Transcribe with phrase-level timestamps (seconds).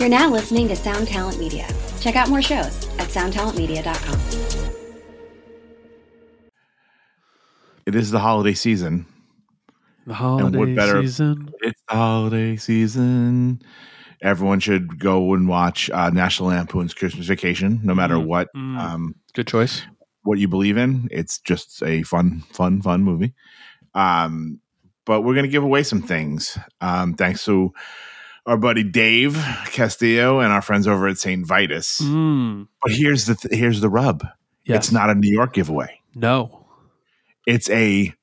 [0.00, 1.68] You're now listening to Sound Talent Media.
[2.00, 4.18] Check out more shows at soundtalentmedia.com.
[7.84, 9.04] It is the holiday season.
[10.06, 11.50] The holiday better- season.
[11.60, 13.60] It's the holiday season.
[14.22, 18.78] Everyone should go and watch uh, National Lampoon's Christmas Vacation, no matter Mm, what mm.
[18.78, 19.82] um, Good choice.
[20.22, 21.08] what you believe in.
[21.10, 23.34] It's just a fun, fun, fun movie.
[23.94, 24.60] Um,
[25.04, 26.56] but we're going to give away some things.
[26.80, 27.72] Um, thanks to
[28.46, 29.34] our buddy Dave
[29.66, 31.46] Castillo and our friends over at St.
[31.46, 32.00] Vitus.
[32.00, 32.68] Mm.
[32.82, 34.26] But here's the th- here's the rub.
[34.64, 34.76] Yes.
[34.76, 36.00] It's not a New York giveaway.
[36.14, 36.66] No.
[37.46, 38.14] It's a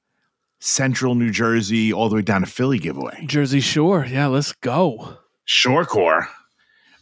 [0.59, 3.25] Central New Jersey all the way down to Philly giveaway.
[3.25, 4.05] Jersey Shore.
[4.09, 5.17] Yeah, let's go.
[5.47, 6.27] Shorecore.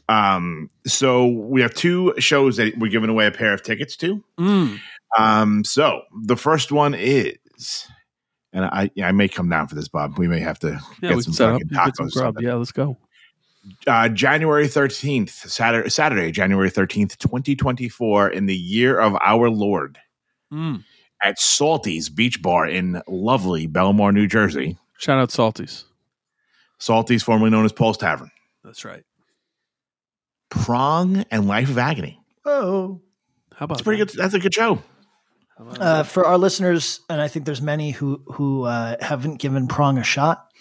[0.07, 4.23] Um, so we have two shows that we're giving away a pair of tickets to.
[4.39, 4.79] Mm.
[5.17, 7.87] Um, so the first one is,
[8.55, 10.17] and I I may come down for this, Bob.
[10.17, 12.41] We may have to Yeah, get some up get some tacos.
[12.41, 12.97] Yeah, let's go.
[13.87, 19.49] Uh, January thirteenth, Saturday, Saturday, January thirteenth, twenty twenty four, in the year of our
[19.49, 19.99] Lord,
[20.53, 20.83] Mm.
[21.23, 24.77] at Salty's Beach Bar in lovely Belmar, New Jersey.
[24.97, 25.85] Shout out Salty's.
[26.77, 28.29] Salty's, formerly known as Paul's Tavern.
[28.63, 29.03] That's right.
[30.49, 32.19] Prong and Life of Agony.
[32.45, 33.01] Oh.
[33.55, 34.11] How about That's pretty that?
[34.11, 34.19] good.
[34.21, 34.81] That's a good show.
[35.57, 39.97] Uh, for our listeners, and I think there's many who who uh, haven't given Prong
[39.97, 40.51] a shot.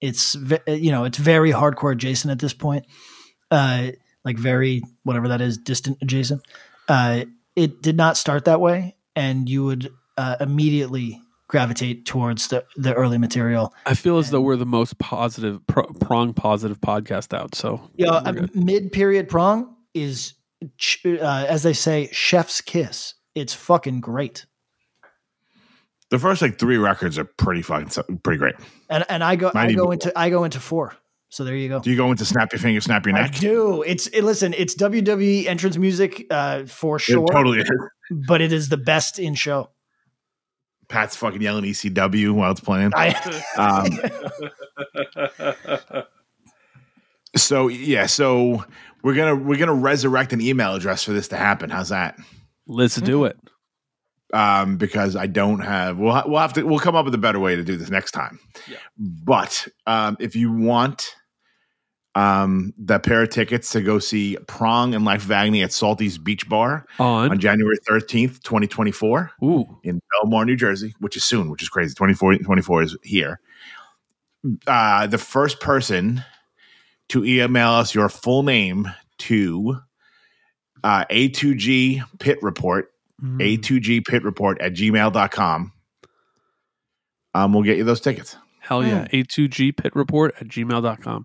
[0.00, 2.86] It's ve- you know it's very hardcore adjacent at this point,
[3.50, 3.88] uh,
[4.24, 6.42] like very whatever that is, distant adjacent.
[6.88, 7.24] Uh,
[7.56, 12.94] it did not start that way, and you would uh, immediately gravitate towards the the
[12.94, 13.74] early material.
[13.86, 17.54] I feel as though we're the most positive, pro- prong positive podcast out.
[17.54, 18.54] So Yeah, we're good.
[18.54, 20.34] mid period Prong is,
[20.78, 23.14] ch- uh, as they say, chef's kiss.
[23.34, 24.44] It's fucking great.
[26.10, 27.88] The first like three records are pretty fucking
[28.22, 28.54] pretty great.
[28.90, 30.94] And and I go Might I go even- into I go into four.
[31.30, 31.80] So there you go.
[31.80, 33.22] Do you go into snap your finger, snap your neck?
[33.22, 33.40] I neck?
[33.40, 33.82] do.
[33.82, 34.54] It's it, listen.
[34.56, 37.70] It's WWE entrance music uh, for It sure, totally is.
[38.28, 39.70] but it is the best in show.
[40.88, 42.92] Pat's fucking yelling ECW while it's playing.
[42.94, 43.14] I,
[43.58, 43.98] Um,
[47.36, 48.64] so yeah, so
[49.02, 51.70] we're gonna we're gonna resurrect an email address for this to happen.
[51.70, 52.18] How's that?
[52.66, 53.36] Let's do it.
[54.32, 57.38] Um, because I don't have we'll we'll have to we'll come up with a better
[57.38, 58.40] way to do this next time.
[58.68, 58.78] Yeah.
[58.98, 61.14] But um, if you want
[62.16, 66.16] um the pair of tickets to go see Prong and Life of Agony at Salty's
[66.18, 67.30] Beach Bar On.
[67.30, 69.30] on January thirteenth, twenty twenty four.
[69.42, 69.78] Ooh.
[69.84, 71.94] in Belmar, New Jersey, which is soon, which is crazy.
[71.94, 73.40] 24, 24 is here.
[74.66, 76.22] Uh, the first person
[77.08, 79.78] to email us your full name to
[80.84, 82.90] uh, A2G Pit Report,
[83.22, 83.38] Mm.
[83.58, 85.72] A2G Pit Report at gmail.com.
[87.34, 88.36] Um, we'll get you those tickets.
[88.60, 89.06] Hell yeah.
[89.12, 91.24] A2G pit report at gmail.com.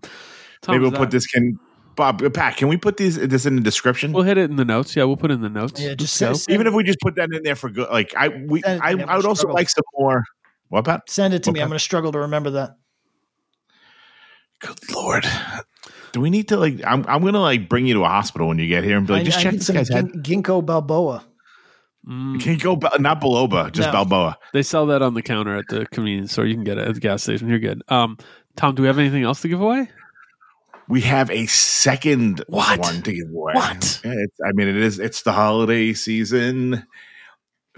[0.68, 1.58] Maybe we'll put that- this can
[1.96, 4.12] Bob uh, Pat, can we put these this in the description?
[4.12, 4.94] We'll hit it in the notes.
[4.94, 5.80] Yeah, we'll put it in the notes.
[5.80, 8.14] yeah, just Let's send, Even if we just put that in there for good like
[8.16, 8.90] I we Send I.
[8.90, 10.24] I'm I would also like some more
[10.68, 11.08] what Pat?
[11.10, 11.58] send it to me.
[11.58, 11.62] Okay.
[11.64, 12.76] I'm going to struggle to remember that.
[14.60, 15.26] Good lord.
[16.12, 16.80] Do we need to like?
[16.86, 19.12] I'm I'm gonna like bring you to a hospital when you get here and be
[19.14, 20.10] like, just I check need this some guy's head.
[20.24, 21.24] gin- ginkgo balboa.
[22.08, 22.40] Mm.
[22.40, 23.92] Can you go Bal- not Baloba, just No.
[23.92, 24.38] Balboa?
[24.54, 26.46] They sell that on the counter at the convenience store.
[26.46, 27.48] You can get it at the gas station.
[27.48, 27.82] You're good.
[27.88, 28.16] Um,
[28.56, 29.88] Tom, do we have anything else to give away?
[30.88, 32.80] We have a second What?
[32.80, 33.52] one to give away.
[33.54, 34.00] What?
[34.04, 34.98] Yeah, it's, I mean, it is.
[34.98, 36.84] It's the holiday season.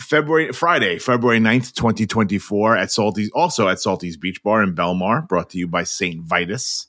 [0.00, 5.50] February Friday, February 9th, 2024 at Salty's also at Salty's Beach Bar in Belmar, brought
[5.50, 6.22] to you by St.
[6.22, 6.87] Vitus.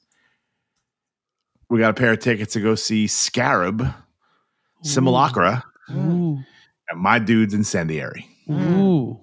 [1.74, 3.84] We got a pair of tickets to go see Scarab,
[4.84, 6.38] Simulacra, Ooh.
[6.88, 8.28] and My Dude's Incendiary.
[8.48, 9.20] Ooh.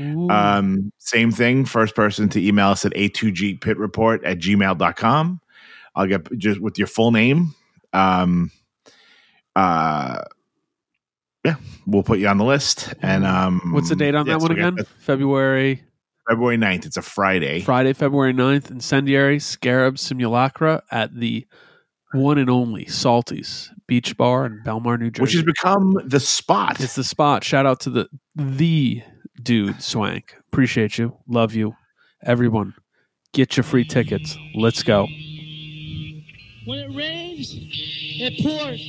[0.00, 0.30] Ooh.
[0.30, 1.66] Um, same thing.
[1.66, 5.40] First person to email us at a2gpitreport at gmail.com.
[5.94, 7.54] I'll get just with your full name.
[7.92, 8.50] Um,
[9.54, 10.22] uh,
[11.44, 12.94] yeah, we'll put you on the list.
[13.02, 14.76] And um, What's the date on yeah, that one we again?
[14.76, 15.82] the- February
[16.26, 16.86] February 9th.
[16.86, 17.60] It's a Friday.
[17.60, 21.46] Friday, February 9th, Incendiary Scarab Simulacra at the
[22.12, 25.22] one and only Salty's Beach Bar in Belmar, New Jersey.
[25.22, 26.80] which has become the spot.
[26.80, 27.44] it's the spot.
[27.44, 29.02] Shout out to the the
[29.42, 30.34] dude Swank.
[30.52, 31.16] Appreciate you.
[31.26, 31.74] Love you.
[32.24, 32.74] Everyone,
[33.32, 34.36] get your free tickets.
[34.54, 35.06] Let's go.
[36.64, 38.80] When it rains, it pours.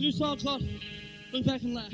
[0.00, 0.62] New song called
[1.32, 1.92] Look Back and Laugh.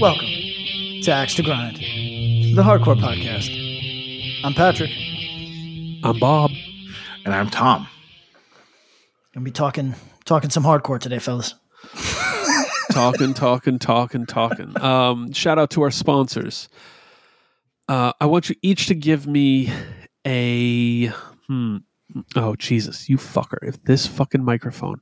[0.00, 3.63] Welcome to Axe to Grind, the hardcore podcast
[4.44, 4.90] I'm Patrick.
[6.02, 6.50] I'm Bob.
[7.24, 7.88] And I'm Tom.
[9.32, 9.94] Gonna be talking
[10.26, 11.54] talking some hardcore today, fellas.
[12.92, 14.78] talking, talking, talking, talking.
[14.82, 16.68] Um, shout out to our sponsors.
[17.88, 19.72] Uh, I want you each to give me
[20.26, 21.06] a.
[21.48, 21.78] Hmm,
[22.36, 23.56] oh Jesus, you fucker!
[23.62, 25.00] If this fucking microphone,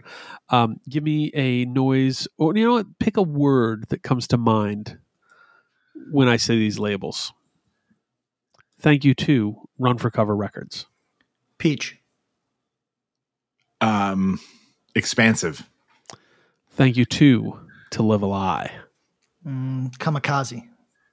[0.51, 2.97] um, give me a noise, or you know what?
[3.01, 4.99] Pick a word that comes to mind
[6.13, 7.33] when I say these labels.
[8.83, 10.87] Thank you to Run for Cover Records.
[11.59, 12.01] Peach.
[13.81, 14.41] Um,
[14.97, 15.69] expansive.
[16.73, 17.61] Thank you to
[17.93, 18.73] To Live a Lie.
[19.47, 20.67] Mm, kamikaze.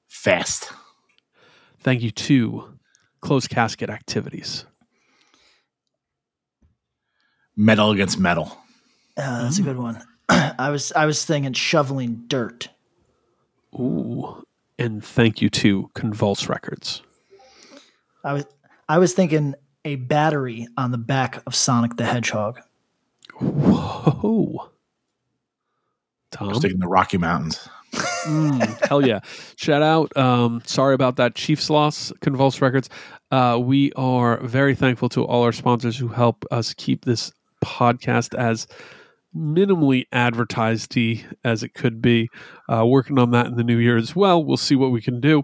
[0.08, 0.72] Fast.
[1.82, 2.74] Thank you to
[3.22, 4.66] Closed Casket Activities.
[7.56, 8.58] Metal against metal.
[9.16, 10.02] Uh, that's a good one.
[10.30, 12.70] I was I was thinking shoveling dirt.
[13.76, 14.44] Ooh.
[14.80, 17.04] And thank you to Convulse Records.
[18.24, 18.46] I was
[18.88, 19.56] I was thinking
[19.86, 22.60] a battery on the back of Sonic the Hedgehog.
[23.40, 24.70] Whoa.
[26.32, 26.54] Tom?
[26.56, 27.68] Sticking the Rocky Mountains.
[27.94, 29.20] Mm, hell yeah.
[29.56, 30.16] Shout out.
[30.16, 32.90] Um, sorry about that Chiefs loss, Convulse Records.
[33.32, 37.32] Uh, we are very thankful to all our sponsors who help us keep this
[37.64, 38.68] podcast as
[39.36, 40.98] minimally advertised
[41.44, 42.30] as it could be.
[42.68, 44.44] Uh, working on that in the new year as well.
[44.44, 45.44] We'll see what we can do.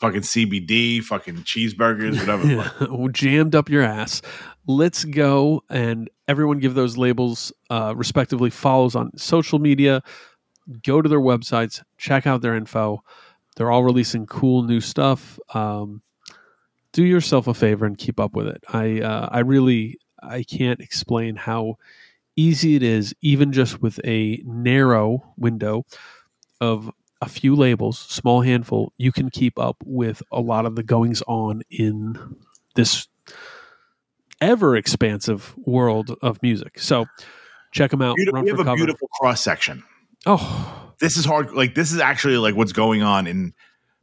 [0.00, 2.46] Fucking CBD, fucking cheeseburgers, whatever.
[2.46, 4.22] Yeah, jammed up your ass.
[4.66, 10.02] Let's go and everyone give those labels uh, respectively follows on social media.
[10.82, 13.02] Go to their websites, check out their info.
[13.56, 15.38] They're all releasing cool new stuff.
[15.52, 16.02] Um,
[16.92, 18.64] do yourself a favor and keep up with it.
[18.68, 21.76] I uh, I really I can't explain how
[22.36, 25.84] easy it is, even just with a narrow window
[26.60, 30.82] of a few labels, small handful, you can keep up with a lot of the
[30.82, 32.36] goings on in
[32.76, 33.08] this
[34.40, 36.78] ever expansive world of music.
[36.78, 37.06] So
[37.72, 38.16] check them out.
[38.16, 38.76] Beautiful, we have a cover.
[38.76, 39.82] beautiful cross section.
[40.26, 41.52] Oh, This is hard.
[41.52, 43.52] Like this is actually like what's going on in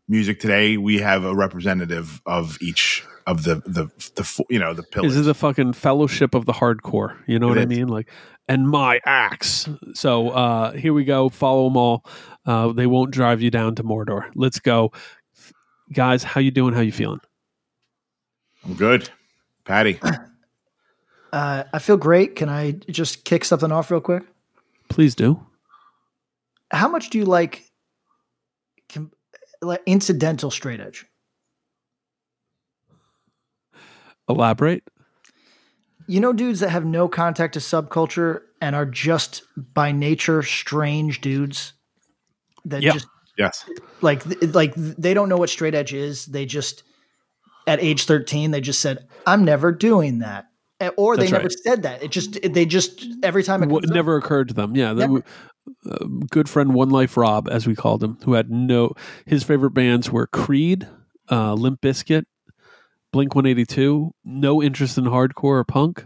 [0.07, 0.77] music today.
[0.77, 5.11] We have a representative of each of the the the you know the pillars.
[5.13, 7.17] this is the fucking fellowship of the hardcore.
[7.27, 7.87] You know It what I mean?
[7.87, 8.09] Like,
[8.47, 9.67] and my axe.
[9.93, 11.29] So uh, here we go.
[11.29, 12.05] Follow them all.
[12.45, 14.29] Uh, they won't drive you down to Mordor.
[14.35, 14.91] Let's go,
[15.91, 16.23] guys.
[16.23, 16.73] How you doing?
[16.73, 17.19] How you feeling?
[18.65, 19.09] I'm good,
[19.65, 19.99] Patty.
[21.33, 22.37] Uh, I feel great.
[22.37, 24.23] Can I just kick something off real quick?
[24.89, 25.45] Please do.
[26.71, 27.65] How much do you like,
[28.87, 29.11] com-
[29.61, 31.05] like incidental straight edge?
[34.29, 34.83] Elaborate.
[36.07, 39.43] You know, dudes that have no contact to subculture and are just
[39.73, 41.73] by nature strange dudes
[42.65, 42.93] that Yeah.
[42.93, 43.07] just
[43.37, 43.69] Yes,
[44.01, 44.23] like
[44.55, 46.25] like they don't know what straight edge is.
[46.25, 46.81] They just
[47.67, 50.45] at age 13 they just said I'm never doing that.
[50.95, 51.51] Or they never right.
[51.63, 52.01] said that.
[52.01, 54.75] It just they just every time it What comes up- never occurred to them.
[54.75, 55.23] Yeah, Never.
[55.87, 58.93] uh, good friend One Life Rob, as we called him, who had no
[59.27, 60.87] his favorite bands were Creed,
[61.29, 62.23] uh, Limp Bizkit,
[63.17, 64.11] Blink One Eighty Two.
[64.23, 66.05] No interest in hardcore or punk.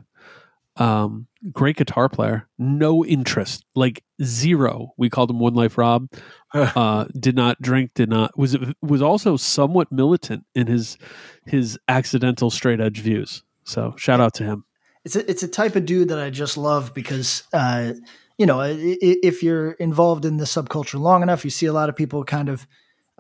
[0.78, 2.48] Um, great guitar player.
[2.58, 4.94] No interest, like zero.
[4.98, 6.08] We called him One Life Rob.
[6.54, 7.92] Uh, did not drink.
[7.96, 10.98] Did not was was also somewhat militant in his
[11.46, 13.42] his accidental straight edge views.
[13.64, 14.66] So shout out to him.
[15.06, 17.94] it's a, it's a type of dude that I just love because uh,
[18.38, 18.72] you know i-
[19.02, 22.24] i- if you're involved in the subculture long enough, you see a lot of people
[22.26, 22.68] kind of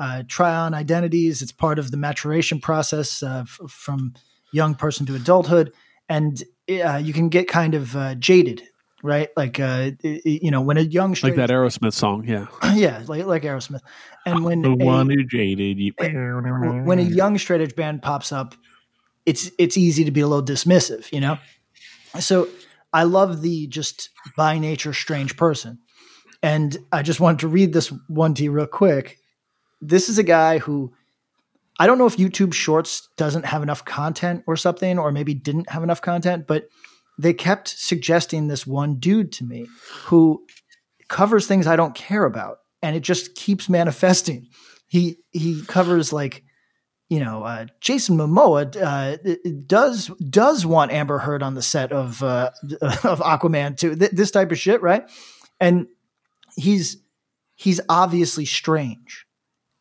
[0.01, 1.43] uh, try on identities.
[1.43, 4.15] It's part of the maturation process uh, f- from
[4.51, 5.71] young person to adulthood,
[6.09, 8.63] and uh, you can get kind of uh, jaded,
[9.03, 9.29] right?
[9.37, 12.47] Like uh, you know when a young Like that Aerosmith song, yeah.
[12.73, 13.81] yeah, like like Aerosmith,
[14.25, 15.93] and when the a- who jaded you.
[16.83, 18.55] when a young straight edge band pops up,
[19.27, 21.37] it's it's easy to be a little dismissive, you know.
[22.19, 22.49] So
[22.91, 25.77] I love the just by nature strange person,
[26.41, 29.19] and I just wanted to read this one to you real quick.
[29.81, 30.93] This is a guy who
[31.79, 35.69] I don't know if YouTube Shorts doesn't have enough content or something, or maybe didn't
[35.69, 36.67] have enough content, but
[37.17, 39.67] they kept suggesting this one dude to me
[40.05, 40.45] who
[41.07, 44.47] covers things I don't care about, and it just keeps manifesting.
[44.87, 46.43] He he covers like
[47.09, 49.17] you know uh, Jason Momoa uh,
[49.65, 53.95] does does want Amber Heard on the set of uh, of Aquaman too.
[53.95, 55.09] Th- this type of shit, right?
[55.59, 55.87] And
[56.55, 56.97] he's
[57.55, 59.25] he's obviously strange,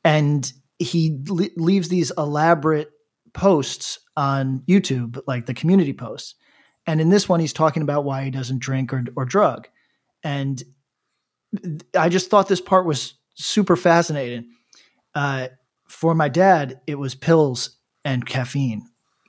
[0.05, 2.91] and he le- leaves these elaborate
[3.33, 6.35] posts on YouTube, like the community posts.
[6.87, 9.69] And in this one, he's talking about why he doesn't drink or, or drug.
[10.25, 10.63] And
[11.97, 14.51] I just thought this part was super fascinating.
[15.15, 15.49] Uh,
[15.89, 18.87] for my dad, it was pills and caffeine.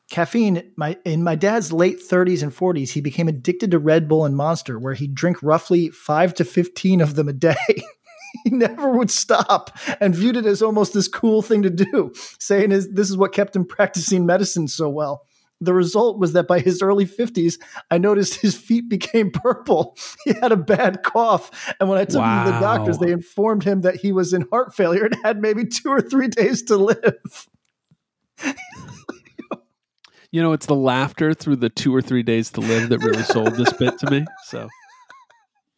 [0.09, 4.25] Caffeine, my in my dad's late 30s and 40s, he became addicted to Red Bull
[4.25, 7.55] and Monster, where he'd drink roughly five to 15 of them a day.
[8.43, 12.71] he never would stop and viewed it as almost this cool thing to do, saying
[12.71, 15.25] is this is what kept him practicing medicine so well.
[15.63, 17.59] The result was that by his early 50s,
[17.91, 19.95] I noticed his feet became purple.
[20.25, 21.73] He had a bad cough.
[21.79, 24.47] And when I took him to the doctors, they informed him that he was in
[24.51, 27.47] heart failure and had maybe two or three days to live.
[30.31, 33.23] You know, it's the laughter through the two or three days to live that really
[33.23, 34.25] sold this bit to me.
[34.45, 34.69] So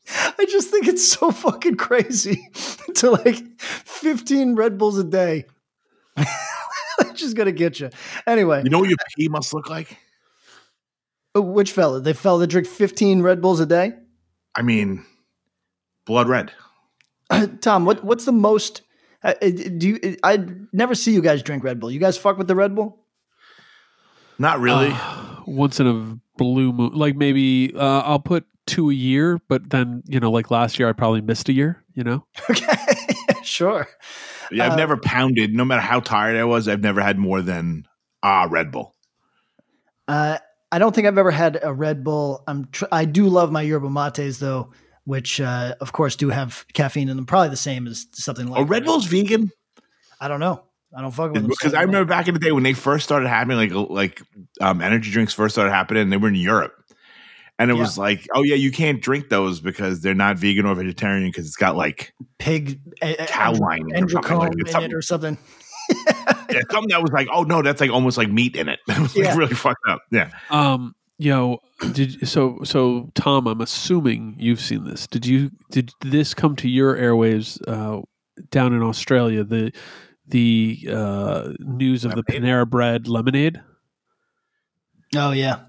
[0.10, 2.50] I just think it's so fucking crazy
[2.96, 5.46] to like 15 Red Bulls a day.
[6.16, 7.90] That's just gonna get you.
[8.28, 9.98] Anyway, You know what your pee must look like?
[11.36, 12.00] uh, which fella?
[12.02, 13.94] They fella that drink 15 Red Bulls a day?
[14.56, 15.04] I mean,
[16.06, 16.52] blood red.
[17.62, 18.82] Tom, what what's the most?
[19.24, 20.18] Uh, uh, do you?
[20.24, 21.90] I never see you guys drink Red Bull.
[21.90, 23.00] You guys fuck with the Red Bull?
[24.38, 24.90] Not really.
[24.92, 29.70] uh, once in a blue moon, like maybe uh, I'll put two a year, but
[29.70, 31.84] then you know, like last year, I probably missed a year.
[31.93, 32.75] You know, Okay,
[33.43, 33.88] sure.
[34.51, 35.53] yeah, I've uh, never pounded.
[35.53, 37.86] No matter how tired I was, I've never had more than
[38.24, 38.96] ah Red Bull.
[40.08, 40.38] Uh,
[40.72, 42.43] I don't think I've ever had a Red Bull.
[42.48, 44.72] I'm tr- I do love my yerba mates though,
[45.05, 47.25] which uh, of course do have caffeine in them.
[47.25, 49.51] Probably the same as something like Oh, Red Bull's vegan
[50.20, 50.63] I don't know.
[50.96, 51.50] I don't fuck with them.
[51.50, 54.22] because I remember back in the day when they first started happening, like like
[54.62, 56.10] um, energy drinks first started happening.
[56.10, 56.74] They were in Europe,
[57.60, 57.82] and it Yeah.
[57.82, 61.46] was like, oh yeah, you can't drink those because they're not vegan or vegetarian because
[61.46, 64.60] it's got like pig a- a- cow andro- lining or something like it.
[64.60, 65.38] in it Something- or something.
[66.50, 68.80] yeah, something that was like, oh no, that's like almost like meat in it.
[68.88, 69.36] it was like Yeah.
[69.38, 70.02] really fucked up.
[70.12, 70.30] Yeah.
[70.50, 71.60] um, yo,
[71.92, 73.48] did so so Tom?
[73.48, 75.06] I'm assuming you've seen this.
[75.08, 75.52] Did you?
[75.72, 78.02] Did this come to your airwaves uh,
[78.50, 79.44] down in Australia?
[79.44, 79.72] The
[80.28, 83.62] the uh, news of the Panera Bread lemonade.
[85.16, 85.60] Oh yeah,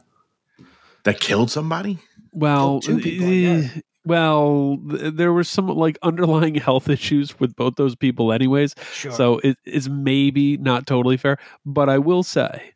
[1.05, 1.99] That killed somebody.
[2.33, 7.77] Well, Killed people, I eh, well, there were some like underlying health issues with both
[7.77, 8.75] those people, anyways.
[8.93, 9.13] sure.
[9.13, 12.75] So it is maybe not totally fair, but I will say,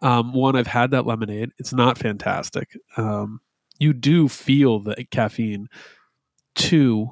[0.00, 1.50] um, one, I've had that lemonade.
[1.58, 2.78] It's not fantastic.
[2.96, 3.40] Um,
[3.78, 5.68] you do feel the caffeine.
[6.54, 7.10] Two,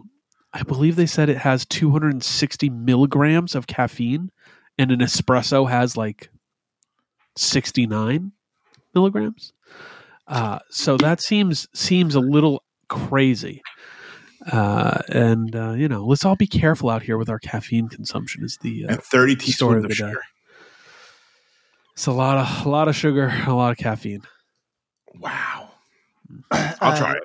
[0.52, 4.30] I believe they said it has 260 milligrams of caffeine,
[4.78, 6.30] and an espresso has like
[7.36, 8.32] 69
[8.94, 9.52] milligrams.
[10.28, 13.62] Uh, so that seems seems a little crazy.
[14.52, 18.44] Uh, and uh, you know, let's all be careful out here with our caffeine consumption.
[18.44, 19.94] Is the uh, And thirty Story teaspoons of of the day.
[19.94, 20.20] sugar.
[21.94, 24.22] it's a lot of a lot of sugar, a lot of caffeine.
[25.18, 25.70] Wow.
[26.50, 27.22] I'll Uh, try it.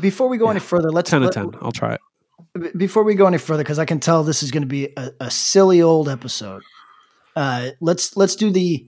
[0.00, 1.50] Before we go any further, let's Ten of let- ten.
[1.60, 2.76] I'll try it.
[2.78, 5.10] before we go any further, because I can tell this is going to be a,
[5.20, 6.62] a silly old episode.
[7.36, 8.86] Uh, let's let's do the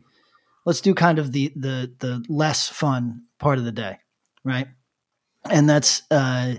[0.67, 3.99] let's do kind of the the the less fun part of the day,
[4.45, 4.67] right?
[5.49, 6.57] And that's uh,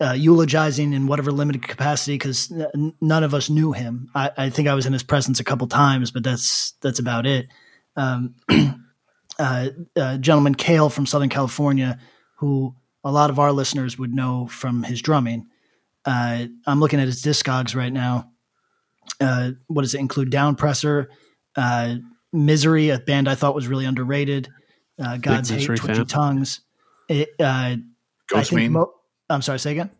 [0.00, 4.08] uh, eulogizing in whatever limited capacity, because n- none of us knew him.
[4.14, 7.26] I, I think I was in his presence a couple times, but that's that's about
[7.26, 7.46] it.
[7.94, 8.34] Um,
[9.38, 9.68] uh,
[10.18, 11.98] gentleman Kale from Southern California,
[12.38, 12.74] who
[13.04, 15.46] a lot of our listeners would know from his drumming.
[16.04, 18.30] Uh, I'm looking at his discogs right now.
[19.20, 20.30] Uh, what does it include?
[20.30, 21.06] Downpresser,
[21.56, 21.96] uh,
[22.44, 24.48] Misery, a band I thought was really underrated.
[25.02, 26.06] Uh, God's Hate, Misery Twitchy fan.
[26.06, 26.60] Tongues.
[27.08, 27.78] It, uh, I
[28.28, 28.72] Ghost think Main.
[28.72, 28.92] mo-
[29.30, 29.90] I'm sorry, say again.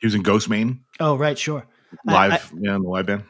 [0.00, 1.66] he was in Ghostemane Oh, right, sure.
[2.08, 2.52] I- live.
[2.54, 3.24] I, yeah, in the live band.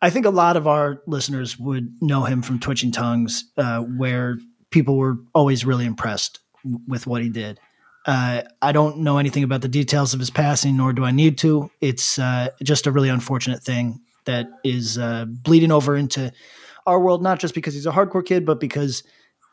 [0.00, 4.38] I think a lot of our listeners would know him from Twitching Tongues, uh, where
[4.70, 7.58] people were always really impressed w- with what he did.
[8.06, 11.36] Uh, I don't know anything about the details of his passing, nor do I need
[11.38, 11.70] to.
[11.80, 16.32] It's uh, just a really unfortunate thing that is uh, bleeding over into
[16.88, 19.02] our world, not just because he's a hardcore kid, but because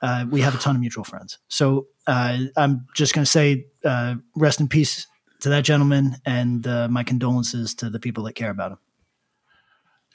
[0.01, 1.38] uh, we have a ton of mutual friends.
[1.48, 5.08] So uh, I'm just going to say uh, rest in peace
[5.42, 8.77] to that gentleman and uh, my condolences to the people that care about him.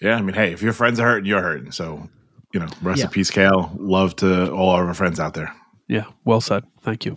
[0.01, 1.73] Yeah, I mean, hey, if your friends are hurting, you're hurting.
[1.73, 2.09] So,
[2.55, 3.05] you know, rest Yeah.
[3.05, 3.71] in peace, Kale.
[3.79, 5.55] Love to all our friends out there.
[5.89, 6.65] Yeah, well said.
[6.83, 7.17] Thank you.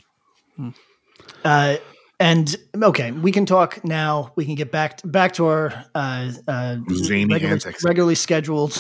[1.46, 1.78] Uh,
[2.20, 4.32] and okay, we can talk now.
[4.36, 7.84] We can get back back to our uh, uh, Zany regularly, antics.
[7.84, 8.74] regularly scheduled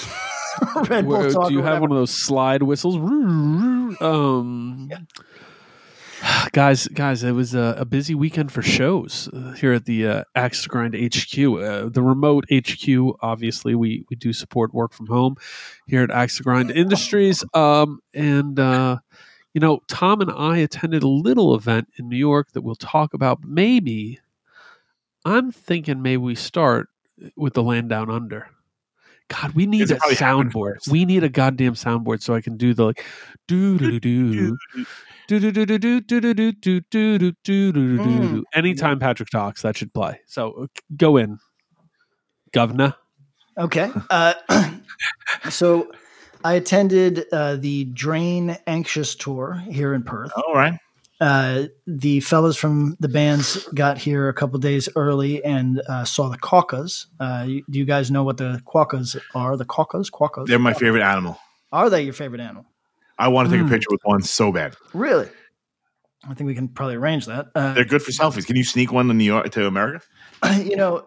[0.89, 1.49] Red Bull talk.
[1.49, 2.95] do you have one of those slide whistles?
[4.01, 4.89] Um,
[6.51, 10.23] guys, guys, it was a, a busy weekend for shows uh, here at the uh,
[10.35, 11.37] Axe Grind HQ.
[11.37, 15.35] Uh, the remote HQ, obviously, we we do support work from home
[15.87, 17.43] here at Axe Grind Industries.
[17.53, 18.99] Um, and uh,
[19.53, 23.13] you know, Tom and I attended a little event in New York that we'll talk
[23.13, 23.43] about.
[23.43, 24.19] Maybe
[25.25, 26.89] I'm thinking maybe we start
[27.35, 28.47] with the land down under.
[29.29, 30.87] God, we need a soundboard.
[30.89, 33.03] We need a goddamn soundboard so I can do the like
[33.47, 34.57] do do do
[35.27, 36.81] do do do do do do do do do
[37.19, 38.43] do do do do.
[38.53, 40.19] Anytime Patrick talks, that should play.
[40.27, 41.39] So go in,
[42.51, 42.95] governor.
[43.57, 43.91] Okay.
[44.09, 44.33] Uh,
[45.49, 45.91] so
[46.43, 50.31] I attended uh, the Drain Anxious tour here in Perth.
[50.35, 50.77] All right.
[51.23, 56.27] Uh, the fellas from the bands got here a couple days early and uh, saw
[56.27, 57.05] the quokkas.
[57.17, 59.55] Uh, you, do you guys know what the quokkas are?
[59.55, 60.11] The quokkas?
[60.11, 60.47] Quokkas?
[60.47, 61.39] They're my favorite animal.
[61.71, 62.65] Are they your favorite animal?
[63.17, 63.67] I want to take Mm.
[63.67, 64.75] a picture with one so bad.
[64.93, 65.29] Really?
[66.27, 67.47] I think we can probably arrange that.
[67.55, 68.45] Uh, They're good for selfies.
[68.45, 70.03] Can you sneak one to New York to America?
[70.57, 71.05] you know,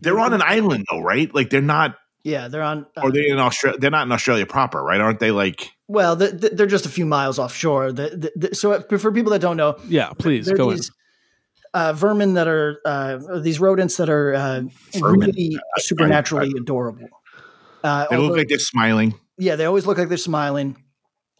[0.00, 1.34] They're on an island though, right?
[1.34, 2.86] Like they're not, yeah, they're on.
[2.96, 3.78] Uh, or they in Australia.
[3.78, 5.00] They're not in Australia proper, right?
[5.00, 5.70] Aren't they like?
[5.86, 7.92] well, the, the, they're just a few miles offshore.
[7.92, 10.76] The, the, the, so for people that don't know, Yeah, please They're go in.
[10.76, 10.90] these,
[11.74, 14.62] Uh, vermin that are uh, these rodents that are uh,
[14.98, 15.30] Vermin.
[15.30, 17.08] really supernaturally adorable.
[17.82, 19.14] Uh, They look like they're smiling.
[19.36, 20.76] yeah, they always look like they're smiling.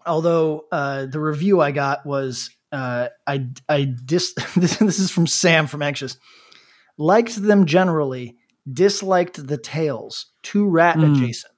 [0.06, 5.26] Although uh, the review I got was uh, I I dis this, this is from
[5.26, 6.18] Sam from Anxious
[6.98, 8.36] liked them generally,
[8.70, 11.12] disliked the tails, too rat Mm.
[11.16, 11.52] adjacent,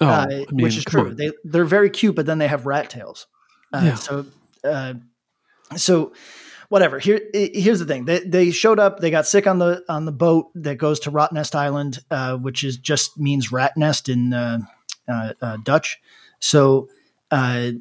[0.00, 1.08] Oh, uh, I mean, which is true.
[1.10, 1.16] on.
[1.16, 3.26] They they're very cute, but then they have rat tails.
[3.72, 3.94] Uh, Yeah.
[3.94, 4.26] So
[4.64, 4.94] uh,
[5.76, 6.12] so
[6.68, 6.98] whatever.
[6.98, 8.04] Here here's the thing.
[8.04, 9.00] They they showed up.
[9.00, 12.62] They got sick on the on the boat that goes to Rottnest Island, uh, which
[12.64, 14.58] is just means rat nest in uh,
[15.08, 15.98] uh, Dutch.
[16.40, 16.88] So
[17.30, 17.72] uh,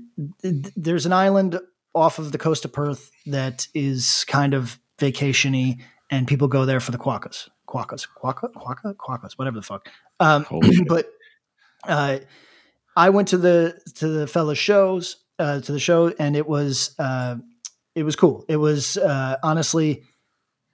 [0.41, 1.59] th- there's an island
[1.93, 6.79] off of the coast of Perth that is kind of vacationy, and people go there
[6.79, 9.89] for the quokkas, quokkas, quokka, quokka, quokkas, whatever the fuck.
[10.19, 10.45] Um,
[10.87, 11.07] but
[11.87, 12.19] uh,
[12.95, 16.95] I went to the to the fellas shows uh, to the show, and it was
[16.99, 17.35] uh,
[17.93, 18.45] it was cool.
[18.47, 20.03] It was uh, honestly,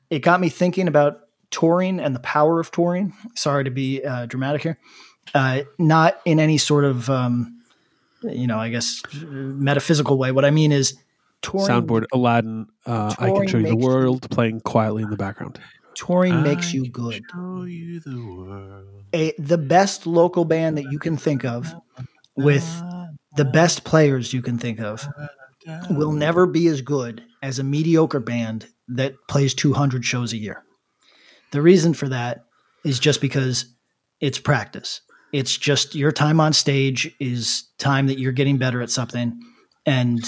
[0.09, 3.13] it got me thinking about touring and the power of touring.
[3.35, 4.79] Sorry to be uh, dramatic here,
[5.33, 7.61] uh, not in any sort of um,
[8.23, 10.31] you know, I guess metaphysical way.
[10.31, 10.97] What I mean is
[11.41, 11.67] touring.
[11.67, 12.67] Soundboard Aladdin.
[12.85, 15.59] Uh, I can show you the world playing quietly in the background.
[15.95, 17.23] Touring makes you good.
[17.33, 18.87] Show you the world.
[19.13, 21.73] A, the best local band that you can think of,
[22.35, 22.65] with
[23.35, 25.07] the best players you can think of,
[25.89, 30.63] will never be as good as a mediocre band that plays 200 shows a year.
[31.51, 32.45] The reason for that
[32.85, 33.65] is just because
[34.19, 35.01] it's practice.
[35.33, 39.39] It's just your time on stage is time that you're getting better at something.
[39.85, 40.19] And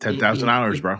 [0.00, 0.98] Ten thousand hours, bro.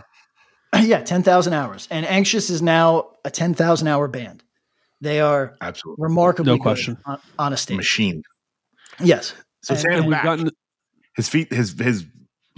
[0.81, 1.87] yeah, 10,000 hours.
[1.91, 4.43] And Anxious is now a 10,000 hour band.
[5.01, 6.03] They are Absolutely.
[6.03, 6.97] remarkably No good question.
[7.05, 7.77] on, on a stage.
[7.77, 8.23] Machine.
[8.99, 9.33] Yes.
[9.63, 10.23] So And- Sam's And we've back.
[10.23, 10.49] gotten
[11.15, 12.05] his feet, his his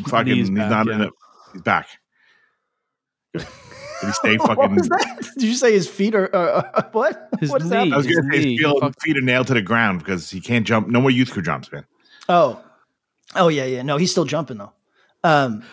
[0.07, 0.33] fucking.
[0.33, 1.11] Knees He's back, not in it.
[1.53, 1.87] He's back.
[3.33, 3.45] Did
[4.03, 4.75] he stay what fucking?
[4.75, 5.29] was that?
[5.37, 7.29] Did you say his feet are uh, uh, what?
[7.39, 7.91] His what is knee.
[7.93, 10.65] I was gonna say his feet, feet are nailed to the ground because he can't
[10.65, 10.87] jump.
[10.87, 11.85] No more youth crew jumps, man.
[12.27, 12.61] Oh,
[13.35, 13.81] oh yeah, yeah.
[13.83, 14.73] No, he's still jumping though.
[15.23, 15.63] Um,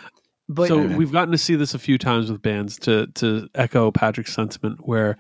[0.49, 3.91] but so we've gotten to see this a few times with bands to to echo
[3.91, 5.19] Patrick's sentiment, where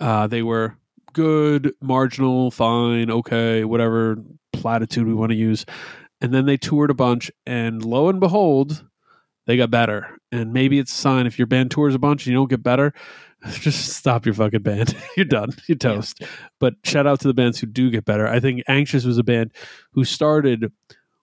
[0.00, 0.76] uh, they were
[1.12, 4.16] good, marginal, fine, okay, whatever
[4.52, 5.64] platitude we want to use,
[6.20, 8.84] and then they toured a bunch, and lo and behold,
[9.46, 10.18] they got better.
[10.30, 12.62] And maybe it's a sign if your band tours a bunch and you don't get
[12.62, 12.92] better,
[13.48, 14.94] just stop your fucking band.
[15.16, 15.50] You're done.
[15.66, 16.22] You're toast.
[16.60, 18.28] But shout out to the bands who do get better.
[18.28, 19.52] I think Anxious was a band
[19.92, 20.70] who started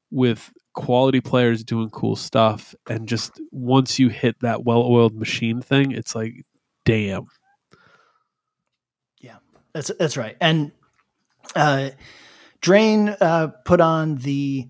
[0.10, 5.92] with quality players doing cool stuff and just once you hit that well-oiled machine thing
[5.92, 6.46] it's like
[6.86, 7.26] damn
[9.20, 9.38] Yeah,
[9.74, 10.38] That's that's right.
[10.40, 10.72] And
[11.56, 11.92] uh,
[12.62, 14.68] Drain uh, put on the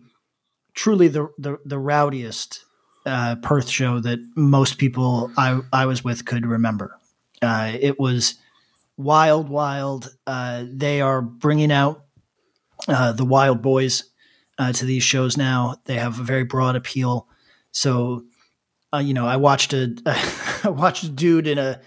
[0.74, 2.64] truly the the, the rowdiest
[3.06, 6.98] uh, Perth show that most people I I was with could remember.
[7.42, 8.36] Uh, it was
[8.98, 10.16] wild, wild.
[10.26, 12.06] Uh, they are bringing out
[12.88, 14.04] uh, the Wild Boys
[14.58, 15.76] uh, to these shows now.
[15.86, 17.28] They have a very broad appeal.
[17.72, 18.26] So,
[18.94, 19.96] uh, you know, I watched a
[20.64, 21.82] I watched a dude in a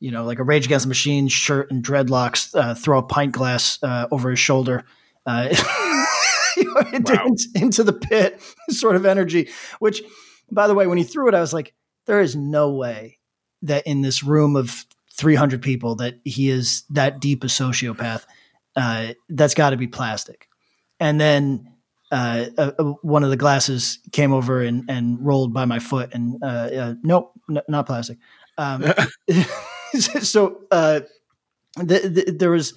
[0.00, 3.30] you know, like a Rage Against the Machine shirt and dreadlocks, uh, throw a pint
[3.32, 4.84] glass uh, over his shoulder
[5.26, 5.48] uh,
[6.56, 7.28] you know, into, Wow.
[7.54, 9.48] into the pit, sort of energy.
[9.78, 10.02] Which,
[10.50, 11.74] by the way, when he threw it, I was like,
[12.06, 13.18] there is no way
[13.62, 18.24] that in this room of 300 people that he is that deep a sociopath.
[18.74, 20.48] Uh, that's got to be plastic.
[20.98, 21.71] And then
[22.12, 26.10] uh, uh, uh, one of the glasses came over and, and rolled by my foot,
[26.12, 28.18] and uh, uh, nope, n- not plastic.
[28.58, 28.84] Um,
[29.94, 31.00] so uh,
[31.78, 32.74] th- th- there was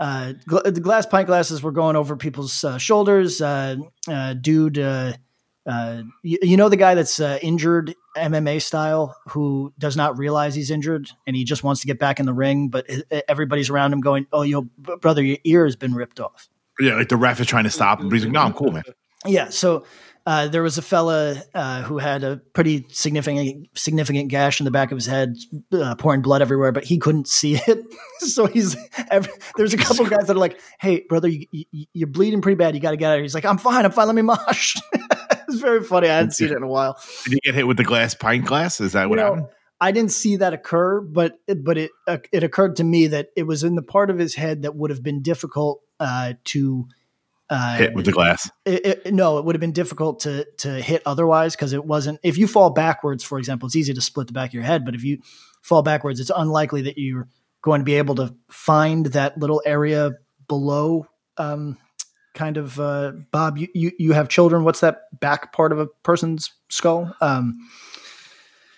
[0.00, 3.38] gl- the glass pint glasses were going over people's shoulders.
[4.40, 10.70] Dude you, you know the guy that's injured MMA style who does not realize he's
[10.70, 12.86] injured and he just wants to get back in the ring, but
[13.26, 16.48] everybody's around him going, "Oh, yo, brother, your ear has been ripped off."
[16.80, 18.72] Yeah, like the ref is trying to stop him, but he's like, "No, I'm cool,
[18.72, 18.82] man."
[19.26, 19.48] Yeah.
[19.50, 19.84] So
[20.26, 24.70] uh, there was a fella uh, who had a pretty significant significant gash in the
[24.70, 25.34] back of his head,
[25.72, 27.78] uh, pouring blood everywhere, but he couldn't see it.
[28.18, 28.76] so he's
[29.10, 32.56] every, there's a couple guys that are like, "Hey, brother, you, you, you're bleeding pretty
[32.56, 32.74] bad.
[32.74, 33.84] You got to get out of here." He's like, "I'm fine.
[33.84, 34.06] I'm fine.
[34.06, 34.76] Let me mosh."
[35.48, 36.08] it's very funny.
[36.08, 36.98] I hadn't seen it in a while.
[37.24, 38.80] Did you get hit with the glass pint glass?
[38.80, 39.48] Is that what You know, happened?
[39.80, 43.42] I didn't see that occur, but but it uh, it occurred to me that it
[43.42, 46.86] was in the part of his head that would have been difficult uh, to.
[47.50, 48.50] Uh, Hit with the glass.
[48.64, 52.18] it, it- no, it would have been difficult to to hit otherwise because it wasn't.
[52.22, 54.84] If you fall backwards, for example, it's easy to split the back of your head,
[54.84, 55.18] but if you
[55.62, 57.28] fall backwards, it's unlikely that you're
[57.62, 60.12] going to be able to find that little area
[60.48, 61.06] below.
[61.36, 61.76] Um,
[62.34, 64.64] kind of, uh, Bob, you, you you have children.
[64.64, 67.14] What's that back part of a person's skull?
[67.20, 67.54] Um,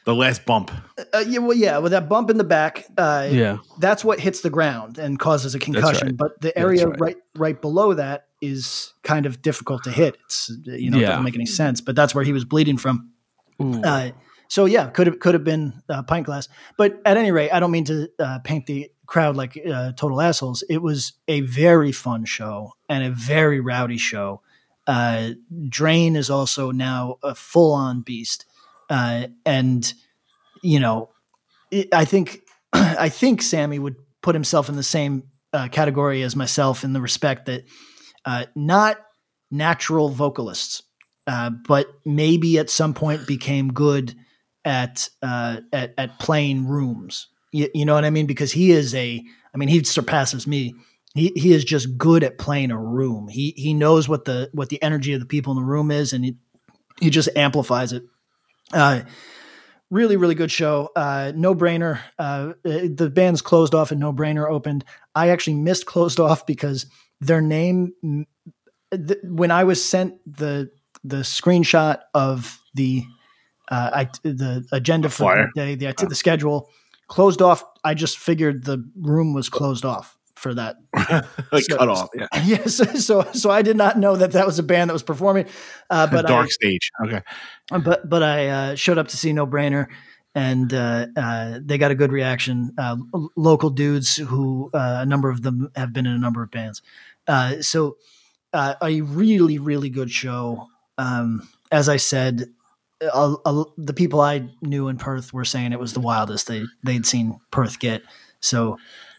[0.06, 0.70] The last bump.
[1.12, 3.58] uh, yeah, well, yeah, with that bump in the back, uh, Yeah.
[3.80, 6.08] that's what hits the ground and causes a concussion.
[6.08, 6.16] right.
[6.16, 7.00] But the area right.
[7.00, 7.16] right.
[7.36, 10.16] right below that is kind of difficult to hit.
[10.24, 11.80] It's you know it doesn't make any sense.
[11.80, 13.10] But that's where he was bleeding from.
[13.60, 14.10] Uh,
[14.48, 16.48] so yeah, could have could have been uh, pint glass.
[16.76, 20.20] But at any rate, I don't mean to uh, paint the crowd like uh, total
[20.20, 20.62] assholes.
[20.68, 24.42] It was a very fun show and a very rowdy show.
[24.86, 25.30] Uh,
[25.68, 28.46] Drain is also now a full on beast,
[28.90, 29.92] uh, and
[30.62, 31.11] you know,
[31.70, 36.37] it, I think I think Sammy would put himself in the same uh, category as
[36.37, 37.64] myself in the respect that
[38.25, 38.99] uh, not
[39.51, 40.83] natural vocalists,
[41.27, 44.14] uh, but maybe at some point became good
[44.64, 47.29] at uh, at at playing rooms.
[47.53, 48.27] You, you know what I mean?
[48.27, 49.22] Because he is a,
[49.55, 50.75] I mean, he surpasses me.
[51.14, 53.29] He he is just good at playing a room.
[53.29, 56.12] He he knows what the what the energy of the people in the room is,
[56.12, 56.37] and he
[57.01, 58.03] he just amplifies it.
[58.72, 59.02] Uh,
[59.90, 60.90] really really good show.
[60.96, 62.00] Uh no brainer.
[62.18, 64.85] Uh the band's closed off and no brainer opened.
[65.14, 66.87] I actually missed closed off because
[67.20, 67.92] their name
[68.92, 70.70] th- when i was sent the
[71.05, 73.05] the screenshot of the
[73.70, 75.48] uh I, the agenda for Flyer.
[75.55, 76.68] the day the, the schedule
[77.09, 77.62] closed off.
[77.85, 80.77] I just figured the room was closed off for that
[81.53, 82.09] like So- cut off.
[82.14, 82.27] Yeah.
[82.44, 85.46] yes so so i did not know that that was a band that was performing
[85.90, 86.90] uh but I, Dark stage.
[87.05, 87.20] Okay.
[87.85, 89.87] but but I uh, showed up to see No Brainer,
[90.35, 92.72] and uh, uh, they got a good reaction.
[92.77, 92.96] Uh,
[93.37, 96.83] local dudes who uh, a number of them have been in a number of bands.
[97.27, 97.96] Uh, so
[98.53, 100.66] uh, a really really good show.
[100.99, 102.44] Um, as I said,
[103.01, 106.62] a, a, the people I knew in Perth were saying it was the wildest they
[106.85, 108.03] they'd seen Perth get.
[108.40, 108.77] So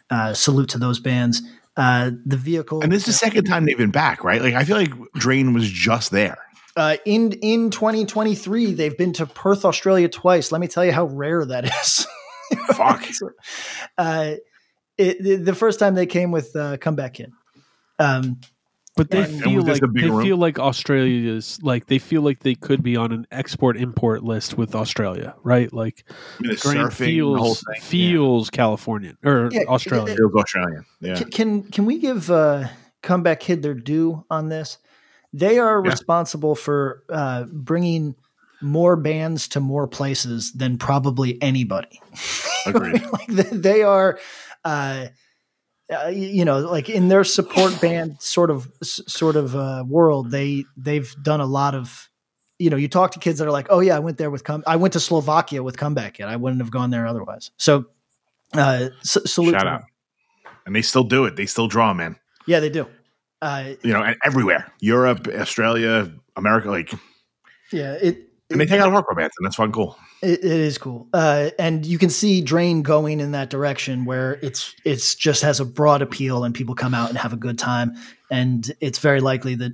[0.09, 1.41] uh, salute to those bands.
[1.75, 4.41] Uh, the vehicle And this is the second time they've been back, right?
[4.41, 6.39] Like I feel like Drain was just there.
[6.75, 10.51] Uh, in in 2023, they've been to Perth, Australia twice.
[10.51, 12.07] Let me tell you how rare that is.
[12.75, 13.05] Fuck.
[13.97, 14.35] uh,
[14.97, 17.31] it, the, the first time they came with uh, Comeback Kid.
[17.99, 18.39] Um,
[18.97, 20.21] But they And- feel like they room?
[20.23, 24.23] feel like Australia is like they feel like they could be on an export import
[24.23, 25.71] list with Australia, right?
[25.71, 27.81] Like I mean, the Grant feels the thing.
[27.81, 30.07] feels Californian or Yeah, Australian.
[30.09, 30.15] Yeah.
[30.15, 30.85] Feels Australian.
[30.99, 31.15] Yeah.
[31.15, 32.67] can, can can we give uh,
[33.03, 34.79] Comeback Kid their due on this?
[35.33, 35.91] They are Yeah.
[35.91, 38.15] responsible for uh, bringing
[38.61, 42.01] more bands to more places than probably anybody.
[42.65, 43.03] Agreed.
[43.13, 44.17] like they, they are
[44.65, 45.07] uh,
[45.91, 50.65] uh, you know like in their support band sort of sort of uh, world they
[50.75, 52.09] they've done a lot of
[52.59, 54.43] you know you talk to kids that are like oh yeah i went there with
[54.43, 57.85] come i went to slovakia with comeback yet i wouldn't have gone there otherwise so
[58.53, 59.83] uh s- salute Shout out.
[60.65, 61.37] And they still do it.
[61.37, 62.17] They still draw, man.
[62.47, 62.87] yeah they do
[63.41, 64.71] uh You know, and everywhere.
[64.81, 66.91] Europe, Australia, America, like
[67.71, 69.97] yeah it and they take out hardcore bands, and that's fun cool.
[70.21, 74.39] It, it is cool, uh, and you can see Drain going in that direction where
[74.41, 77.59] it's it's just has a broad appeal, and people come out and have a good
[77.59, 77.95] time,
[78.31, 79.73] and it's very likely that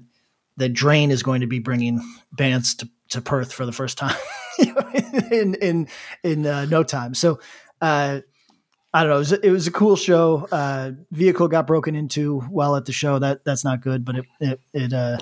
[0.58, 4.16] that Drain is going to be bringing bands to, to Perth for the first time
[5.32, 5.88] in in
[6.24, 7.14] in uh, no time.
[7.14, 7.40] So.
[7.82, 8.22] Uh,
[8.96, 9.16] I don't know.
[9.16, 10.48] It was, it was a cool show.
[10.52, 13.18] Uh, vehicle got broken into while at the show.
[13.18, 14.06] That that's not good.
[14.06, 15.18] But it it, it uh,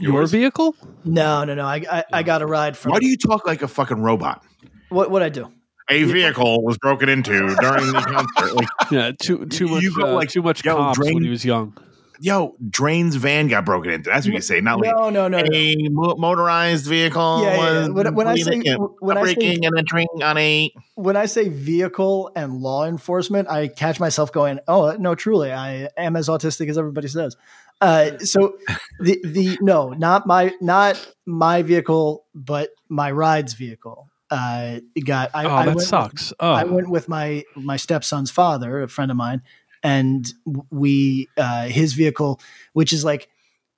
[0.00, 0.30] Your Yours?
[0.32, 0.74] vehicle?
[1.04, 1.64] no no no.
[1.64, 2.92] I, I I got a ride from.
[2.92, 4.44] Why do you talk like a fucking robot?
[4.90, 5.50] what what I do?
[5.90, 8.54] A vehicle was broken into during the concert.
[8.54, 11.22] Like, Yeah, too too much You go uh, like, too much yo, cops when Drain-
[11.24, 11.74] he was young.
[12.20, 14.10] yo, Drain's van got broken into.
[14.10, 14.60] That's what you say.
[14.60, 15.40] Not like No no no.
[15.40, 15.48] no.
[15.50, 17.78] a mo- motorized vehicle Yeah, yeah, yeah.
[17.80, 21.16] was When- when I say- bleeding, when I say- breaking and entering on a when
[21.16, 26.16] I say vehicle and law enforcement, I catch myself going, "Oh no, truly, I am
[26.16, 27.36] as autistic as everybody says."
[27.80, 28.58] Uh, so
[29.00, 34.08] the the no, not my not my vehicle, but my ride's vehicle.
[34.30, 36.30] Uh, got I, oh, I that went sucks.
[36.30, 39.42] With, oh, I went with my my stepson's father, a friend of mine,
[39.82, 40.30] and
[40.70, 42.40] we uh, his vehicle,
[42.72, 43.28] which is like,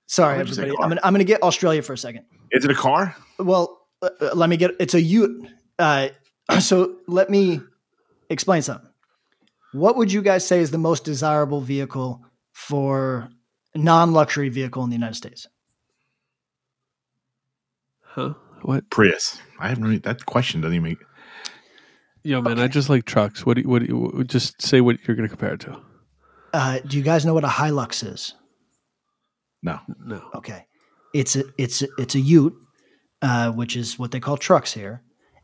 [0.06, 0.82] sorry What'd you say, everybody.
[0.82, 2.24] I'm gonna I'm gonna get Australia for a second.
[2.50, 3.14] Is it a car?
[3.38, 5.46] Well, uh, uh, let me get it's a Ute.
[5.78, 6.08] Uh,
[6.60, 7.60] so let me
[8.28, 8.88] explain something.
[9.72, 13.30] What would you guys say is the most desirable vehicle for
[13.74, 15.46] non-luxury vehicle in the United States?
[18.02, 18.34] huh?
[18.62, 18.90] What?
[18.90, 19.40] Prius.
[19.58, 20.98] I haven't really, that question doesn't even make
[22.22, 23.46] Yo, man, I just like trucks.
[23.46, 25.80] What do you, what do you, just say what you're going to compare it to?
[26.52, 28.34] Uh, do you guys know what a Hilux is?
[29.62, 29.78] no.
[30.04, 30.22] No.
[30.34, 30.66] Okay,
[31.14, 32.54] it's a it's a, it's a Ute,
[33.22, 35.02] uh, which is what they call trucks here,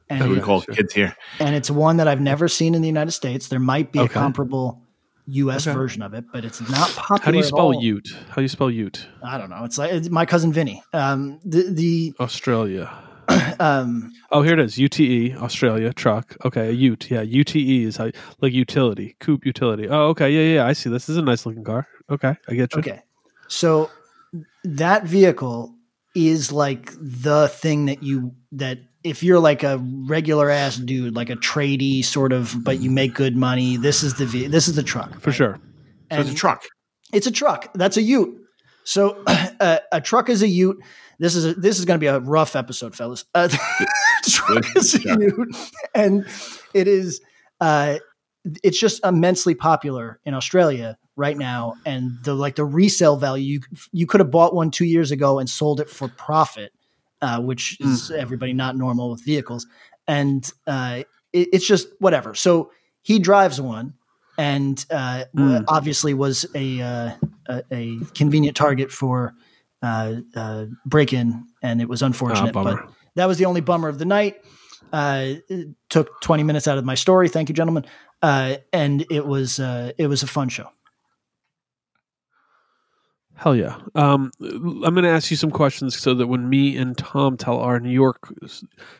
[0.08, 0.74] That's what and we call sure.
[0.74, 1.16] kids here.
[1.40, 3.48] and it's one that I've never seen in the United States.
[3.48, 4.82] There might be a comparable
[5.26, 5.66] U.S.
[5.66, 5.74] Okay.
[5.74, 7.24] version of it, but it's not popular.
[7.24, 7.82] How do you spell.
[7.82, 8.16] Ute?
[8.28, 9.06] How do you spell Ute?
[9.22, 9.64] I don't know.
[9.64, 10.82] It's like it's my cousin Vinny.
[10.92, 12.92] Um, the the Australia.
[13.60, 14.78] um, Oh, here it is.
[14.78, 16.36] UTE, Australia, truck.
[16.44, 17.10] Okay, a Ute.
[17.10, 18.10] Yeah, UTE is how,
[18.40, 19.88] like utility, coupe utility.
[19.88, 20.30] Oh, okay.
[20.30, 20.66] Yeah, yeah.
[20.66, 20.90] I see.
[20.90, 21.88] This is a nice looking car.
[22.10, 22.78] Okay, I get you.
[22.80, 23.02] okay,
[23.48, 23.90] so
[24.64, 25.74] that vehicle
[26.14, 31.30] is like the thing that you that if you're like a regular ass dude, like
[31.30, 33.76] a tradie sort of, but you make good money.
[33.76, 35.36] This is the ve- this is the truck For right?
[35.36, 35.60] sure.
[36.12, 36.64] So it's a truck.
[37.12, 37.72] It's a truck.
[37.74, 38.36] That's a Ute.
[38.84, 40.78] So uh, a truck is a Ute.
[41.18, 43.24] This is a, this is going to be a rough episode, fellas.
[43.34, 43.48] Uh,
[44.28, 45.56] truck is a Ute,
[45.94, 46.26] and
[46.74, 47.20] it is.
[47.60, 47.98] Uh,
[48.62, 53.60] it's just immensely popular in Australia right now, and the like the resale value.
[53.70, 56.72] You you could have bought one two years ago and sold it for profit,
[57.22, 59.66] uh, which is everybody not normal with vehicles,
[60.06, 61.02] and uh,
[61.32, 62.34] it, it's just whatever.
[62.34, 62.70] So
[63.02, 63.94] he drives one,
[64.38, 65.64] and uh, Mm.
[65.68, 67.10] obviously was a, uh,
[67.48, 69.34] a a convenient target for
[69.82, 72.52] uh, uh, break in, and it was Ah, unfortunate.
[72.52, 72.78] but
[73.14, 74.36] that was the only bummer of the night.
[74.92, 77.28] Uh, it took 20 minutes out of my story.
[77.28, 77.84] Thank you, gentlemen.
[78.22, 80.68] Uh, and it was uh, it was a fun show.
[83.36, 83.76] Hell yeah.
[83.94, 87.58] Um, I'm going to ask you some questions so that when me and Tom tell
[87.58, 88.32] our New York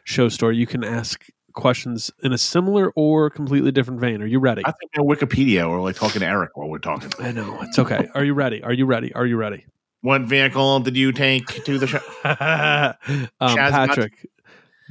[0.05, 4.21] show story, you can ask questions in a similar or completely different vein.
[4.21, 4.63] Are you ready?
[4.65, 7.11] I think on Wikipedia or like talking to Eric while we're talking.
[7.19, 7.59] I know.
[7.63, 8.09] It's okay.
[8.15, 8.63] Are you ready?
[8.63, 9.13] Are you ready?
[9.15, 9.65] Are you ready?
[10.03, 11.97] What vehicle did you take to the show?
[12.25, 14.27] um, Chaz Nut- Patrick,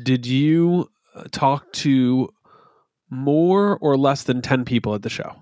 [0.04, 2.30] did you uh, talk to
[3.12, 5.36] more or less than 10 people at the show?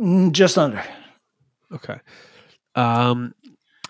[0.00, 0.82] Mm, just under.
[1.72, 1.98] Okay.
[2.74, 3.34] Um,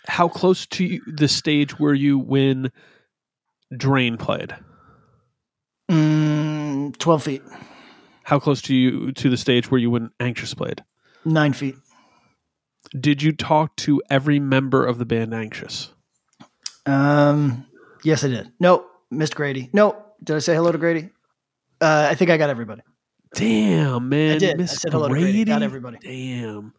[0.07, 2.71] how close to you, the stage were you when
[3.77, 4.55] Drain played?
[5.90, 7.42] Mm, 12 feet,
[8.25, 10.83] How close to you to the stage where you when Anxious played?
[11.25, 11.77] nine feet.
[12.99, 15.92] Did you talk to every member of the band Anxious?
[16.87, 17.66] Um,
[18.03, 18.53] yes, I did.
[18.59, 19.71] No, missed Grady.
[19.73, 21.11] No, did I say hello to Grady?
[21.81, 22.83] Uh, I think I got everybody.
[23.35, 24.37] Damn, man.
[24.37, 24.55] I did.
[24.55, 25.33] I Miss said hello to Grady.
[25.33, 25.45] Grady?
[25.45, 25.99] Got everybody.
[26.01, 26.75] Damn.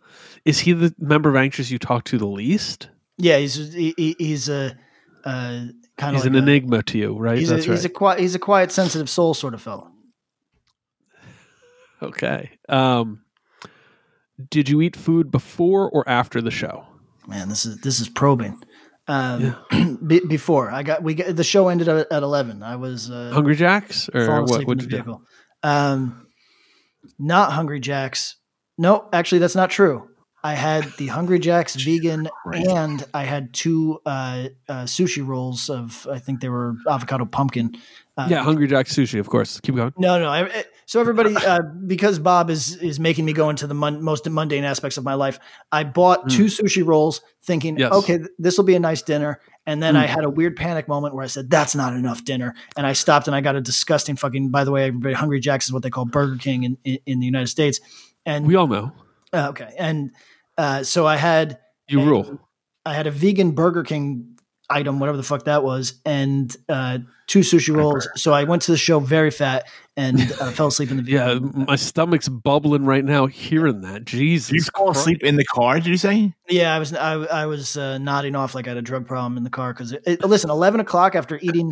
[0.46, 2.90] Is he the member of Anxious you talk to the least?
[3.18, 4.78] Yeah, he's he, he- he's a
[5.24, 5.66] uh,
[5.98, 7.38] kind of He's an enigma to you, right?
[7.38, 7.94] He's a, That's he's a right.
[7.94, 9.90] quiet he's a quiet, sensitive soul sort of fellow.
[12.02, 12.52] okay.
[12.70, 13.24] Um,
[14.50, 16.86] did you eat food before or after the show?
[17.28, 18.62] Man, this is this is probing.
[19.08, 19.56] Um,
[20.06, 22.64] be, before I got we got, the show ended at, at eleven.
[22.64, 24.66] I was uh, Hungry Jacks or what?
[24.66, 25.22] What'd you do?
[25.62, 26.28] Um,
[27.20, 28.36] not Hungry Jacks.
[28.78, 30.10] No, actually, that's not true.
[30.46, 32.68] I had the Hungry Jacks vegan, Christ.
[32.70, 37.76] and I had two uh, uh, sushi rolls of I think they were avocado pumpkin.
[38.18, 39.60] Uh, Yeah, Hungry Jack's sushi, of course.
[39.62, 39.94] Keep going.
[39.98, 40.30] No, no.
[40.30, 44.04] I, I- so everybody, uh, because Bob is is making me go into the mon-
[44.04, 45.40] most mundane aspects of my life,
[45.72, 46.32] I bought Mm.
[46.36, 47.94] two sushi rolls, thinking, Yes.
[47.94, 49.40] okay, th- this will be a nice dinner.
[49.66, 50.00] And then Mm.
[50.04, 52.92] I had a weird panic moment where I said, "That's not enough dinner," and I
[52.94, 54.50] stopped and I got a disgusting fucking.
[54.50, 57.20] By the way, everybody, Hungry Jacks is what they call Burger King in in, in
[57.22, 57.80] the United States.
[58.26, 58.92] And We all know.
[59.32, 60.12] uh, okay, and
[60.58, 62.40] uh, so I had You and rule.
[62.86, 64.38] I had a vegan Burger King
[64.70, 68.08] item, whatever the fuck that was, and uh, two sushi rolls.
[68.16, 71.36] So I went to the show very fat and uh, fell asleep in the Yeah,
[71.36, 74.06] my stomach's bubbling right now hearing that.
[74.06, 74.48] Jesus.
[74.50, 75.00] Did you fall Christ.
[75.02, 75.76] asleep in the car?
[75.76, 76.34] Did you say?
[76.50, 79.38] Yeah, I was I, I was uh, nodding off like I had a drug problem
[79.38, 81.72] in the car because it, it- listen, eleven o'clock after eating,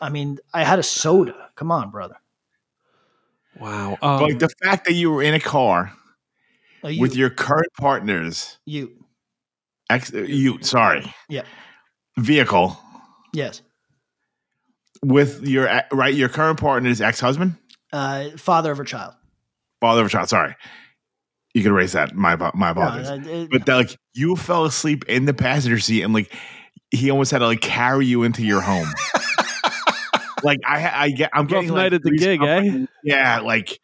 [0.00, 1.50] I mean, I had a soda.
[1.56, 2.16] Come on, brother.
[3.58, 3.98] Wow.
[4.00, 5.92] Um, like the fact that you were in a car
[6.84, 8.92] you, with your current partners, you,
[9.90, 11.42] ex, you sorry, Yeah.
[12.18, 12.78] vehicle
[13.32, 13.62] yes,
[15.04, 17.56] with your right your current partner's ex husband,
[17.92, 19.14] uh, father of a child.
[19.80, 20.28] father of a child.
[20.28, 20.54] Sorry,
[21.54, 22.14] You can erase that.
[22.14, 23.10] My my apologies.
[23.10, 26.32] uh, it- but that, like you fell asleep in the passenger seat, and like
[26.90, 28.88] he almost had to like carry you into your home.
[30.42, 32.60] like I, I get, I'm Rough getting like, night at the Three's gig, eh?
[32.62, 33.78] Company- Yeah, like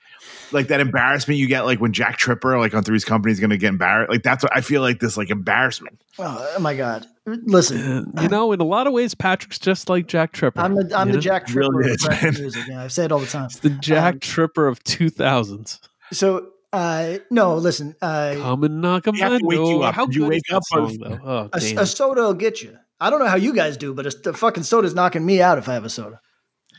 [0.53, 3.51] like that embarrassment you get like when Jack Tripper like on Three's Company is going
[3.51, 4.11] to get embarrassed.
[4.11, 6.01] Like that's what I feel like this like embarrassment.
[6.19, 7.07] oh, oh my god!
[7.27, 10.61] Listen, you know, in a lot of ways, Patrick's just like Jack Tripper.
[10.61, 11.23] I'm the I'm you the know?
[11.23, 12.63] Jack It really Tripper of is, American music.
[12.69, 13.47] Yeah, I say it all the time.
[13.47, 15.81] It's the Jack Um, Tripper of 2000s.
[16.13, 17.95] So, uh, no, listen.
[18.01, 19.85] Uh, Come and knock on We my to wake you door.
[19.85, 19.95] up.
[19.95, 21.19] How Did you wake up song, though?
[21.23, 22.77] Oh, a, a soda will get you.
[23.01, 25.59] I don't know how you guys do, but a, the fucking soda's knocking me out
[25.59, 26.21] if I have a soda.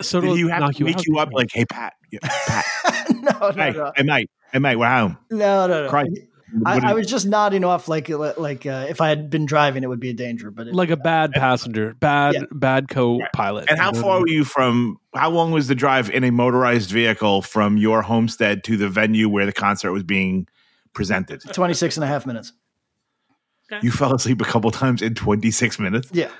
[0.02, 1.06] So Did you have knock to wake out.
[1.08, 2.66] you up like, hey Pat, yeah, Pat,
[3.12, 5.18] no, no, hey, no, hey mate, hey mate, we're home.
[5.32, 5.90] no, no, no.
[5.90, 6.12] Christ.
[6.66, 9.88] I, I was just nodding off like like uh, if I had been driving, it
[9.88, 10.50] would be a danger.
[10.50, 12.42] But it, like a bad passenger, bad Yeah.
[12.52, 13.70] bad co-pilot.
[13.70, 14.98] and how far were you from?
[15.14, 19.30] How long was the drive in a motorized vehicle from your homestead to the venue
[19.30, 20.48] where the concert was being
[20.94, 21.42] presented?
[21.54, 22.52] 26 and a half minutes.
[23.84, 26.32] You fell asleep a couple times in 26 minutes Yeah,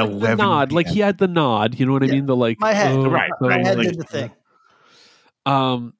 [0.00, 0.38] at The 11.
[0.38, 1.78] nod, like he had the nod.
[1.78, 2.26] You know what I mean?
[2.26, 4.30] The like my head, oh, Right, so- my head like- did the thing.
[5.46, 5.94] Um,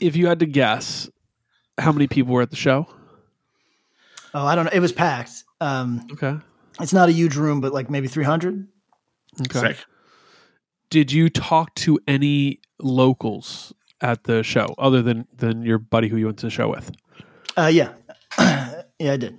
[0.00, 1.08] if you had to guess,
[1.78, 2.86] how many people were at the show?
[4.34, 4.70] Oh, I don't know.
[4.72, 5.44] It was packed.
[5.60, 6.36] Um, Okay.
[6.80, 8.66] it's not a huge room, but like maybe 300.
[9.42, 9.60] Okay.
[9.60, 9.76] Sick.
[10.90, 16.16] Did you talk to any locals at the show other than than your buddy who
[16.16, 16.90] you went to the show with?
[17.56, 17.92] Uh, yeah,
[18.38, 19.38] yeah, I did.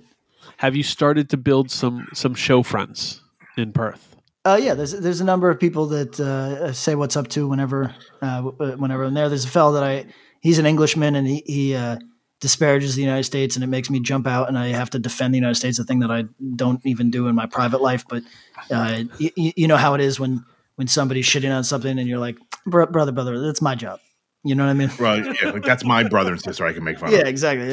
[0.58, 3.20] Have you started to build some some show friends
[3.56, 4.16] in Perth?
[4.44, 7.94] Uh, yeah, there's there's a number of people that uh, say what's up to whenever
[8.20, 9.28] uh, whenever I'm there.
[9.30, 10.06] There's a fellow that I
[10.40, 11.96] he's an Englishman and he he uh,
[12.40, 15.32] disparages the United States and it makes me jump out and I have to defend
[15.32, 16.24] the United States, a thing that I
[16.56, 18.04] don't even do in my private life.
[18.06, 18.22] But
[18.70, 20.44] uh, y- y- you know how it is when
[20.76, 22.36] when somebody's shitting on something and you're like,
[22.66, 24.00] "Bro- brother, brother, that's my job.
[24.46, 24.90] You know what I mean?
[25.00, 26.66] Well, yeah, like that's my brother and sister.
[26.66, 27.24] I can make fun Yeah, of.
[27.24, 27.72] Yeah, exactly.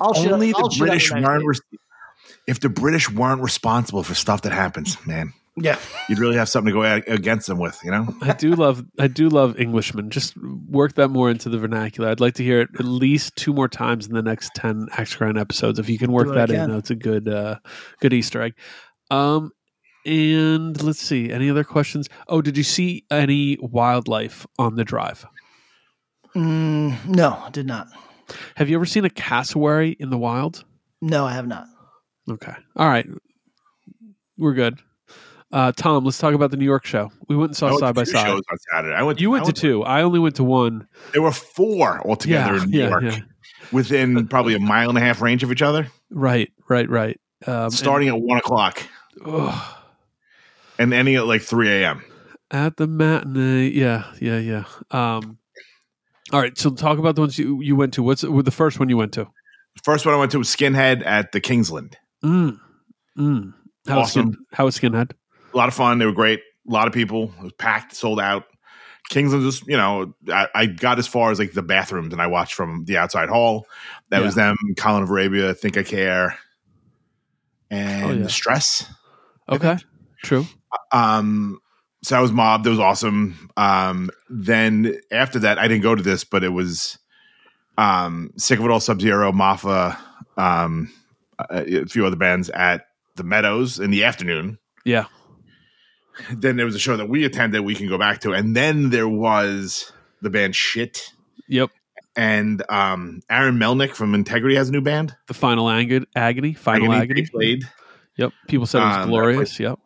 [0.00, 1.60] I'll shit- only I'll the shit British United weren't.
[2.46, 2.48] States.
[2.48, 5.78] Res- if the British weren't responsible for stuff that happens, man, Yeah,
[6.08, 7.78] you'd really have something to go against them with.
[7.84, 10.10] You know, I do love I do love Englishmen.
[10.10, 10.34] Just
[10.68, 12.08] work that more into the vernacular.
[12.10, 15.14] I'd like to hear it at least two more times in the next ten X
[15.16, 15.78] Grind episodes.
[15.78, 16.70] If you can work what I that in, can.
[16.72, 17.58] that's a good uh,
[18.00, 18.54] good Easter egg.
[19.10, 19.50] Um,
[20.04, 22.08] and let's see, any other questions?
[22.28, 25.24] Oh, did you see any wildlife on the drive?
[26.34, 27.88] mm, no, I did not.
[28.56, 30.64] Have you ever seen a cassowary in the wild?
[31.00, 31.66] No, I have not.
[32.30, 33.06] Okay, all right,
[34.36, 34.78] we're good.
[35.52, 37.10] Uh, Tom, let's talk about the New York show.
[37.28, 38.26] We went and saw went side by side.
[38.26, 38.94] shows on Saturday.
[38.94, 39.20] I went.
[39.20, 39.84] You went I to two.
[39.84, 40.88] I only went to one.
[41.12, 43.18] There were four altogether Yeah, in New yeah, York, yeah.
[43.70, 47.20] within probably a mile and a half range of each other, Right, right, right.
[47.46, 48.82] Um, starting at one o'clock
[49.24, 49.52] and,
[50.78, 52.02] and ending at like three a.m.
[52.50, 53.68] at the matinee.
[53.68, 54.64] Yeah, yeah, yeah.
[54.90, 55.38] Um,
[56.32, 56.58] all right.
[56.58, 58.02] So talk about the ones you, you went to.
[58.02, 59.24] What's the first one you went to?
[59.76, 61.96] The first one I went to was Skinhead at the Kingsland.
[62.24, 62.58] Mm,
[63.18, 63.54] mm.
[63.86, 64.32] How was Awesome.
[64.32, 64.46] skin?
[64.52, 65.12] How was Skinhead?
[65.52, 65.98] A lot of fun.
[65.98, 66.40] They were great.
[66.68, 67.32] A lot of people.
[67.38, 68.44] It was packed, sold out.
[69.08, 72.20] Kings Kingsland just, you know, I, I got as far as like the bathrooms and
[72.20, 73.66] I watched from the outside hall.
[74.10, 76.36] That was them, Colin of Arabia, Think I Care,
[77.70, 78.22] and Oh, yeah.
[78.24, 78.84] The Stress.
[79.48, 79.76] Okay,
[80.24, 80.44] true.
[80.90, 81.60] Um,
[82.02, 82.64] so I was Mob.
[82.64, 83.48] That was awesome.
[83.56, 86.98] Um, then after that, I didn't go to this, but it was
[87.78, 89.96] um, Sick of It All, Sub Zero, Mafa,
[90.36, 90.92] um,
[91.38, 94.58] a, a few other bands at the Meadows in the afternoon.
[94.84, 95.06] Yeah.
[96.30, 97.60] Then there was a show that we attended.
[97.62, 101.12] We can go back to, and then there was the band Shit,
[101.48, 101.70] Yep.
[102.16, 105.14] and um, Aaron Melnick from Integrity has a new band.
[105.26, 106.06] The final agony.
[106.16, 106.54] Agony.
[106.54, 107.26] Final Agony, agony.
[107.30, 107.64] played.
[108.16, 108.32] Yep.
[108.48, 109.60] People said it was Um, glorious.
[109.60, 109.78] Yep.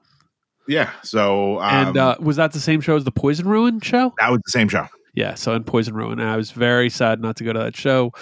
[0.68, 4.14] Yeah, so um, and uh, was that the same show as the Poison Ruin show?
[4.20, 4.86] that was the same show.
[5.14, 8.12] Yeah, so in Poison Ruin, I was very sad not to go to that show.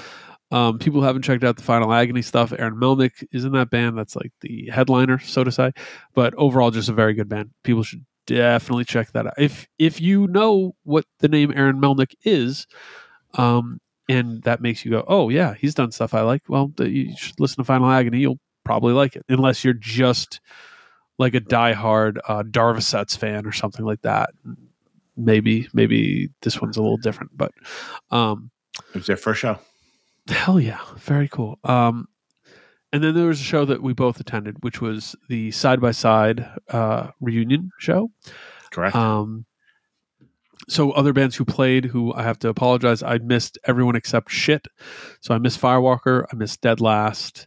[0.50, 2.52] Um, people haven't checked out the Final Agony stuff.
[2.58, 3.98] Aaron Melnick is in that band.
[3.98, 5.72] That's like the headliner, so to say.
[6.14, 7.50] But overall, just a very good band.
[7.64, 9.34] People should definitely check that out.
[9.38, 12.66] If if you know what the name Aaron Melnick is,
[13.34, 17.14] um, and that makes you go, "Oh yeah, he's done stuff I like." Well, you
[17.16, 18.20] should listen to Final Agony.
[18.20, 20.40] You'll probably like it, unless you're just
[21.18, 24.30] like a diehard uh, Darvasets fan or something like that.
[25.16, 27.53] Maybe maybe this one's a little different, but
[28.11, 28.51] um,
[28.94, 29.59] It was their first show.
[30.29, 31.59] Hell yeah, very cool.
[31.64, 32.07] Um,
[32.93, 35.91] and then there was a show that we both attended, which was the side by
[35.91, 36.49] side
[37.20, 38.11] reunion show.
[38.70, 38.95] Correct.
[38.97, 39.47] Um,
[40.68, 44.68] so other bands who played, who I have to apologize, I missed everyone except shit.
[45.20, 47.47] So I missed Firewalker, I missed Dead Last,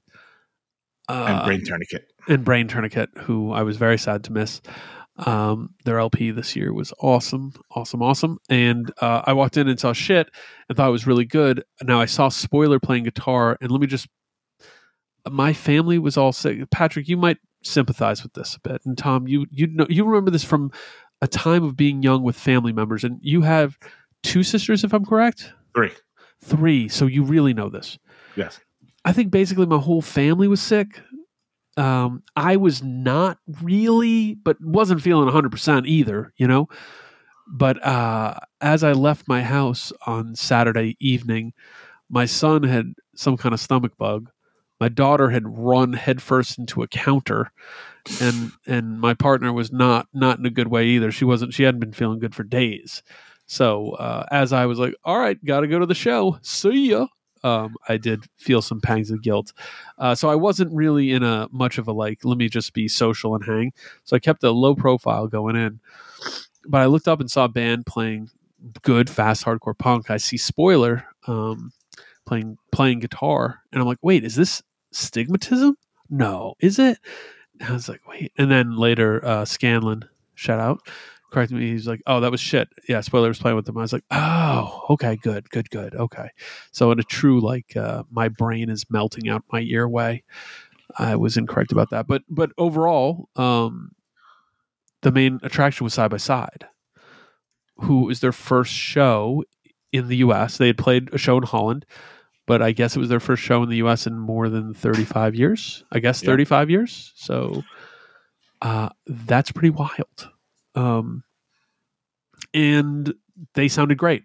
[1.07, 2.07] uh, and Brain Tourniquet.
[2.27, 4.61] and Brain Tourniquet, who I was very sad to miss.
[5.25, 8.39] Um, their LP this year was awesome, awesome, awesome.
[8.49, 10.29] And uh, I walked in and saw shit
[10.67, 11.63] and thought it was really good.
[11.83, 14.07] Now I saw Spoiler playing guitar, and let me just.
[15.29, 16.67] My family was all sick.
[16.71, 20.31] Patrick, you might sympathize with this a bit, and Tom, you you know you remember
[20.31, 20.71] this from
[21.21, 23.77] a time of being young with family members, and you have
[24.23, 25.91] two sisters, if I'm correct, Three.
[26.41, 26.87] three.
[26.89, 27.99] So you really know this.
[28.35, 28.59] Yes.
[29.05, 30.99] I think basically my whole family was sick.
[31.77, 36.67] Um, I was not really, but wasn't feeling 100% either, you know?
[37.47, 41.53] But uh, as I left my house on Saturday evening,
[42.09, 44.29] my son had some kind of stomach bug.
[44.79, 47.51] My daughter had run headfirst into a counter,
[48.19, 51.11] and and my partner was not not in a good way either.
[51.11, 51.53] She wasn't.
[51.53, 53.03] She hadn't been feeling good for days.
[53.45, 56.39] So uh, as I was like, "All right, got to go to the show.
[56.41, 57.07] See ya,"
[57.43, 59.53] um, I did feel some pangs of guilt.
[59.97, 62.87] Uh, so I wasn't really in a much of a like, let me just be
[62.87, 63.73] social and hang.
[64.03, 65.79] So I kept a low profile going in.
[66.67, 68.29] But I looked up and saw a band playing
[68.83, 70.11] good fast hardcore punk.
[70.11, 71.71] I see Spoiler um,
[72.25, 74.61] playing playing guitar, and I'm like, wait, is this
[74.93, 75.73] stigmatism?
[76.09, 76.99] No, is it?
[77.59, 78.31] And I was like, wait.
[78.37, 80.03] And then later, uh, Scanlon,
[80.35, 80.81] shout out,
[81.31, 81.69] corrected me.
[81.71, 82.67] He's like, oh, that was shit.
[82.87, 83.77] Yeah, Spoiler was playing with them.
[83.77, 85.95] I was like, oh, okay, good, good, good.
[85.95, 86.29] Okay.
[86.71, 90.23] So in a true like, uh, my brain is melting out my ear way.
[90.97, 93.91] I was incorrect about that, but but overall, um,
[95.03, 96.65] the main attraction was Side by Side,
[97.77, 99.43] who is their first show
[99.93, 100.57] in the U.S.
[100.57, 101.85] They had played a show in Holland,
[102.45, 104.05] but I guess it was their first show in the U.S.
[104.05, 105.83] in more than 35 years.
[105.93, 106.27] I guess Yeah.
[106.31, 107.13] 35 years.
[107.15, 107.63] So
[108.61, 110.29] uh, that's pretty wild.
[110.75, 111.23] Um,
[112.53, 113.13] and
[113.53, 114.23] they sounded great.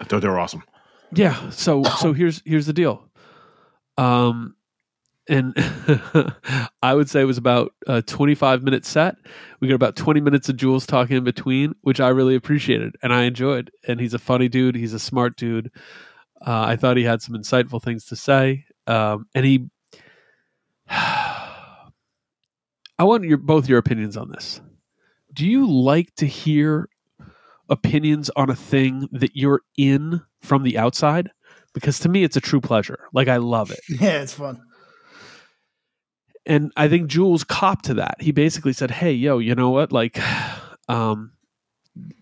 [0.00, 0.62] I thought they were awesome.
[1.12, 1.50] Yeah.
[1.50, 3.08] So so here's here's the deal.
[3.96, 4.54] Um,
[5.28, 5.52] and
[6.82, 9.16] I would say it was about a 25 minute set.
[9.60, 13.12] We got about 20 minutes of Jules talking in between, which I really appreciated and
[13.12, 13.70] I enjoyed.
[13.86, 14.74] And he's a funny dude.
[14.74, 15.70] He's a smart dude.
[16.40, 18.64] Uh, I thought he had some insightful things to say.
[18.86, 19.68] Um, and he,
[20.88, 21.90] I
[23.00, 24.60] want your both your opinions on this.
[25.38, 26.88] Do you like to hear
[27.68, 31.30] opinions on a thing that you're in from the outside?
[31.74, 32.98] Because to me, it's a true pleasure.
[33.12, 33.78] Like I love it.
[34.00, 34.60] Yeah, it's fun.
[36.44, 38.16] and I think Jules copped to that.
[38.20, 39.92] He basically said, "Hey, yo, you know what?
[39.92, 40.18] Like,
[40.88, 41.32] um,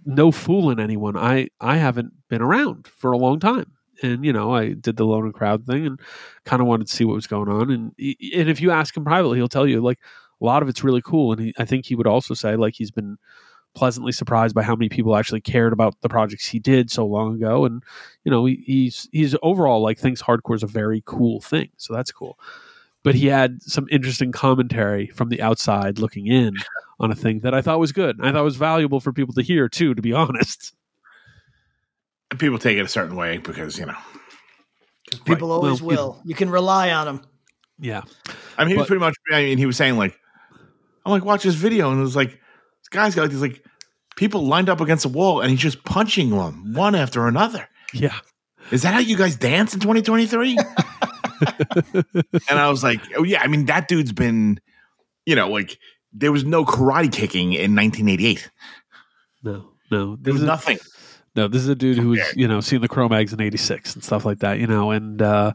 [0.04, 1.16] no fooling anyone.
[1.16, 5.06] I I haven't been around for a long time, and you know, I did the
[5.06, 5.98] lone and crowd thing, and
[6.44, 7.70] kind of wanted to see what was going on.
[7.70, 10.00] And and if you ask him privately, he'll tell you like
[10.40, 11.32] a lot of it's really cool.
[11.32, 13.16] And he, I think he would also say like he's been
[13.74, 17.34] pleasantly surprised by how many people actually cared about the projects he did so long
[17.34, 17.82] ago and
[18.24, 21.92] you know he, he's he's overall like thinks hardcore is a very cool thing so
[21.92, 22.38] that's cool
[23.02, 26.56] but he had some interesting commentary from the outside looking in
[27.00, 28.18] on a thing that I thought was good.
[28.22, 30.72] I thought was valuable for people to hear too, to be honest.
[32.30, 33.94] And people take it a certain way because, you know,
[35.24, 35.54] People Right.
[35.54, 36.22] always Well, you- will.
[36.24, 37.20] You can rely on them.
[37.78, 38.02] Yeah.
[38.58, 40.18] I mean, he was pretty much, I mean, he was saying, like,
[41.06, 41.90] I'm like, watch this video.
[41.90, 43.64] And it was like, this guy's got like these, like,
[44.16, 47.68] people lined up against a wall and he's just punching them one after another.
[47.94, 48.16] Yeah.
[48.72, 50.58] Is that how you guys dance in 2023?
[52.50, 53.40] and I was like, oh, yeah.
[53.40, 54.58] I mean, that dude's been,
[55.26, 55.78] you know, like,
[56.12, 58.50] there was no karate kicking in 1988.
[59.44, 60.16] No, no.
[60.16, 60.78] There was nothing.
[61.36, 64.02] no, this is a dude who was, you know, seeing the Cro-Mags in 86 and
[64.02, 65.52] stuff like that, you know, and uh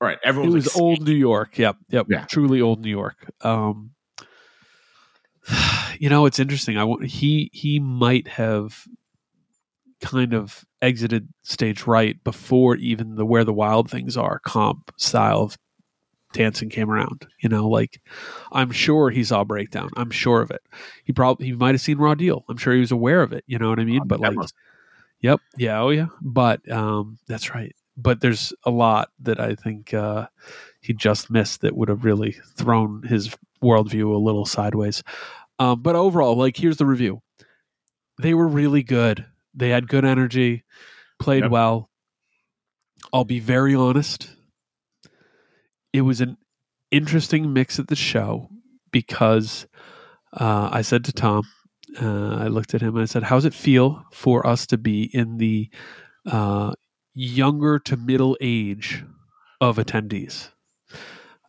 [0.00, 0.14] Right.
[0.14, 1.56] it Everyone was like, old New York.
[1.56, 1.76] Yep.
[1.90, 2.06] Yep.
[2.10, 2.24] Yeah.
[2.24, 3.30] Truly old New York.
[3.42, 3.92] Um
[5.98, 6.78] you know, it's interesting.
[6.78, 8.86] I want he he might have
[10.00, 15.42] kind of exited stage right before even the where the wild things are comp style
[15.42, 15.58] of
[16.32, 17.26] dancing came around.
[17.42, 18.00] You know, like
[18.52, 19.90] I'm sure he saw breakdown.
[19.96, 20.62] I'm sure of it.
[21.04, 22.44] He probably he might have seen raw deal.
[22.48, 23.44] I'm sure he was aware of it.
[23.46, 24.02] You know what I mean?
[24.06, 24.36] But like
[25.20, 25.40] Yep.
[25.56, 25.80] Yeah.
[25.80, 26.06] Oh, yeah.
[26.22, 27.74] But um, that's right.
[27.96, 30.26] But there's a lot that I think uh,
[30.80, 35.02] he just missed that would have really thrown his worldview a little sideways.
[35.60, 37.20] Um, but overall, like, here's the review.
[38.18, 39.26] They were really good.
[39.54, 40.64] They had good energy,
[41.20, 41.50] played Yep.
[41.52, 41.90] well.
[43.12, 44.34] I'll be very honest.
[45.92, 46.36] It was an
[46.90, 48.48] interesting mix at the show
[48.90, 49.66] because
[50.32, 51.44] uh, I said to Tom,
[52.00, 55.02] uh, I looked at him and I said, "How's it feel for us to be
[55.14, 55.68] in the
[56.26, 56.72] uh,
[57.14, 59.04] younger to middle age
[59.60, 60.50] of attendees?"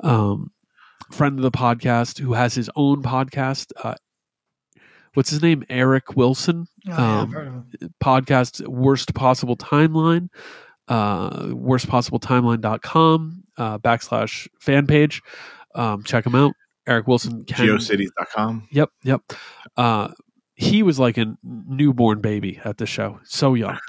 [0.02, 0.52] Um,
[1.12, 3.72] friend of the podcast who has his own podcast.
[3.84, 3.96] Uh,
[5.14, 5.64] what's his name?
[5.70, 6.66] Eric Wilson.
[6.88, 7.64] Oh, yeah, Um, heard.
[8.04, 10.30] Podcast Worst Possible Timeline.
[10.88, 15.22] Uh, worstpossibleTimeline.com uh, backslash fan page.
[15.76, 16.54] Um, check him out.
[16.88, 17.44] Eric Wilson.
[17.46, 18.68] Can, geocities.com.
[18.72, 19.22] Yep, yep.
[19.78, 20.10] Uh,
[20.56, 23.78] he was like a newborn baby at the show, so young.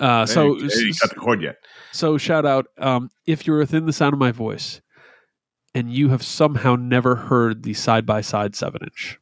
[0.00, 1.56] Uh, so, There you got the cord yet.
[1.92, 4.80] so shout out um, if you're within the sound of my voice,
[5.74, 9.18] and you have somehow never heard the side by side seven inch,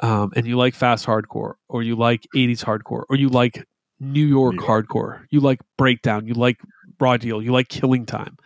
[0.00, 3.66] um, and you like fast hardcore, or you like '80s hardcore, or you like
[4.00, 4.66] New York York.
[4.66, 6.58] hardcore, you like breakdown, you like
[7.00, 8.36] raw deal, you like killing time,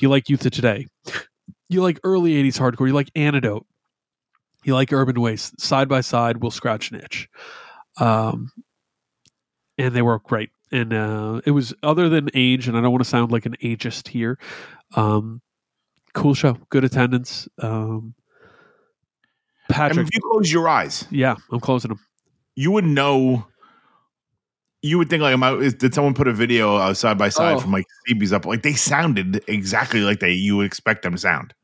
[0.00, 0.86] you like youth of today,
[1.68, 3.66] you like early '80s hardcore, you like antidote,
[4.64, 5.60] you like urban waste.
[5.60, 7.28] Side by side, will scratch an itch.
[7.98, 8.50] Um,
[9.78, 10.50] and they were great.
[10.72, 13.56] And uh, it was other than age, and I don't want to sound like an
[13.62, 14.38] ageist here.
[14.96, 15.40] Um,
[16.14, 17.48] cool show, good attendance.
[17.58, 18.14] Um,
[19.68, 22.00] I Patrick, mean, if you close your eyes, yeah, I'm closing them.
[22.56, 23.46] you would know.
[24.82, 27.30] You would think like, am I, is, did someone put a video uh, side by
[27.30, 27.60] side Oh.
[27.60, 28.44] from like CB's up?
[28.44, 31.54] Like they sounded exactly like they you would expect them to sound.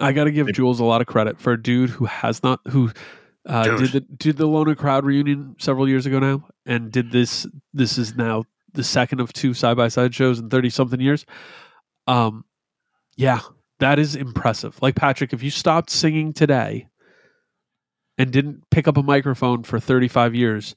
[0.00, 2.58] I got to give Jules a lot of credit for a dude who has not
[2.68, 2.90] who
[3.46, 6.90] uh, did the did the Alone in a Crowd reunion several years ago now, and
[6.90, 7.46] did this.
[7.72, 11.24] This is now the second of two side by side shows in thirty something years.
[12.08, 12.44] Um,
[13.16, 13.40] yeah,
[13.80, 14.80] that is impressive.
[14.82, 16.88] Like Patrick, if you stopped singing today
[18.18, 20.74] and didn't pick up a microphone for thirty five years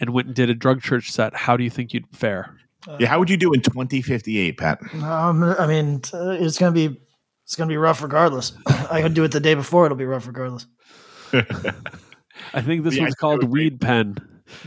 [0.00, 2.54] and went and did a drug church set, how do you think you'd fare?
[3.00, 4.78] Yeah, how would you do in 2058, Pat?
[5.02, 6.96] Um, I mean, t- it's gonna be
[7.44, 8.52] it's gonna be rough regardless.
[8.90, 10.66] I could do it the day before; it'll be rough regardless.
[11.32, 14.16] I think this Yeah, one's called would be- Weed Pen.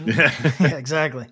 [0.05, 0.31] yeah,
[0.77, 1.25] exactly.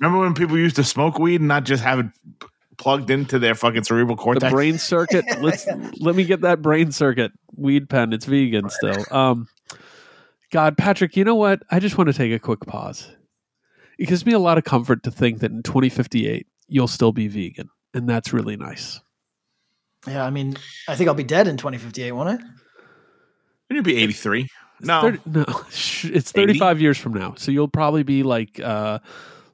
[0.00, 2.06] Remember when people used to smoke weed and not just have it
[2.40, 2.46] p-
[2.84, 4.44] plugged into their fucking cerebral cortex.
[4.44, 5.24] the brain circuit.
[5.40, 5.66] Let's
[5.98, 7.32] let me get that brain circuit.
[7.56, 8.12] Weed pen.
[8.12, 9.04] It's vegan still.
[9.10, 9.48] Um,
[10.52, 11.62] God, Patrick, you know what?
[11.70, 13.08] I just want to take a quick pause.
[13.98, 17.26] It gives me a lot of comfort to think that in 2058 you'll still be
[17.28, 19.00] vegan, and that's really nice.
[20.06, 20.56] Yeah, I mean,
[20.86, 22.32] I think I'll be dead in 2058, won't I?
[22.32, 22.50] Wouldn't
[23.70, 24.46] it be 83?
[24.80, 25.00] No.
[25.00, 28.98] 30, no, sh- it's 35 years from now, so you'll probably be like, uh,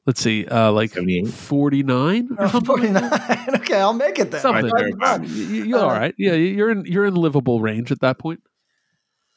[0.06, 1.28] let's see, uh, like 78?
[1.28, 2.66] 49 or Oh, something.
[2.94, 3.10] 49.
[3.56, 4.40] okay, I'll make it then.
[4.40, 4.70] Something.
[4.70, 5.24] Right there.
[5.24, 6.14] You- you- You're all right.
[6.18, 8.40] Yeah, you're in you're in livable range at that point.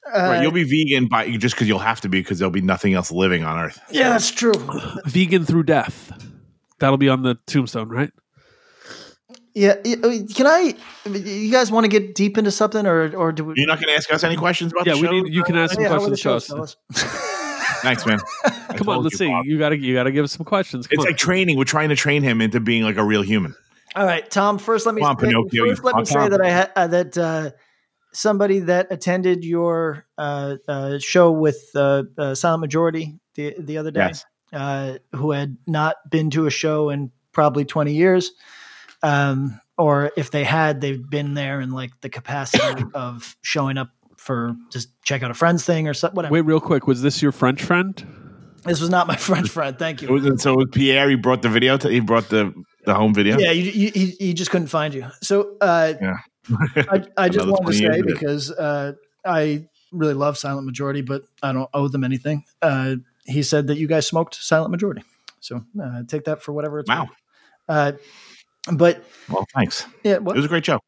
[0.05, 2.59] Uh, Right, you'll be vegan by just because you'll have to be because there'll be
[2.61, 3.79] nothing else living on Earth.
[3.89, 4.53] yeah, that's true.
[5.05, 6.11] Vegan through death.
[6.79, 8.11] That'll be on the tombstone, right?
[9.55, 10.73] Yeah, uh, can I?
[11.09, 13.53] You guys want to get deep into something, or or do we?
[13.55, 15.13] You're not going to ask us any questions about Yeah, the we show?
[15.13, 15.33] need.
[15.33, 16.75] You can ask some Yeah, how are questions to us.
[17.83, 18.03] fellas?
[18.03, 18.19] Thanks, man.
[18.69, 19.27] I Come on, let's you, see.
[19.27, 19.45] Bob.
[19.45, 20.87] You gotta you gotta give us some questions.
[20.87, 21.11] Come It's on.
[21.11, 21.57] like training.
[21.57, 23.55] We're trying to train him into being like a real human.
[23.95, 24.57] All right, Tom.
[24.57, 27.51] First, let me on, say, first let me say that I had uh, that uh,
[28.11, 33.91] somebody that attended your uh, uh, show with uh, uh, Silent Majority the the other
[33.91, 34.25] day, Yes.
[34.51, 38.31] uh, who had not been to a show in probably twenty years,
[39.03, 43.89] um, or if they had, they've been there in like the capacity of showing up
[44.23, 46.15] for just check out a friend's thing or something.
[46.15, 46.33] Whatever.
[46.33, 46.87] Wait, real quick.
[46.87, 48.03] Was this your French friend?
[48.65, 49.77] This was not my French friend.
[49.77, 50.13] Thank It you.
[50.15, 51.77] was, so with Pierre, he brought the video.
[51.77, 52.53] To, he brought the
[52.85, 53.37] the home video.
[53.37, 55.05] Yeah, you, you, he, he just couldn't find you.
[55.21, 56.15] So uh, Yeah.
[56.89, 58.93] I, I just Another wanted to say because uh,
[59.25, 62.43] I really love Silent Majority, but I don't owe them anything.
[62.61, 62.95] Uh,
[63.25, 65.03] he said that you guys smoked Silent Majority,
[65.39, 67.03] so uh, take that for whatever it's Wow.
[67.05, 67.09] worth.
[67.69, 67.91] Uh,
[68.73, 69.85] but Well, thanks.
[70.03, 70.79] yeah, It was a great show.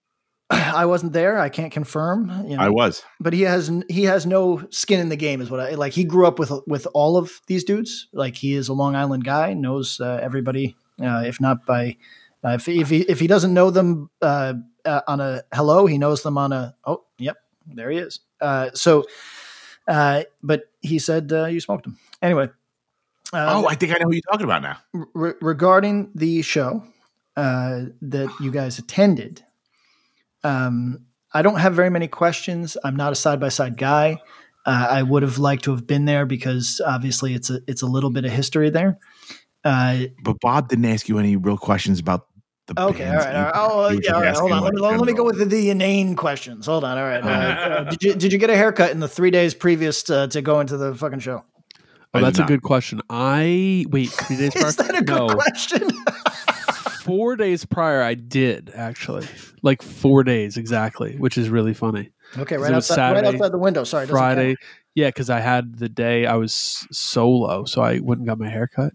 [0.49, 1.39] I wasn't there.
[1.39, 2.29] I can't confirm.
[2.47, 3.03] You know, I was.
[3.19, 5.93] but he has he has no skin in the game, is what I like.
[5.93, 8.07] He grew up with with all of these dudes.
[8.13, 11.97] Like he is a Long Island guy, knows uh, everybody, uh, if not by.
[12.43, 14.53] Uh, if, if he if he doesn't know them uh,
[14.85, 17.37] uh, on a hello, he knows them on a oh yep
[17.67, 18.19] there he is.
[18.39, 19.05] Uh, so,
[19.87, 22.49] uh, but he said uh, you smoked him anyway.
[23.33, 24.77] Uh, oh, I think I know who you're talking about now.
[25.13, 26.83] re- regarding the show
[27.35, 29.43] uh, that you guys attended,
[30.45, 32.77] um, I don't have very many questions.
[32.83, 34.21] I'm not a side by side guy.
[34.65, 37.85] Uh, I would have liked to have been there because obviously it's a it's a
[37.87, 38.97] little bit of history there.
[39.63, 42.27] Uh, But Bob didn't ask you any real questions about
[42.67, 42.79] the.
[42.79, 43.25] okay, all bands.
[43.25, 43.53] right, You- all right.
[43.55, 44.35] Oh, yeah, all just right.
[44.37, 44.63] Hold on.
[44.63, 46.65] asking, Let me, let me go with the, the inane questions.
[46.67, 46.97] Hold on.
[46.97, 47.23] All right.
[47.25, 50.27] Uh, uh, did you did you get a haircut in the three days previous to,
[50.29, 51.43] to go into the fucking show?
[52.13, 53.01] Oh, that's a good question.
[53.09, 54.67] I wait three days prior.
[54.67, 55.81] Is that a good no, question?
[57.05, 58.01] four days prior.
[58.01, 59.27] I did actually,
[59.61, 62.11] like four days exactly, which is really funny.
[62.37, 63.83] okay, right outside, right outside the window.
[63.83, 64.35] Sorry, it doesn't count.
[64.35, 64.55] Friday,
[64.95, 68.67] yeah, because I had the day I was solo, so I wouldn't got my hair
[68.67, 68.93] cut.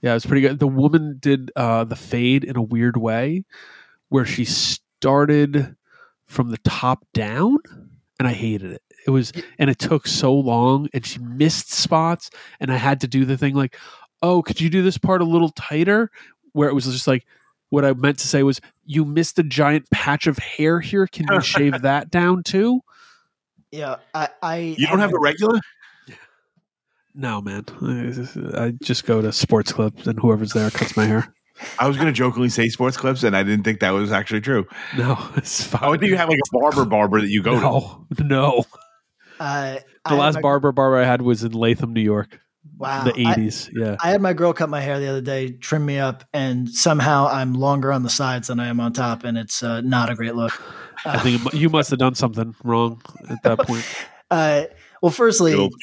[0.00, 0.58] Yeah, it was pretty good.
[0.58, 3.44] The woman did uh, the fade in a weird way,
[4.08, 5.76] where she started
[6.26, 7.58] from the top down,
[8.18, 8.82] and I hated it.
[9.06, 12.30] It was, and it took so long, and she missed spots,
[12.60, 13.76] and I had to do the thing like,
[14.22, 16.10] "Oh, could you do this part a little tighter?"
[16.54, 17.26] Where it was just like,
[17.68, 21.06] What I meant to say was, you missed a giant patch of hair here.
[21.06, 22.80] Can you shave that down too?
[23.70, 25.60] Yeah, I, I You don't have a regular?
[27.14, 27.64] No, man.
[28.56, 31.32] I just go to sports clubs and whoever's there cuts my hair.
[31.78, 34.40] I was going to jokingly say sports clips, and I didn't think that was actually
[34.40, 34.66] true.
[34.98, 35.84] No, it's fine.
[35.84, 37.60] I would think you have like a barber barber that you go to.
[37.60, 38.64] no, no.
[39.38, 42.40] Uh, The I last my- barber barber I had was in Latham, New York,
[42.78, 43.70] wow, the I- eighties.
[43.74, 43.96] Yeah.
[44.02, 47.26] I had my girl cut my hair the other day, trim me up, and somehow
[47.28, 50.14] I'm longer on the sides than I am on top, and it's uh, not a
[50.14, 50.52] great look.
[51.06, 53.84] I think you must have done something wrong at that point.
[54.30, 54.64] Uh,
[55.02, 55.74] well, firstly, Good old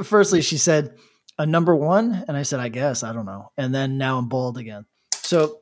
[0.00, 0.96] f- firstly, she said
[1.38, 4.28] a number one, and I said, I guess I don't know, and then now I'm
[4.28, 4.84] bald again.
[5.14, 5.60] So,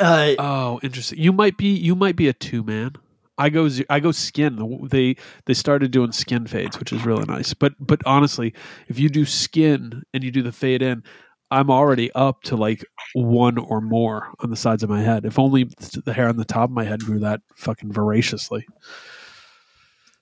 [0.00, 1.18] uh, Oh, interesting.
[1.18, 2.92] You might be you might be a two man.
[3.40, 4.86] I go I go skin.
[4.90, 5.16] They
[5.46, 7.54] they started doing skin fades, which is really nice.
[7.54, 8.54] But but honestly,
[8.88, 11.02] if you do skin and you do the fade in,
[11.50, 12.84] I'm already up to like
[13.14, 15.24] one or more on the sides of my head.
[15.24, 15.64] If only
[16.04, 18.66] the hair on the top of my head grew that fucking voraciously.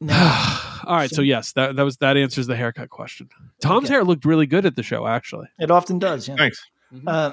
[0.00, 3.28] now, All right, so yes, that that was that answers the haircut question.
[3.60, 3.94] Tom's Okay.
[3.94, 5.48] hair looked really good at the show, actually.
[5.58, 6.28] it often does.
[6.28, 6.36] Yeah.
[6.36, 6.64] Thanks.
[7.06, 7.32] Uh,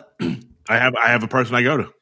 [0.68, 1.94] I have I have a person I go to.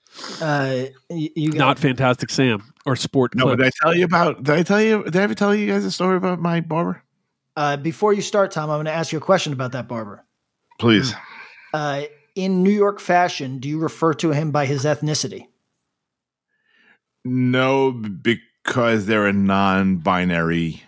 [0.42, 3.58] uh, you, you got- Not Fantastic Sam or Sport No, Clips.
[3.58, 4.44] did I tell you about?
[4.44, 5.04] Did I tell you?
[5.04, 7.02] Did I ever tell you guys a story about my barber?
[7.56, 10.26] uh, before you start, Tom, I'm going to ask you a question about that barber.
[10.80, 11.14] Please.
[11.74, 12.04] Uh,
[12.36, 15.46] in New York fashion, do you refer to him by his ethnicity?
[17.26, 20.82] No, because they're a non-binary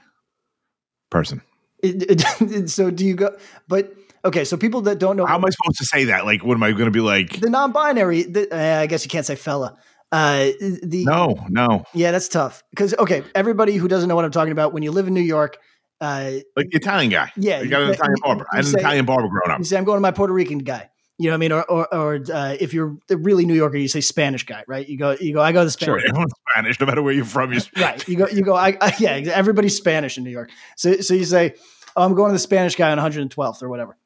[1.10, 1.42] person.
[1.84, 3.38] It- it- so do you go?
[3.68, 3.94] But
[4.26, 6.26] okay, so people that don't know How am I supposed to say that?
[6.26, 7.40] Like, what am I going to be like?
[7.40, 9.78] the non-binary, the, uh, I guess you can't say fella.
[10.12, 10.52] Uh,
[10.84, 11.84] the No, no.
[11.94, 14.92] yeah, that's tough because okay, everybody who doesn't know what I'm talking about, when you
[14.92, 15.58] live in New York,
[16.02, 17.32] uh, Like the Italian guy.
[17.36, 18.46] Yeah, you got an Italian barber.
[18.52, 19.60] I had an say- Italian barber growing up.
[19.60, 20.90] you say I'm going to my Puerto Rican guy.
[21.18, 21.52] You know what I mean?
[21.54, 24.88] Or or, or uh, if you're really New Yorker, you say Spanish guy, right?
[24.88, 25.42] You go you go.
[25.42, 26.10] I go to the Sure, Spanish.
[26.10, 27.54] everyone's Spanish, no matter where you're from.
[27.54, 28.06] You're right.
[28.08, 30.50] You go, you go, I, I, yeah, everybody's Spanish in New York.
[30.76, 31.56] So, so you say,
[31.96, 33.98] oh, I'm going to the Spanish guy on 112th or whatever.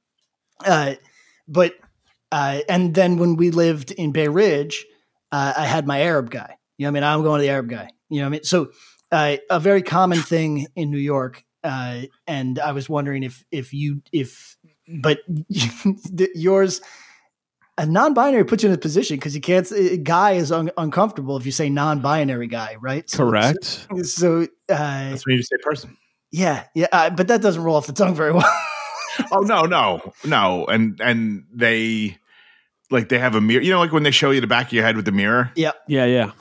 [0.64, 0.95] Uh,
[1.47, 1.74] but,
[2.32, 4.86] uh, and then when we lived in Bay Ridge,
[5.32, 6.56] uh, I had my Arab guy.
[6.78, 7.04] You know what I mean?
[7.04, 7.90] I'm going to the Arab guy.
[8.10, 8.44] You know what I mean?
[8.44, 8.72] So,
[9.12, 11.44] uh, a very common thing in New York.
[11.64, 14.56] Uh, and I was wondering if, if you, if,
[15.02, 15.20] but
[16.36, 16.82] yours,
[17.78, 19.66] a non-binary puts you in a position because you can't.
[19.68, 23.10] say- Guy is un- uncomfortable if you say non-binary guy, right?
[23.10, 23.88] So- Correct.
[24.04, 25.98] so uh, That's when you say person.
[26.32, 28.52] yeah, yeah, uh, but that doesn't roll off the tongue very well.
[29.34, 30.66] Oh no, no, no.
[30.68, 32.18] And and they
[32.92, 33.62] like they have a mirror.
[33.62, 35.52] You know, like when they show you the back of your head with the mirror,
[35.56, 36.06] Yeah, yeah.
[36.06, 36.32] Yeah.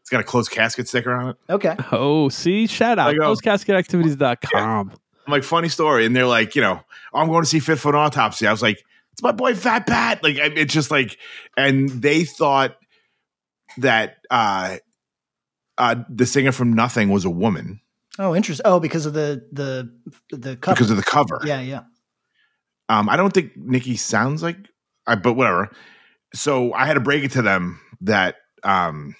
[0.00, 1.36] It's got a closed casket sticker on it.
[1.50, 4.92] okay, Oh, see, shout out I go- closecasketactivities.com.
[5.26, 6.06] I'm like, funny story.
[6.06, 6.80] And they're like, you know,
[7.12, 8.46] oh, I'm going to see Fit For An Autopsy.
[8.46, 10.22] I was like, it's my boy Fat Pat.
[10.22, 11.18] Like, I- it's just like,
[11.56, 12.76] and they thought
[13.78, 14.76] that uh,
[15.78, 17.80] uh, the singer from Nothing was a woman
[18.18, 18.62] oh, interesting.
[18.64, 19.92] Oh, because of the the
[20.30, 20.74] the cover.
[20.76, 21.40] because of the cover.
[21.44, 21.82] yeah, yeah.
[22.88, 24.56] Um, I don't think Nikki sounds like,
[25.06, 25.70] I, but whatever.
[26.34, 29.14] So I had to break it to them that um,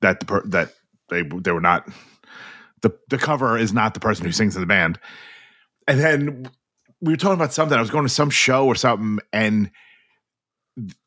[0.00, 0.72] that the per, that
[1.08, 1.88] they they were not
[2.82, 4.98] the the cover is not the person who sings in the band.
[5.88, 6.50] And then
[7.00, 7.76] we were talking about something.
[7.76, 9.70] I was going to some show or something, and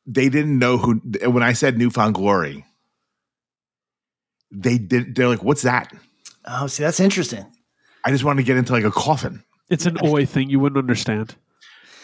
[0.05, 1.01] they didn't know who.
[1.29, 2.65] When I said New Found Glory,
[4.51, 5.15] they did.
[5.15, 5.91] They're like, "What's that?"
[6.45, 7.45] Oh, see, that's interesting.
[8.05, 9.43] I just wanted to get into like a coffin.
[9.69, 11.35] It's an oi thing you wouldn't understand.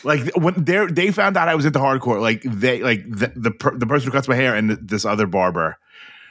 [0.05, 3.51] Like when they they found out I was into hardcore, like they like the the,
[3.51, 5.77] per, the person who cuts my hair and this other barber.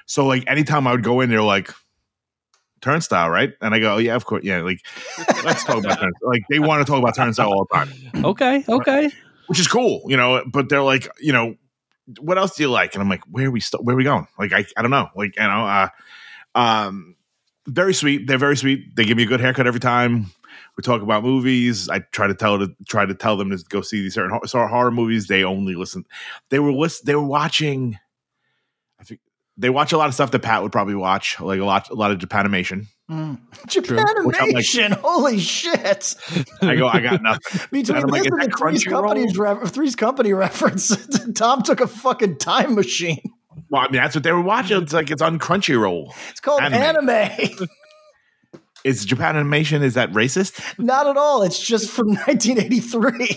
[0.07, 1.71] So like anytime I would go in, they're like
[2.81, 3.53] turnstile, right?
[3.61, 4.61] And I go, oh, yeah, of course, yeah.
[4.61, 4.79] Like
[5.45, 6.11] let's talk about turnstile.
[6.23, 9.11] Like they want to talk about turnstile all the time, Okay, okay.
[9.49, 10.45] which is cool, you know.
[10.51, 11.57] But they're like, you know,
[12.21, 12.95] what else do you like?
[12.95, 13.61] And I'm like, where are we?
[13.61, 14.27] St- where are we going?
[14.39, 15.09] Like I I don't know.
[15.17, 15.89] Like you know, uh,
[16.55, 17.17] um,
[17.67, 18.27] very sweet.
[18.27, 18.95] They're very sweet.
[18.95, 20.27] They give me a good haircut every time.
[20.77, 21.89] We talk about movies.
[21.89, 24.47] I try to tell to try to tell them to go see these certain hor-
[24.47, 25.29] sort horror movies.
[25.29, 26.05] They only listen.
[26.51, 27.99] They were list, They were watching.
[29.01, 29.21] I think
[29.57, 31.95] they watch a lot of stuff that Pat would probably watch, like a lot, a
[31.95, 32.87] lot of Japanimation.
[33.09, 33.39] Mm.
[33.63, 36.17] Which I'm like- Japanimation, holy shit!
[36.63, 37.61] I go, I got nothing.
[37.71, 38.91] Between And I'm like, this is and the Three's Crunchyroll?
[38.91, 43.21] Company's re- Three's Company reference, Tom took a fucking time machine.
[43.71, 44.83] Well, I mean, that's what they were watching.
[44.83, 46.13] It's like it's on Crunchyroll.
[46.31, 47.09] It's called Anime.
[47.11, 47.69] anime.
[48.85, 50.79] Is Japan Animation Is that racist?
[50.79, 51.43] Not at all.
[51.43, 53.37] It's just from 1983.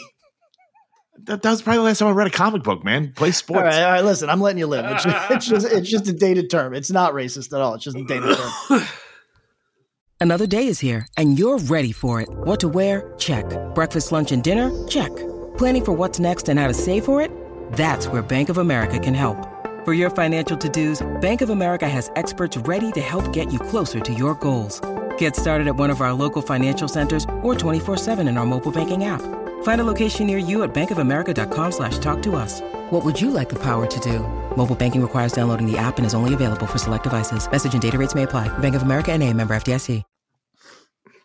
[1.24, 2.84] That, that was probably the last time I read a comic book.
[2.84, 3.60] Man, play sports.
[3.60, 4.04] All right, all right.
[4.04, 4.86] Listen, I'm letting you live.
[4.86, 6.74] It's just, it's just, it's just a dated term.
[6.74, 7.74] It's not racist at all.
[7.74, 8.82] It's just a dated term.
[10.22, 12.30] Another day is here, and you're ready for it.
[12.30, 13.14] What to wear?
[13.18, 13.46] Check.
[13.76, 14.88] Breakfast, lunch, and dinner?
[14.88, 15.16] Check.
[15.58, 17.32] Planning for what's next and how to save for it?
[17.74, 19.38] That's where Bank of America can help.
[19.86, 24.00] For your financial to-dos, Bank of America has experts ready to help get you closer
[24.00, 24.82] to your goals.
[25.18, 29.04] Get started at one of our local financial centers or 24-7 in our mobile banking
[29.06, 29.22] app.
[29.64, 32.62] Find a location near you at bankofamerica.com slash talk to us.
[32.90, 34.20] What would you like the power to do?
[34.56, 37.50] Mobile banking requires downloading the app and is only available for select devices.
[37.52, 38.56] Message and data rates may apply.
[38.60, 40.04] Bank of America and a member FDIC.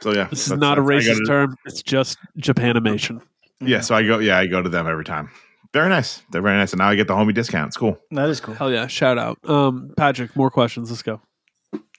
[0.01, 1.57] So yeah, This is not a racist gotta- term.
[1.65, 3.21] It's just Japanimation.
[3.61, 4.19] Yeah, so I go.
[4.19, 5.31] Yeah, I go to them every time.
[5.73, 6.21] Very nice.
[6.33, 7.69] They're very nice, and now I get the homie discount.
[7.69, 7.97] It's cool.
[8.11, 8.55] That is cool.
[8.55, 8.89] Hell yeah!
[8.89, 10.35] Shout out, um, Patrick.
[10.35, 10.91] More questions.
[10.91, 11.21] Let's go.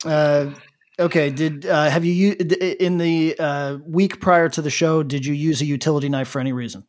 [0.03, 0.47] Uh,
[0.99, 1.29] okay.
[1.29, 5.03] Did uh, have you u- d- in the uh, week prior to the show?
[5.03, 6.85] Did you use a utility knife for any reason?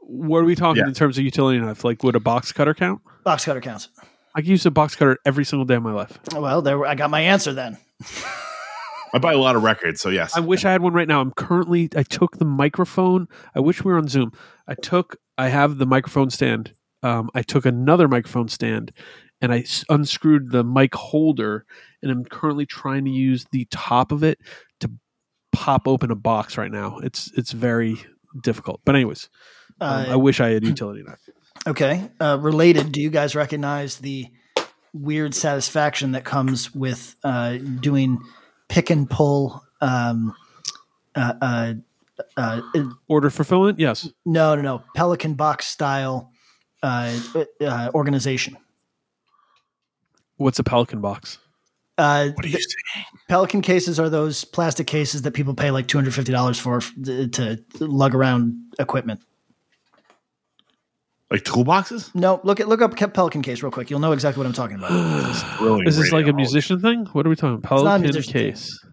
[0.00, 0.88] What are we talking Yeah.
[0.88, 1.84] in terms of utility knife?
[1.84, 3.00] Like, would a box cutter count?
[3.24, 3.88] Box cutter counts.
[4.34, 6.18] I use a box cutter every single day of my life.
[6.34, 7.78] Well, there I got my answer then.
[9.12, 10.36] I buy a lot of records, so yes.
[10.36, 11.20] I wish I had one right now.
[11.20, 11.88] I'm currently.
[11.96, 13.26] I took the microphone.
[13.56, 14.32] I wish we were on Zoom.
[14.68, 15.16] I took.
[15.36, 16.74] I have the microphone stand.
[17.02, 18.92] Um, I took another microphone stand,
[19.40, 21.64] and I unscrewed the mic holder,
[22.02, 24.38] and I'm currently trying to use the top of it
[24.80, 24.90] to
[25.52, 26.98] pop open a box right now.
[26.98, 27.96] It's it's very
[28.42, 28.80] difficult.
[28.84, 29.28] But anyways,
[29.80, 31.28] um, Uh, I wish I had utility knife.
[31.66, 32.08] Okay.
[32.20, 34.28] Uh, related, do you guys recognize the
[34.92, 38.18] weird satisfaction that comes with uh, doing
[38.68, 39.62] pick and pull?
[39.80, 40.34] Um,
[41.14, 41.74] uh, uh,
[42.36, 42.60] uh,
[43.08, 43.78] Order fulfillment?
[43.78, 44.08] Yes.
[44.24, 44.82] no, no, no.
[44.94, 46.30] Pelican box style
[46.82, 47.18] uh,
[47.60, 48.56] uh, organization.
[50.40, 51.36] What's a Pelican box?
[51.98, 53.04] Uh, what are you saying?
[53.28, 56.78] Pelican cases are those plastic cases that people pay like two hundred fifty dollars for
[56.78, 59.20] f- to lug around equipment.
[61.30, 62.14] Like toolboxes?
[62.14, 63.90] No, look at look up Pelican case real quick.
[63.90, 64.90] You'll know exactly what I'm talking about.
[65.60, 67.04] Really Is this like a musician thing?
[67.12, 67.60] What are we talking?
[67.60, 68.80] not a Pelican case.
[68.82, 68.89] thing.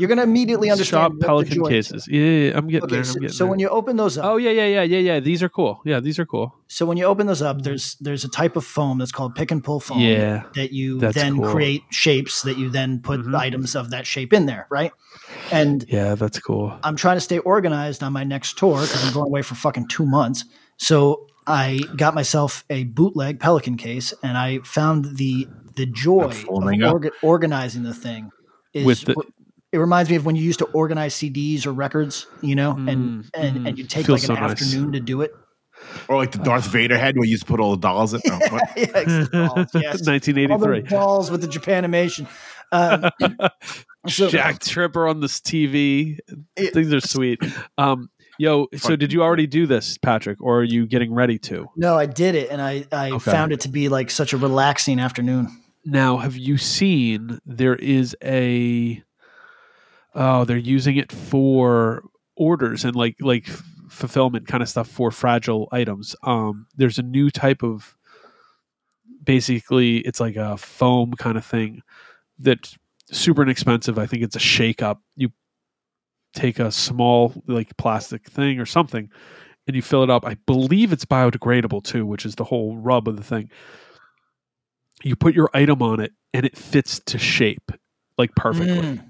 [0.00, 2.08] You're gonna immediately understand Shop Pelican cases.
[2.08, 3.04] Yeah, yeah, I'm getting Okay, there.
[3.04, 3.50] so, I'm getting so there.
[3.50, 5.20] when you open those up, Oh yeah, yeah, yeah, yeah, yeah.
[5.20, 5.80] These are cool.
[5.84, 6.54] Yeah, these are cool.
[6.68, 9.50] so when you open those up, there's there's a type of foam that's called pick
[9.50, 10.00] and pull foam.
[10.00, 11.52] Yeah, that you then cool.
[11.52, 13.36] create shapes that you then put Mhm.
[13.38, 14.92] items of that shape in there, right?
[15.52, 16.72] And Yeah, that's cool.
[16.82, 19.88] I'm trying to stay organized on my next tour because I'm going away for fucking
[19.88, 20.44] two months.
[20.78, 25.46] So I got myself a bootleg Pelican case, and I found the
[25.76, 28.30] the joy of orga- organizing the thing.
[28.74, 29.14] Is With the-
[29.72, 32.88] it reminds me of when you used to organize CDs or records, you know, and
[33.24, 33.68] Mm, and mm.
[33.68, 34.50] and you take Feels like an so nice.
[34.62, 35.32] afternoon to do it.
[36.08, 38.20] Or like the Darth Vader head where you used to put all the dolls in?
[38.30, 38.62] Oh, what?
[38.76, 39.30] yeah, exactly.
[39.32, 39.32] yes.
[39.50, 40.80] All those 1983.
[40.82, 42.26] balls with the Japanimation.
[42.72, 43.10] Um,
[44.08, 46.18] so- Jack Tripper on this TV.
[46.56, 47.40] It- Things are sweet.
[47.78, 51.66] Um, yo, so did you already do this, Patrick, or are you getting ready to?
[51.76, 53.30] No, I did it, and I I Okay.
[53.30, 55.48] found it to be like such a relaxing afternoon.
[55.86, 59.02] Now, have you seen there is a
[60.14, 62.02] oh, they're using it for
[62.36, 63.46] orders and like like
[63.88, 66.16] fulfillment kind of stuff for fragile items.
[66.22, 67.96] Um there's a new type of
[69.22, 71.82] basically it's like a foam kind of thing
[72.38, 72.76] that's
[73.10, 73.98] super inexpensive.
[73.98, 75.02] I think it's a shake up.
[75.16, 75.30] You
[76.34, 79.10] take a small like plastic thing or something
[79.66, 80.24] and you fill it up.
[80.24, 83.50] I believe it's biodegradable too, which is the whole rub of the thing
[85.02, 87.72] you put your item on it and it fits to shape
[88.18, 89.09] like perfectly Mm.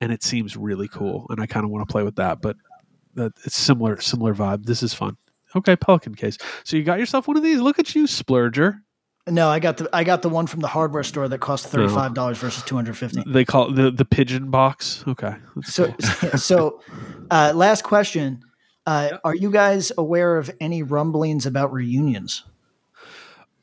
[0.00, 2.56] And it seems really cool and i kind of want to play with that but
[3.14, 4.64] that it's similar similar vibe.
[4.66, 5.16] This is fun.
[5.56, 6.38] Okay pelican case.
[6.64, 7.60] So you got yourself one of these?
[7.60, 8.80] Look at you splurger.
[9.28, 11.92] No, I got the I got the one from the hardware store that cost thirty
[11.92, 13.22] five dollars versus two hundred fifty.
[13.26, 15.04] they call it the the pigeon box?
[15.08, 15.34] Okay
[15.64, 16.30] So cool.
[16.38, 16.80] so
[17.30, 18.42] uh, last question:
[18.86, 22.44] uh, Are you guys aware of any rumblings about reunions?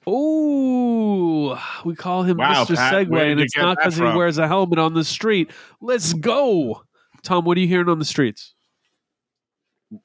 [0.08, 4.47] Oh we call him Wow, mr Pat, segway and it's not because he wears a
[4.47, 5.51] helmet on the street
[5.82, 6.82] let's go
[7.22, 8.55] tom what are you hearing on the streets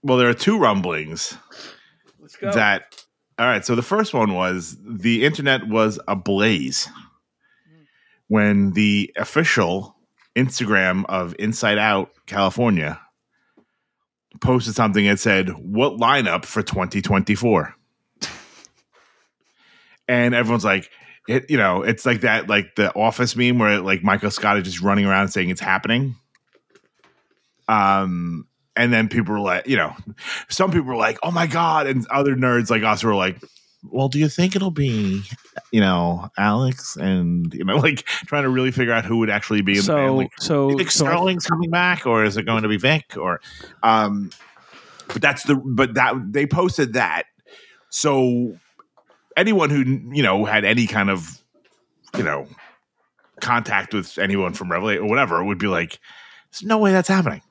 [0.02, 1.38] Well, there are two rumblings
[2.20, 3.04] let's go that.
[3.38, 3.64] All right.
[3.64, 6.88] So the first one was the internet was ablaze
[8.28, 9.96] when the official
[10.36, 13.00] Instagram of Inside Out California
[14.40, 17.74] posted something that said, What lineup for 2024?
[20.08, 20.90] And everyone's like,
[21.28, 24.64] it, you know, it's like that, like the office meme where like Michael Scott is
[24.64, 26.16] just running around saying it's happening.
[27.68, 28.46] Um,
[28.76, 29.94] and then people were like, you know,
[30.48, 33.38] some people were like, "Oh my god," and other nerds like us were like,
[33.90, 35.22] "Well, do you think it'll be,
[35.70, 39.62] you know, Alex?" And you know, like trying to really figure out who would actually
[39.62, 42.44] be in the so Like, so you think so Sterling's coming back, or is it
[42.44, 43.16] going to be Vic?
[43.16, 43.40] Or,
[43.82, 44.30] um,
[45.08, 47.24] but that's the but that they posted that.
[47.90, 48.56] So
[49.36, 49.82] anyone who
[50.14, 51.42] you know had any kind of
[52.16, 52.46] you know
[53.40, 55.98] contact with anyone from Revelation or whatever would be like,
[56.50, 57.42] "There's no way that's happening."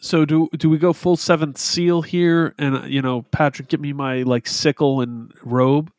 [0.00, 2.54] So do do we go full seventh seal here?
[2.58, 5.90] And uh, you know, Patrick, get me my like sickle and robe.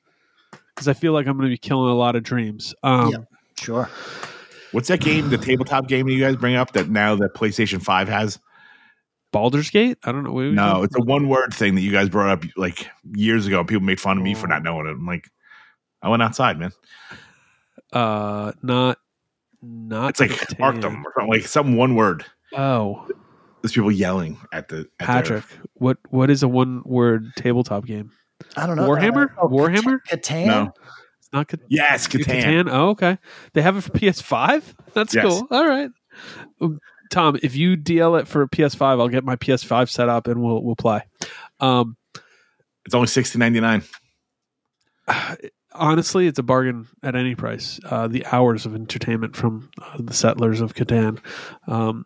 [0.74, 2.74] because I feel like I'm going to be killing a lot of dreams.
[2.84, 3.18] Um, Yeah.
[3.60, 3.90] Sure.
[4.72, 7.82] What's that game, the tabletop game that you guys bring up that now that PlayStation
[7.84, 8.40] 5 has?
[9.32, 9.98] Baldur's Gate.
[10.04, 10.32] I don't know.
[10.32, 12.88] What are we No, it's a one word thing that you guys brought up like
[13.14, 13.60] years ago.
[13.60, 14.92] and People made fun of me for not knowing it.
[14.92, 15.30] I'm like,
[16.02, 16.72] I went outside, man.
[17.92, 18.98] Uh, not
[19.62, 20.58] not It's like Catan.
[20.82, 22.26] Arkham or something, like some one word.
[22.56, 23.08] Oh,
[23.62, 28.12] There's people yelling at the at Patrick, what what is a one word tabletop game?
[28.56, 28.88] I don't know.
[28.88, 29.32] Warhammer?
[29.32, 30.00] Uh, oh, Warhammer?
[30.10, 30.46] Catan?
[30.48, 30.72] No.
[31.20, 32.70] It's not Cat- Yes, Catan.
[32.72, 33.18] Oh, okay.
[33.54, 34.64] They have it for PS5.
[34.94, 35.26] That's Yes.
[35.26, 35.48] cool.
[35.52, 35.90] All right,
[37.10, 37.38] Tom.
[37.42, 40.76] If you DL it for PS5, I'll get my PS5 set up and we'll we'll
[40.76, 41.02] play.
[41.60, 41.98] Um,
[42.86, 43.84] It's only sixty ninety nine.
[45.74, 47.80] honestly, it's a bargain at any price.
[47.86, 51.20] Uh, the hours of entertainment from uh, the Settlers of Catan.
[51.68, 52.06] Um,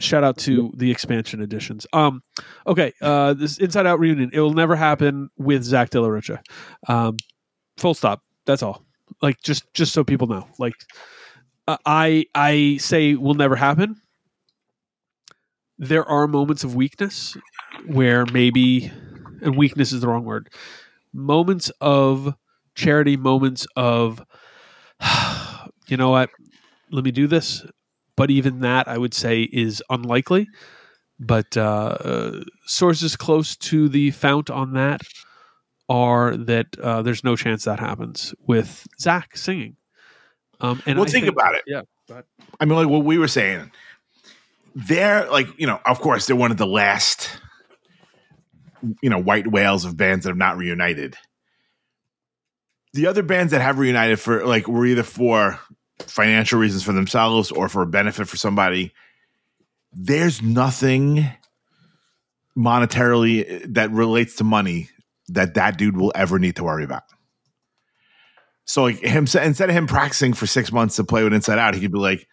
[0.00, 1.86] shout out to the expansion editions.
[1.92, 2.22] Um,
[2.66, 4.30] okay, uh, this Inside Out reunion.
[4.32, 6.42] It will never happen with Zach De La Rocha.
[6.88, 7.16] Um,
[7.76, 8.22] full stop.
[8.46, 8.84] That's all.
[9.20, 10.48] Like just just so people know.
[10.58, 10.74] Like
[11.68, 14.00] uh, I I say will never happen.
[15.82, 17.36] There are moments of weakness
[17.86, 18.92] where maybe,
[19.42, 20.48] and weakness is the wrong word.
[21.12, 22.34] Moments of
[22.76, 24.22] charity moments of
[25.88, 26.30] you know what
[26.90, 27.66] let me do this
[28.16, 30.48] but even that i would say is unlikely
[31.20, 35.02] but uh, sources close to the fount on that
[35.88, 39.76] are that uh, there's no chance that happens with zach singing
[40.60, 41.62] um, and Well, I think about it.
[41.66, 42.26] yeah but
[42.60, 43.70] I mean, like what we were saying,
[44.74, 47.28] they're like, you know, of course, they're one of the last,
[49.02, 51.16] you know, white whales of bands that have not reunited.
[52.94, 55.58] The other bands that have reunited for like were either for
[56.00, 58.92] financial reasons for themselves or for a benefit for somebody.
[59.92, 61.26] There's nothing
[62.56, 64.88] monetarily eh, that relates to money
[65.28, 67.04] that that dude will ever need to worry about.
[68.64, 71.74] So like him instead of him practicing for six months to play with Inside Out,
[71.74, 72.26] he could be like,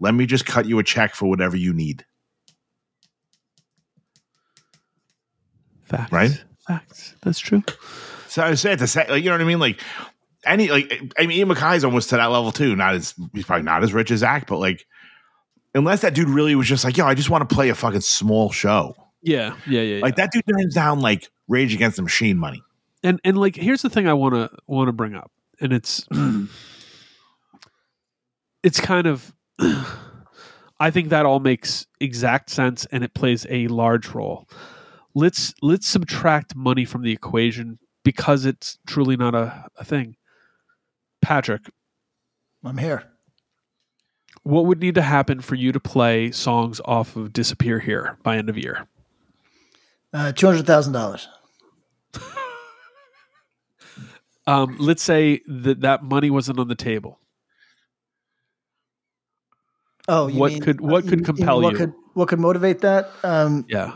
[0.00, 2.04] "Let me just cut you a check for whatever you need."
[5.84, 6.44] facts Right?
[6.66, 7.62] facts that's true
[8.28, 9.60] So I say to say, like, you know what I mean?
[9.60, 9.80] Like
[10.44, 12.76] any, like I mean, Ian MacKaye's almost to that level too.
[12.76, 14.86] Not as he's probably not as rich as Zach, but like,
[15.74, 18.00] unless that dude really was just like, yo, I just want to play a fucking
[18.00, 18.94] small show.
[19.22, 20.02] yeah yeah yeah, yeah.
[20.02, 22.62] Like that dude turns down like Rage Against the Machine money.
[23.02, 25.30] and and like here's the thing I want to want to bring up,
[25.60, 26.06] and it's
[28.62, 29.32] it's kind of
[30.78, 34.48] I think that all makes exact sense, and it plays a large role.
[35.14, 40.16] Let's let's subtract money from the equation because it's truly not a, a thing.
[41.22, 41.62] Patrick,
[42.62, 43.04] I'm here.
[44.42, 48.36] what would need to happen for you to play songs off of Disappear Here by
[48.36, 48.86] end of year?
[50.12, 51.26] Uh, Two hundred thousand dollars.
[54.48, 57.18] Um, let's say that that money wasn't on the table.
[60.08, 61.78] Oh, you What mean- could- what you could mean compel what you?
[61.78, 63.10] Could, what could motivate that?
[63.24, 63.92] Um, Yeah,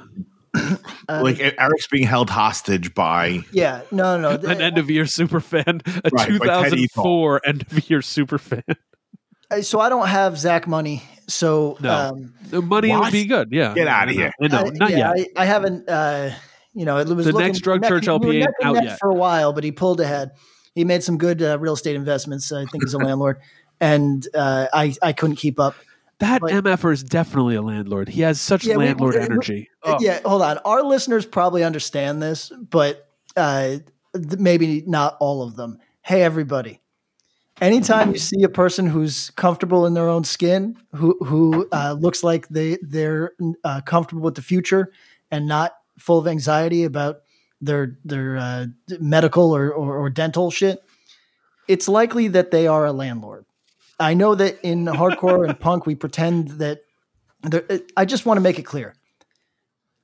[0.55, 4.49] uh, like Eric's being held hostage by yeah, no, no, no.
[4.49, 8.65] an end of year super fan, a Right, 2004 end of year super fan.
[9.51, 11.03] Uh, so I don't have Zach money.
[11.29, 11.91] So No.
[11.93, 13.01] um, The money What?
[13.05, 13.49] would be good.
[13.53, 14.33] Yeah, Get out of here.
[14.43, 15.29] I know, I- not yeah, yet.
[15.37, 15.89] I, I haven't.
[15.89, 16.31] Uh,
[16.75, 18.55] you know, it was The looking next Drug neck- Church we were LP ain't neck
[18.65, 18.99] out neck yet.
[19.01, 20.31] for a while, but he pulled ahead.
[20.75, 22.51] He made some good uh, real estate investments.
[22.53, 23.39] I think he's a landlord,
[23.81, 25.75] and uh, I I couldn't keep up.
[26.21, 28.09] That but- MFer is definitely a landlord.
[28.09, 29.71] He has such Yeah, landlord we- we- energy.
[29.83, 30.59] Oh, Yeah, hold on.
[30.59, 33.07] Our listeners probably understand this, but
[33.37, 33.79] uh,
[34.15, 35.79] th- maybe not all of them.
[36.03, 36.81] Hey, everybody.
[37.61, 42.25] Anytime you see a person who's comfortable in their own skin, who who uh, looks
[42.25, 43.33] like they they're
[43.65, 44.93] uh, comfortable with the future
[45.31, 47.19] and not full of anxiety about
[47.61, 48.67] their their uh,
[48.99, 50.83] medical or, or or dental shit,
[51.69, 53.45] it's likely that they are a landlord.
[54.01, 56.81] I know that in hardcore and punk we pretend that.
[57.43, 57.65] there-
[57.97, 58.95] I just want to make it clear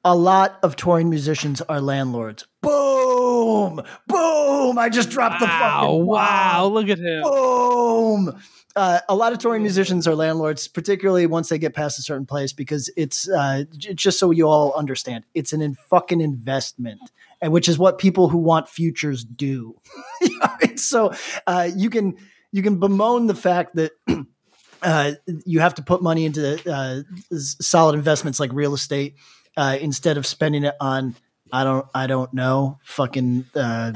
[0.06, 2.46] a lot of touring musicians are landlords.
[2.62, 3.82] Boom!
[4.06, 4.78] Boom!
[4.78, 6.62] I just dropped the wow, fucking wow!
[6.62, 6.72] bomb.
[6.74, 7.22] Look at him.
[7.24, 8.40] Boom!
[8.76, 12.24] Uh, a lot of touring musicians are landlords, particularly once they get past a certain
[12.24, 17.00] place, because it's uh, j- just so you all understand, it's an in fucking investment,
[17.42, 19.74] and which is what people who want futures do.
[20.76, 21.12] So
[21.46, 22.16] uh, you can
[22.56, 23.92] you can bemoan the fact that
[24.82, 25.12] uh,
[25.44, 27.02] you have to put money into uh,
[27.36, 29.16] solid investments like real estate
[29.58, 31.14] uh, instead of spending it on
[31.52, 33.92] I don't I don't know fucking uh,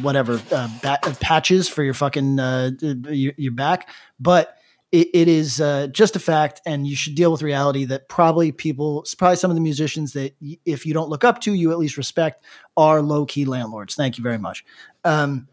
[0.00, 4.56] whatever uh, bat, patches for your fucking uh, your, your back, but
[4.90, 9.04] it, is uh, just a fact, and you should deal with reality that probably people,
[9.18, 11.78] probably some of the musicians that y- if you don't look up to, you at
[11.78, 12.44] least respect,
[12.76, 13.96] are low key landlords.
[13.96, 14.64] Thank you very much.
[15.02, 15.48] Um,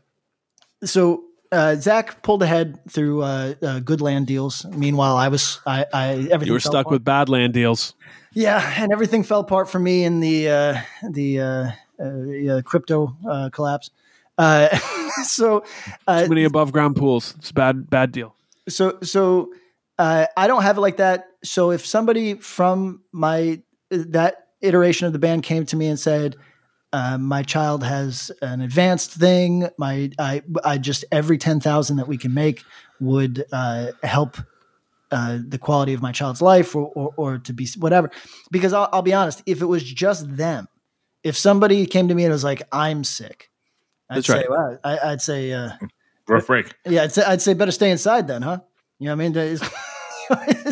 [0.84, 4.66] so uh, Zach pulled ahead through uh, uh, good land deals.
[4.66, 6.91] Meanwhile, I was I, I everything You were stuck apart.
[6.91, 7.93] with bad land deals.
[8.34, 10.78] yeah, and everything fell apart for me in the uh,
[11.10, 13.91] the uh, uh, uh, crypto uh, collapse.
[14.38, 14.70] Uh,
[15.24, 15.64] so
[16.08, 17.36] uh, Too many above ground pools.
[17.38, 18.36] It's a bad bad deal.
[18.70, 19.52] so so
[19.99, 21.28] uh, I don't have it like that.
[21.43, 26.36] So if somebody from my that iteration of the band came to me and said,
[26.93, 32.07] uh, "My child has an advanced thing," my I I just every ten thousand that
[32.07, 32.63] we can make
[32.99, 34.37] would uh, help.
[35.13, 38.09] Uh, the quality of my child's life, or, or, or to be whatever,
[38.49, 39.43] because I'll, I'll be honest.
[39.45, 40.69] If it was just them,
[41.21, 43.49] if somebody came to me and was like, "I'm sick,"
[44.09, 44.49] I'd That's say, right.
[44.49, 45.71] well, I, I'd say, uh,
[46.29, 46.73] Rough break.
[46.85, 48.59] yeah, I'd say, I'd say better stay inside then, huh?
[48.99, 49.59] You know what I mean?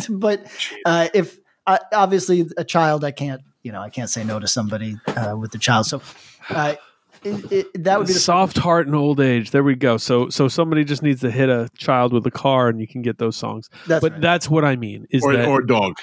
[0.20, 0.45] But
[0.86, 4.47] uh, if I, obviously a child, I can't, you know, I can't say no to
[4.47, 5.86] somebody uh, with the child.
[5.86, 6.01] So
[6.49, 6.76] uh,
[7.24, 9.51] it, it, that would be the soft heart and old age.
[9.51, 9.97] There we go.
[9.97, 13.01] So so somebody just needs to hit a child with a car, and you can
[13.01, 13.70] get those songs.
[13.88, 14.22] That's but right.
[14.22, 15.07] that's what I mean.
[15.10, 15.95] Is Or, that or dog.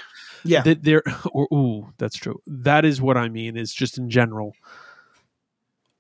[0.45, 0.63] yeah.
[0.63, 1.03] that there?
[1.33, 2.41] Or ooh, that's true.
[2.47, 3.57] That is what I mean.
[3.57, 4.55] Is just in general,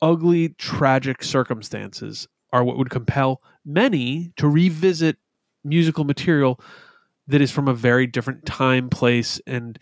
[0.02, 5.16] ugly, tragic circumstances are what would compel many to revisit
[5.64, 6.61] musical material
[7.26, 9.78] that is from a very different time, place, and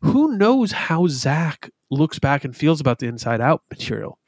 [0.00, 4.18] who knows how Zach looks back and feels about the Inside Out material.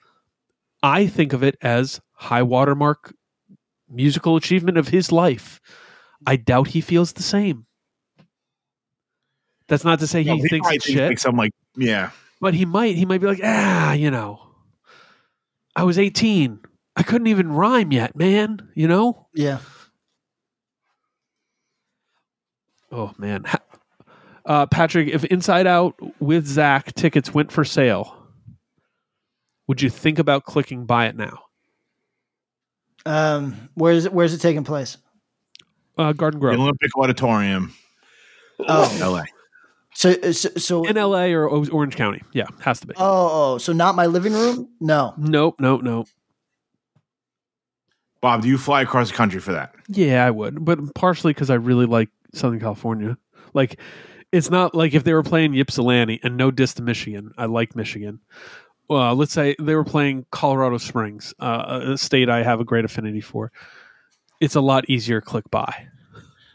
[0.82, 3.14] I think of it as high watermark
[3.88, 5.60] musical achievement of his life.
[6.26, 7.66] I doubt he feels the same.
[9.68, 12.10] That's not to say he No, thinks might it's think shit, I'm like yeah.
[12.40, 12.96] but he might.
[12.96, 14.40] He might be like, ah, you know,
[15.76, 16.60] I was 18.
[16.96, 18.68] I couldn't even rhyme yet, man.
[18.74, 19.28] You know?
[19.34, 19.58] yeah.
[22.90, 23.58] Oh man, Ha-
[24.48, 28.16] uh, Patrick, if Inside Out with Zach tickets went for sale,
[29.68, 31.42] would you think about clicking buy it now?
[33.06, 34.96] Um, where's it, where's it taking place?
[35.96, 37.74] Uh, Garden The Grove Olympic Auditorium,
[38.60, 39.22] Oh, LA.
[39.94, 41.32] so so, so in L.A.
[41.32, 42.22] or Orange County?
[42.32, 42.94] Yeah, has to be.
[42.96, 44.68] oh oh, so not my living room?
[44.80, 45.14] No.
[45.16, 46.08] Nope, nope, nope.
[48.20, 49.74] Bob, do you fly across the country for that?
[49.88, 53.16] Yeah, I would, but partially because I really like Southern California.
[53.54, 53.78] Like,
[54.32, 57.32] it's not like if they were playing Ypsilanti and no diss to Michigan.
[57.38, 58.20] I like Michigan.
[58.88, 62.84] Well, let's say they were playing Colorado Springs, uh, a state I have a great
[62.84, 63.52] affinity for.
[64.40, 65.88] It's a lot easier click by.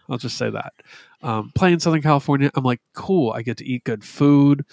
[0.09, 0.73] I'll just say that.
[1.21, 3.31] Um, playing Southern California, I'm like, cool.
[3.31, 4.65] I get to eat good food,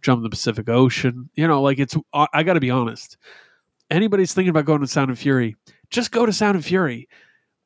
[0.00, 1.28] jump the Pacific Ocean.
[1.34, 1.96] You know, like it's.
[2.12, 3.18] I, I got to be honest.
[3.90, 5.56] Anybody's thinking about going to Sound and Fury,
[5.90, 7.08] just go to Sound and Fury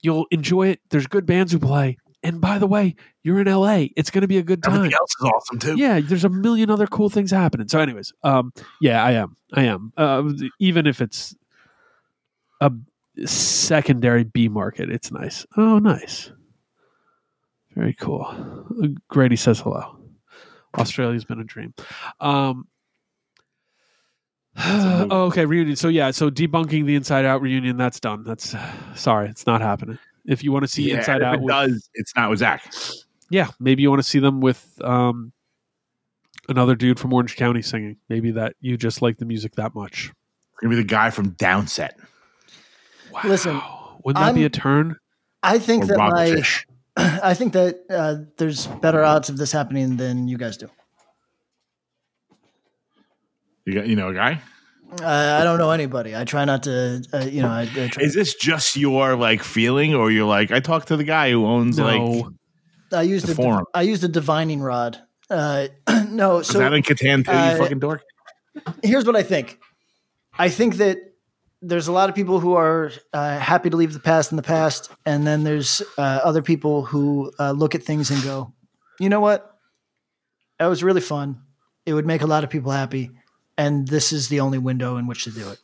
[0.02, 0.80] you'll enjoy it.
[0.90, 1.96] There's good bands who play.
[2.22, 2.94] And by the way,
[3.24, 3.86] you're in LA.
[3.96, 4.76] It's going to be a good time.
[4.76, 5.76] Everything else is awesome too.
[5.76, 7.68] Yeah, there's a million other cool things happening.
[7.68, 9.36] So, anyways, um, yeah, I am.
[9.52, 9.92] I am.
[9.96, 11.34] Uh, even if it's
[12.60, 12.70] a
[13.26, 15.44] secondary B market, it's nice.
[15.56, 16.30] Oh, nice.
[17.74, 18.26] Very cool.
[18.82, 19.96] Uh, Grady says hello.
[20.78, 21.74] Australia's been a dream.
[22.20, 22.68] Um,
[24.56, 25.76] oh, okay, reunion.
[25.76, 27.76] So yeah, so debunking the Inside Out reunion.
[27.76, 28.24] That's done.
[28.24, 28.54] That's
[28.94, 29.98] sorry, it's not happening.
[30.26, 31.90] If you want to see Yeah, Inside if Out, it with, does.
[31.94, 32.72] It's not with Zach.
[33.30, 35.32] yeah, maybe you want to see them with um,
[36.48, 37.96] another dude from Orange County singing.
[38.08, 40.12] Maybe that you just like the music that much.
[40.52, 41.90] It's gonna be the guy from Downset
[43.12, 43.20] Wow.
[43.24, 43.60] Listen,
[44.04, 44.96] wouldn't that be I'm- a turn?
[45.42, 46.66] I think or that Rob my Fish.
[46.96, 50.70] I think that uh, there's better odds of this happening than you guys do.
[53.64, 54.40] You got you know a guy.
[55.00, 56.14] Uh, I don't know anybody.
[56.14, 57.48] I try not to, uh, you know.
[57.48, 60.96] I, I try, Is this just your like feeling, or you're like I talked to
[60.96, 62.24] the guy who owns like
[62.92, 63.64] I used the a forum.
[63.72, 64.98] I used a divining rod.
[65.30, 65.68] Uh,
[66.08, 67.30] no, is so that in Catan too?
[67.30, 68.02] uh, you fucking dork.
[68.82, 69.58] here's what I think.
[70.38, 70.98] I think that
[71.62, 74.42] there's a lot of people who are uh, happy to leave the past in the
[74.42, 78.52] past, and then there's uh, other people who uh, look at things and go,
[79.00, 79.48] "You know what?
[80.58, 81.40] That was really fun.
[81.86, 83.10] It would make a lot of people happy,
[83.58, 85.58] and this is the only window in which to do it."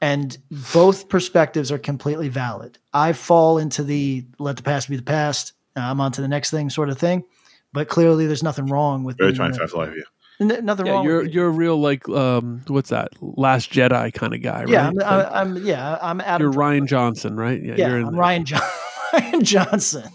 [0.00, 0.36] And
[0.74, 2.78] both perspectives are completely valid.
[2.92, 6.28] I fall into the "let the past be the past." uh, I'm on to the
[6.28, 7.24] next thing sort of thing,
[7.72, 9.94] but clearly there's nothing wrong with Very being, uh, 25 life.
[9.96, 10.54] Yeah.
[10.56, 11.04] n- nothing Yeah, wrong.
[11.04, 13.08] you're with you're a real like um, what's that?
[13.20, 14.68] Last Jedi kind of guy, right?
[14.68, 16.42] yeah, I'm, Like, I'm, I'm yeah, I'm Adam.
[16.52, 17.60] you're Rian Johnson, right?
[17.62, 18.22] Yeah, yeah, you're I'm there.
[18.22, 18.60] Rian, John-
[19.14, 20.10] Rian Johnson.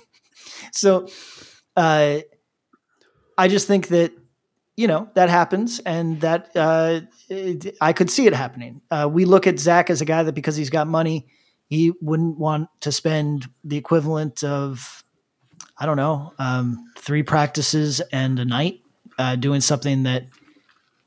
[0.73, 1.07] So,
[1.75, 2.19] uh,
[3.37, 4.11] I just think that
[4.77, 8.81] you know that happens, and that uh, it, I could see it happening.
[8.89, 11.27] Uh, we look at Zach as a guy that because he's got money,
[11.69, 15.03] he wouldn't want to spend the equivalent of
[15.77, 18.81] I don't know um, three practices and a night
[19.17, 20.25] uh, doing something that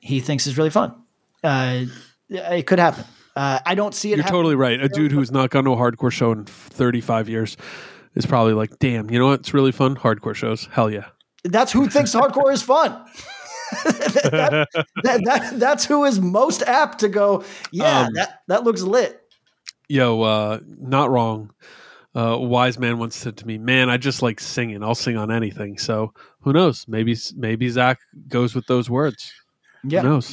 [0.00, 0.94] he thinks is really fun.
[1.42, 1.84] Uh,
[2.28, 3.04] it could happen.
[3.36, 4.16] Uh, I don't see it.
[4.16, 4.80] You're happen- totally right.
[4.80, 7.56] A dude who's not gone to a hardcore show in 35 years
[8.14, 9.96] is probably like, damn, you know what's really fun?
[9.96, 10.68] Hardcore shows.
[10.70, 11.06] Hell yeah.
[11.42, 13.04] That's who thinks hardcore is fun.
[13.82, 14.68] That,
[15.02, 17.44] that, that- that's who is most apt to go.
[17.72, 19.20] Yeah, Um, that that looks lit.
[19.88, 21.50] Yo, uh, not wrong.
[22.16, 24.82] Uh, a wise man once said to me, "Man, I just like singing.
[24.84, 26.86] I'll sing on anything." So who knows?
[26.88, 27.98] Maybe maybe Zach
[28.28, 29.32] goes with those words.
[29.82, 30.02] Yeah.
[30.02, 30.32] Who knows?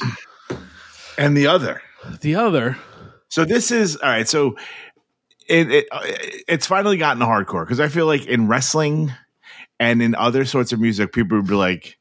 [1.18, 1.82] And the other.
[2.20, 2.76] The other,
[3.28, 4.28] So this is all right.
[4.28, 4.56] So
[5.48, 5.86] it, it
[6.48, 9.12] it's finally gotten hardcore because I feel like in wrestling
[9.78, 11.98] and in other sorts of music, people would be like,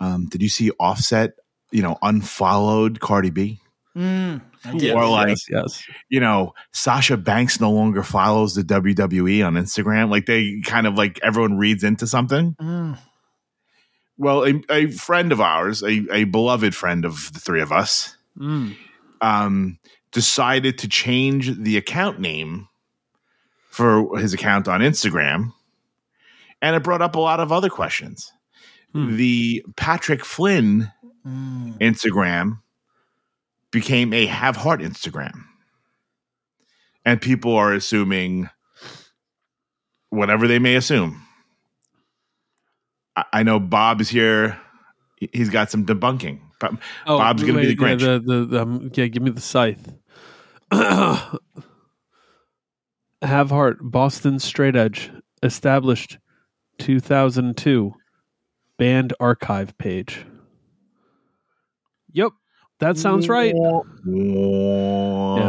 [0.00, 1.32] um, "Did you see Offset?
[1.70, 3.60] You know, unfollowed Cardi B."
[3.96, 4.82] Mm, I did.
[4.82, 5.82] Yes, Or like- yes, yes.
[6.10, 10.10] You know, Sasha Banks no longer follows the WWE on Instagram.
[10.10, 12.54] Like they kind of like everyone reads into something.
[12.60, 12.98] Mm,
[14.18, 18.16] Well, a, a friend of ours, a, a beloved friend of the three of us,
[18.38, 18.76] Mm.
[19.22, 19.78] um,
[20.12, 22.68] decided to change the account name
[23.70, 25.52] for his account on Instagram,
[26.62, 28.30] and it brought up a lot of other questions.
[28.96, 29.16] Hmm.
[29.16, 30.90] The Patrick Flynn
[31.26, 31.78] mm.
[31.80, 32.60] Instagram
[33.70, 35.44] became a have heart Instagram,
[37.04, 38.48] and people are assuming
[40.08, 41.20] whatever they may assume.
[43.16, 44.58] I, I know Bob is here;
[45.16, 46.40] He- he's got some debunking.
[46.62, 48.00] Oh, Bob's gonna be the yeah, Grinch.
[48.00, 49.92] the, the, the, um, yeah, give me the scythe.
[53.22, 55.10] Have heart, Boston Straight Edge,
[55.42, 56.16] established
[56.78, 57.92] 2002,
[58.78, 60.24] band archive page.
[62.12, 62.32] Yep,
[62.78, 63.54] that sounds right.
[63.54, 63.80] Yeah,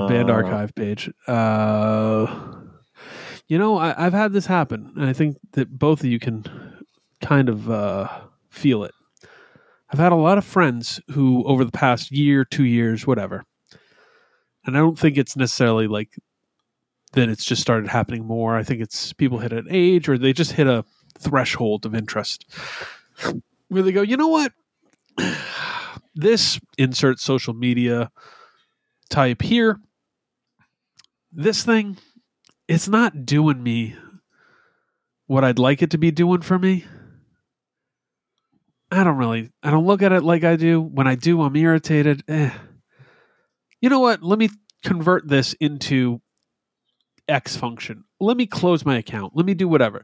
[0.08, 1.10] band archive page.
[1.28, 2.54] Uh,
[3.48, 6.46] you know, I, I've had this happen, and I think that both of you can
[7.22, 8.08] kind of uh,
[8.50, 8.94] feel it.
[9.90, 13.46] I've had a lot of friends who, over the past year, two years, whatever,
[14.66, 16.10] and I don't think it's necessarily like
[17.14, 18.58] that it's just started happening more.
[18.58, 20.84] I think it's people hit an age or they just hit a
[21.18, 22.46] threshold of interest
[23.68, 24.54] where they go, you know what?
[26.20, 28.10] This insert social media
[29.12, 29.80] type here,
[31.32, 31.98] this thing,
[32.68, 33.96] it's not doing me
[35.28, 36.86] what I'd like it to be doing for me.
[38.92, 40.82] I don't really, I don't look at it like I do.
[40.82, 42.24] When I do, I'm irritated.
[42.28, 42.52] Eh.
[43.82, 44.24] You know what?
[44.24, 44.50] Let me
[44.84, 46.22] convert this into
[47.28, 48.06] X function.
[48.20, 49.34] Let me close my account.
[49.36, 50.04] Let me do whatever.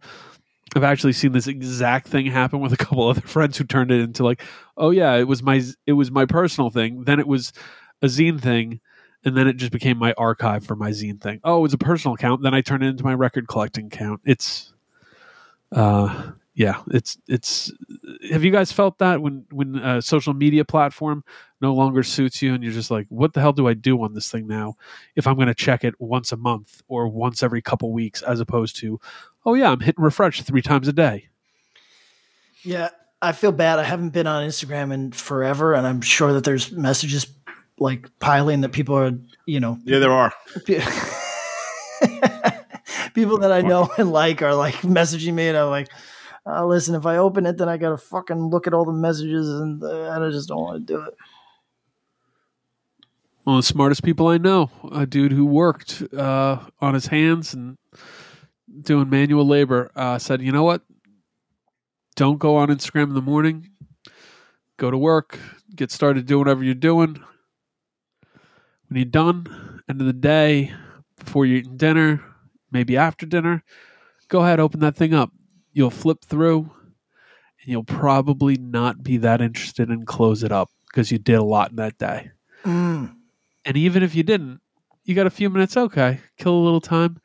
[0.76, 4.02] I've actually seen this exact thing happen with a couple other friends who turned it
[4.02, 4.42] into like,
[4.78, 7.04] oh yeah, it was my it was my personal thing.
[7.04, 7.54] Then it was
[8.02, 8.80] a zine thing,
[9.24, 11.40] and then it just became my archive for my zine thing.
[11.44, 12.42] Oh, it was a personal account.
[12.42, 14.22] Then I turned it into my record collecting account.
[14.26, 14.74] It's,
[15.72, 17.72] uh, yeah, it's it's.
[18.32, 21.24] Have you guys felt that when when a social media platform
[21.62, 24.14] no longer suits you, and you're just like, what the hell do I do on
[24.14, 24.76] this thing now?
[25.16, 28.40] If I'm going to check it once a month or once every couple weeks, as
[28.40, 29.00] opposed to,
[29.46, 31.30] oh yeah, I'm hitting refresh three times a day.
[32.64, 32.90] Yeah,
[33.22, 33.80] I feel bad.
[33.80, 37.26] I haven't been on Instagram in forever, and I'm sure that there's messages
[37.80, 39.14] like piling that people are,
[39.48, 40.32] you know, Yeah, there are.
[43.16, 45.90] people that I know and like are like messaging me, and I'm like,
[46.46, 49.50] uh, listen, if I open it, then I gotta fucking look at all the messages,
[49.50, 51.14] and uh, I just don't want to do it.
[53.44, 57.54] One of the smartest people I know, a dude who worked uh, on his hands
[57.54, 57.78] and
[58.82, 60.82] doing manual labor, uh, said, "You know what?
[62.16, 63.70] Don't go on Instagram in the morning.
[64.78, 65.40] Go to work.
[65.76, 67.24] Get started doing whatever you're doing.
[68.88, 70.74] When you're done, end of the day,
[71.18, 72.24] before you're eating dinner,
[72.72, 73.64] maybe after dinner,
[74.28, 75.32] go ahead, open that thing up.
[75.74, 76.72] You'll flip through,
[77.62, 81.44] and you'll probably not be that interested in close it up because you did a
[81.44, 82.32] lot in that day."
[82.64, 83.16] Mm.
[83.66, 84.62] And even if you didn't,
[85.04, 85.76] you got a few minutes.
[85.76, 87.20] Okay, kill a little time,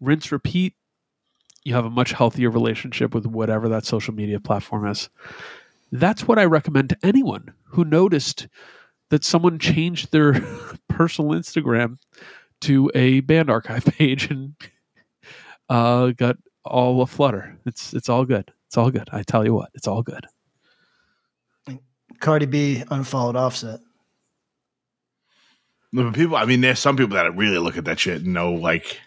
[0.00, 0.74] rinse, repeat.
[1.64, 5.08] You have a much healthier relationship with whatever that social media platform is.
[5.90, 8.48] That's what I recommend to anyone who noticed
[9.10, 10.32] that someone changed their
[10.88, 11.98] personal Instagram
[12.62, 14.54] to a band archive page and
[15.68, 17.56] uh, got all a flutter.
[17.66, 18.52] It's it's all good.
[18.66, 19.08] It's all good.
[19.12, 20.26] I tell you what, it's all good.
[22.20, 23.80] Cardi B unfollowed Offset.
[25.92, 28.32] No, but people, I mean, there's some people that really look at that shit and
[28.32, 28.98] know, like,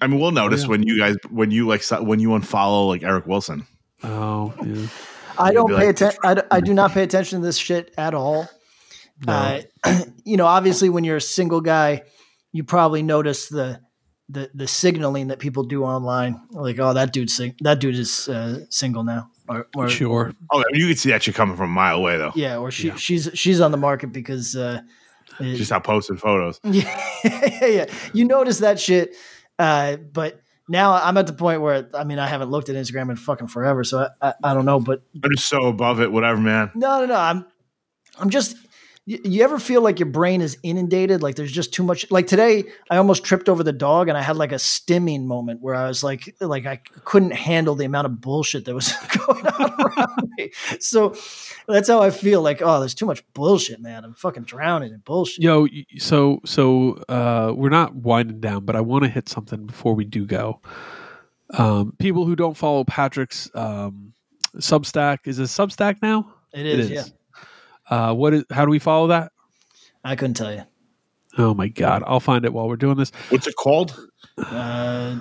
[0.00, 0.68] I mean, we'll notice yeah.
[0.68, 3.66] when you guys, when you like, when you unfollow like Eric Wilson.
[4.02, 4.88] Oh, yeah.
[5.38, 6.20] I don't pay like, attention.
[6.24, 8.48] I, d- I do not pay attention to this shit at all.
[9.26, 9.60] No.
[9.84, 12.02] Uh, you know, obviously, when you're a single guy,
[12.50, 13.80] you probably notice the
[14.28, 16.40] the the signaling that people do online.
[16.50, 20.32] Like, oh, that dude's sing- that dude is uh, single now, or, or sure.
[20.50, 22.32] Oh, you can see that shit coming from a mile away, though.
[22.34, 22.96] yeah, or she Yeah.
[22.96, 24.80] she's she's on the market because uh,
[25.40, 26.58] It- Just stop posting photos.
[26.64, 27.84] yeah, yeah, yeah.
[28.12, 29.14] You notice that shit,
[29.58, 33.10] uh, but now I'm at the point where I mean I haven't looked at Instagram
[33.10, 34.80] in fucking forever, so I, I, I don't know.
[34.80, 36.10] But I'm just so above it.
[36.12, 36.70] Whatever, man.
[36.74, 37.16] no, no, no.
[37.16, 37.44] I'm
[38.18, 38.56] I'm just.
[39.06, 41.22] You, you ever feel like your brain is inundated?
[41.22, 42.10] Like there's just too much.
[42.10, 45.60] Like today, I almost tripped over the dog, and I had like a stimming moment
[45.60, 48.92] where I was like, like I couldn't handle the amount of bullshit that was
[49.26, 50.52] going on around me.
[50.80, 51.14] So
[51.68, 52.40] that's how I feel.
[52.40, 54.04] Like, oh, there's too much bullshit, man.
[54.04, 55.44] I'm fucking drowning in bullshit.
[55.44, 55.66] Yo,
[55.98, 60.04] so so uh, we're not winding down, but I want to hit something before we
[60.04, 60.60] do go.
[61.50, 64.14] Um, people who don't follow Patrick's um,
[64.56, 66.32] Substack is it Substack now?
[66.52, 67.04] It is, yeah.
[67.88, 68.44] Uh, what is?
[68.50, 69.32] How do we follow that?
[70.04, 70.62] I couldn't tell you.
[71.38, 73.10] Oh my god, I'll find it while we're doing this.
[73.30, 73.98] What's it called?
[74.38, 75.18] Uh,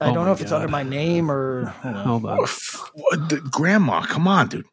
[0.00, 1.66] I Oh don't know if it's under my name or.
[1.82, 2.36] hold on.
[2.38, 2.48] Hold.
[2.94, 4.64] What the, grandma, come on, dude.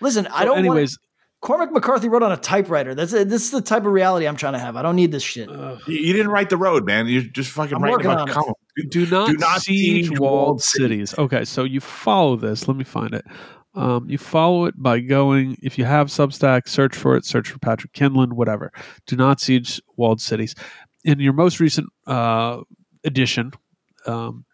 [0.00, 0.58] Listen, I don't.
[0.58, 0.98] Anyways, anyways,
[1.40, 2.94] Cormac McCarthy wrote on a typewriter.
[2.94, 4.76] That's this is the type of reality I'm trying to have.
[4.76, 5.48] I don't need this shit.
[5.48, 7.08] uh, You, you didn't write the road, man.
[7.08, 8.56] You're just fucking I'm writing working about on comic.
[8.90, 11.14] do not, Do not siege siege walled walled cities.
[11.18, 12.68] Okay, so you follow this.
[12.68, 13.24] Let me find it.
[13.74, 17.58] Um, you follow it by going, if you have Substack, search for it, search for
[17.58, 18.70] Patrick Kindlon, whatever.
[19.06, 20.54] Do not siege walled cities.
[21.04, 22.60] In your most recent uh,
[23.04, 23.52] edition,
[24.06, 24.44] um,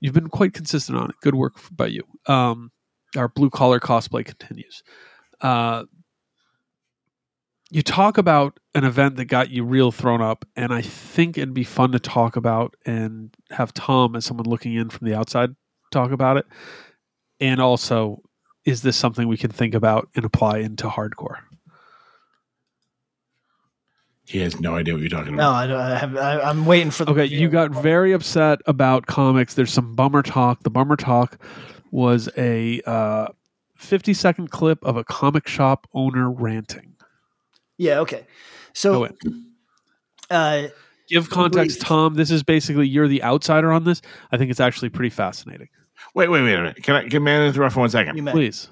[0.00, 1.16] you've been quite consistent on it.
[1.22, 2.02] Good work by you.
[2.26, 2.72] Um,
[3.16, 4.82] our blue collar cosplay continues.
[5.40, 5.84] Uh,
[7.70, 11.54] you talk about an event that got you real thrown up, and I think it'd
[11.54, 15.50] be fun to talk about and have Tom, as someone looking in from the outside,
[15.90, 16.46] talk about it.
[17.40, 18.22] And also,
[18.64, 21.38] is this something we can think about and apply into hardcore?
[24.26, 25.42] He has no idea what you're talking about.
[25.42, 25.50] No.
[25.50, 26.16] I, don't, I have.
[26.16, 27.10] I, I'm waiting for the.
[27.10, 29.54] Okay, you got very upset about comics.
[29.54, 30.62] There's some bummer talk.
[30.62, 31.38] The bummer talk
[31.90, 33.28] was a uh,
[33.76, 36.94] 50 second clip of a comic shop owner ranting.
[37.76, 37.98] Yeah.
[38.00, 38.20] Okay.
[38.20, 38.24] Go
[38.72, 39.08] So,
[40.30, 40.68] uh,
[41.08, 41.88] Give context, Brief.
[41.88, 42.14] Tom.
[42.14, 44.00] This is basically you're the outsider on this.
[44.32, 45.68] I think it's actually pretty fascinating.
[46.14, 46.82] Wait, wait, wait a minute.
[46.82, 48.16] Can I can man interrupt for one second?
[48.16, 48.32] you met.
[48.34, 48.68] Please.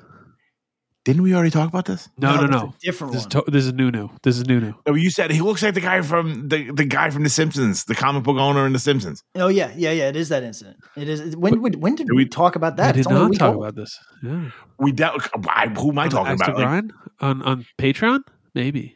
[1.05, 2.09] Didn't we already talk about this?
[2.17, 2.59] No, no, there's no.
[2.69, 4.09] a different This is, to- this is new, new.
[4.23, 4.73] This is new, new.
[4.87, 7.87] No, you said he looks like the guy from the, the guy from The Simpsons,
[7.87, 9.21] the comic book owner in The Simpsons.
[9.35, 10.09] oh yeah, yeah, yeah.
[10.11, 10.77] It is that incident.
[10.97, 11.37] It is.
[11.37, 12.91] When when, when did Did we we- talk about that?
[12.91, 13.65] I did It's only a not talk old.
[13.65, 13.99] about this.
[14.23, 14.51] Yeah.
[14.79, 15.29] We dealt.
[15.45, 15.67] Why?
[15.77, 16.57] Who am I On talking about?
[16.57, 16.85] Like,
[17.21, 18.21] on on Patreon?
[18.55, 18.95] Maybe.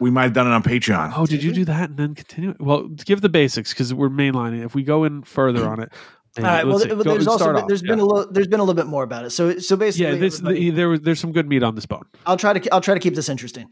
[0.00, 1.12] we might have done it on Patreon.
[1.16, 2.54] Oh, did you do that and then continue?
[2.58, 4.64] Well, give the basics because we're mainlining.
[4.64, 5.92] If we go in further on it,
[6.38, 6.64] All right.
[6.66, 6.88] Well, let's see.
[6.94, 9.02] th- Go- there's also been, there's been a little there's been a little bit more
[9.02, 9.30] about it.
[9.30, 10.20] So so basically, yeah.
[10.20, 12.04] This the, there was there's some good meat on this bone.
[12.26, 13.68] I'll try to I'll try to keep this interesting.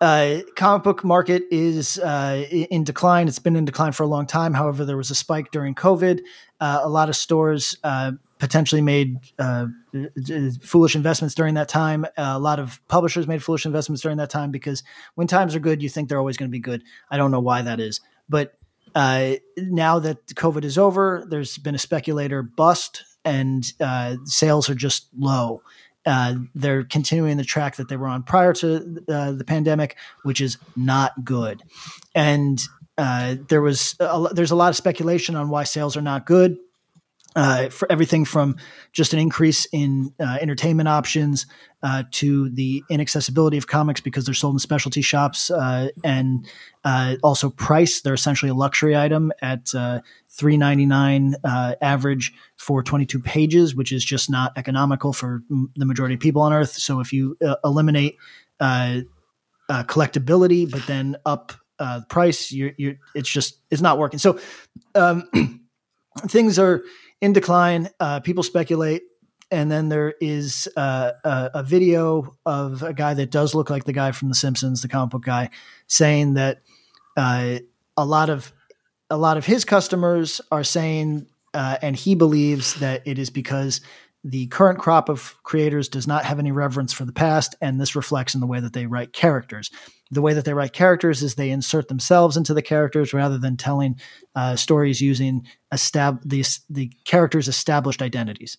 [0.00, 3.28] Uh, comic book market is uh, in decline.
[3.28, 4.52] It's been in decline for a long time.
[4.52, 6.20] However, there was a spike during COVID.
[6.60, 9.66] Uh, a lot of stores uh, potentially made uh,
[10.62, 12.04] foolish investments during that time.
[12.04, 14.82] Uh, a lot of publishers made foolish investments during that time because
[15.14, 16.82] when times are good, you think they're always going to be good.
[17.08, 18.54] I don't know why that is, but
[18.94, 24.74] uh, now that COVID is over, there's been a speculator bust, and uh, sales are
[24.74, 25.62] just low.
[26.06, 30.40] Uh, they're continuing the track that they were on prior to uh, the pandemic, which
[30.40, 31.62] is not good.
[32.14, 32.60] And
[32.98, 36.58] uh, there was a, there's a lot of speculation on why sales are not good.
[37.36, 38.54] Uh, for everything from
[38.92, 41.46] just an increase in uh, entertainment options
[41.82, 46.46] uh, to the inaccessibility of comics because they're sold in specialty shops uh, and
[46.84, 48.02] uh, also price.
[48.02, 50.00] They're essentially a luxury item at uh,
[50.30, 55.42] three ninety nine uh, average for twenty two pages, which is just not economical for
[55.50, 56.70] m- the majority of people on Earth.
[56.74, 58.16] So if you eliminate
[59.68, 61.52] collectability, but then up
[62.08, 64.20] price, you're, you're it's just it's not working.
[64.20, 64.38] So
[64.94, 65.28] um,
[66.28, 66.82] things are
[67.24, 67.88] in decline.
[67.98, 69.02] Uh, people speculate.
[69.50, 73.84] And then there is uh, a, a video of a guy that does look like
[73.84, 75.48] the guy from The Simpsons, the comic book guy,
[75.86, 76.60] saying that
[77.16, 77.60] uh,
[77.96, 78.52] a lot of
[79.08, 83.80] a lot of his customers are saying, uh, and he believes that it is because
[84.24, 87.94] the current crop of creators does not have any reverence for the past, and this
[87.94, 89.70] reflects in the way that they write characters.
[90.10, 93.58] The way that they write characters is they insert themselves into the characters rather than
[93.58, 94.00] telling
[94.34, 98.56] uh, stories using estab- the, the characters' established identities.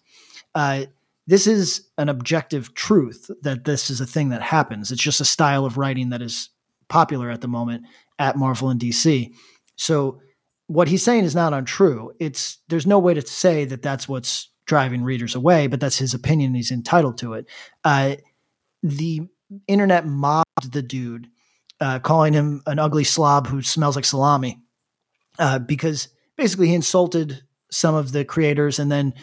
[0.54, 0.86] Uh,
[1.26, 4.92] this is an objective truth that this is a thing that happens.
[4.92, 6.50] It's just a style of writing that is
[6.90, 7.86] popular at the moment
[8.20, 9.34] at Marvel and DC.
[9.76, 10.22] So
[10.68, 12.12] what he's saying is not untrue.
[12.20, 16.14] It's there's no way to say that that's what's driving readers away, but that's his
[16.14, 16.56] opinion.
[16.56, 17.48] He's entitled to it.
[17.84, 18.16] Uh,
[18.84, 19.22] the
[19.68, 21.28] internet mobbed the dude,
[21.80, 24.60] uh, calling him an ugly slob who smells like salami,
[25.40, 29.14] uh, because basically he insulted some of the creators, and then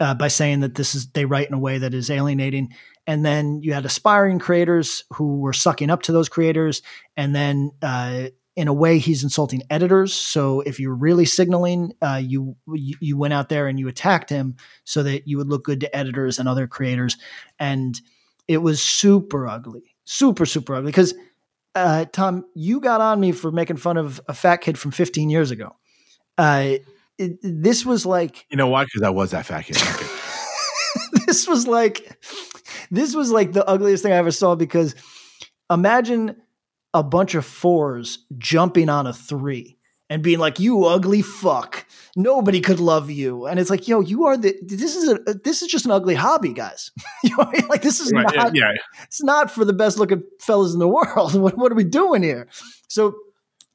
[0.00, 2.70] uh, by saying that this is they write in a way that is alienating,
[3.06, 6.82] and then you had aspiring creators who were sucking up to those creators,
[7.16, 10.12] and then uh, in a way he's insulting editors.
[10.12, 14.30] So if you're really signaling, uh, you, you you went out there and you attacked
[14.30, 17.16] him so that you would look good to editors and other creators,
[17.58, 18.00] and
[18.48, 21.14] it was super ugly, super super ugly because.
[21.74, 25.30] Uh, Tom, you got on me for making fun of a fat kid from 15
[25.30, 25.74] years ago.
[26.36, 26.72] Uh,
[27.16, 28.84] it, this was like You know why?
[28.84, 29.78] Because I was that fat kid.
[31.26, 32.18] This was like
[32.90, 34.94] this was like the ugliest thing I ever saw because
[35.70, 36.36] imagine
[36.94, 39.78] a bunch of fours jumping on a three
[40.10, 41.86] and being like, "You ugly fuck,
[42.16, 45.62] nobody could love you," and it's like, "Yo, you are the this is a this
[45.62, 46.90] is just an ugly hobby, guys.
[47.24, 47.68] you know, I mean?
[47.68, 48.72] like this is Right, yeah, not yeah.
[49.04, 51.34] it's not for the best looking fellas in the world.
[51.42, 52.46] What, what are we doing here?
[52.88, 53.14] So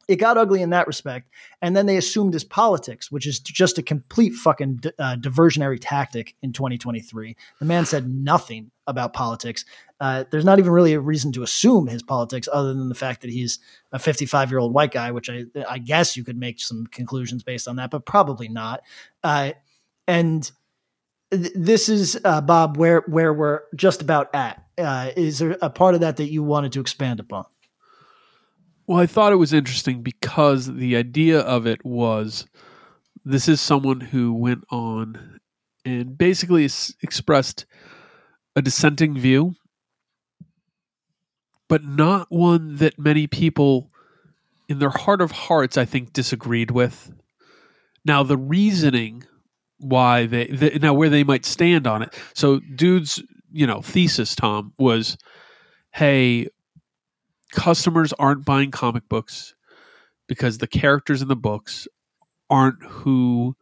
[0.08, 1.30] it got ugly in that respect.
[1.62, 6.36] And then they assumed his politics, which is just a complete fucking uh, diversionary tactic
[6.42, 7.36] in 2023.
[7.60, 9.66] The man said nothing about politics.
[10.00, 13.22] Uh, there's not even really a reason to assume his politics other than the fact
[13.22, 13.60] that he's
[13.92, 17.44] a 55 year old white guy, which I, I guess you could make some conclusions
[17.44, 18.82] based on that, but probably not.
[19.24, 19.52] Uh,
[20.08, 20.50] and
[21.32, 24.64] th- this is uh, Bob, where where we're just about at.
[24.78, 27.46] Uh, is there a part of that that you wanted to expand upon?
[28.88, 32.48] Well, I thought it was interesting because the idea of it was
[33.26, 35.40] this is someone who went on
[35.84, 36.64] and basically
[37.02, 37.66] expressed
[38.56, 39.56] a dissenting view,
[41.68, 43.92] but not one that many people
[44.70, 47.12] in their heart of hearts, I think, disagreed with.
[48.06, 49.26] Now, the reasoning
[49.80, 52.18] why they, the, now where they might stand on it.
[52.34, 55.18] So, dude's, you know, thesis, Tom, was
[55.92, 56.48] hey,
[57.52, 59.56] customers aren't buying comic books
[60.28, 61.88] because the characters in the books
[62.50, 63.56] aren't who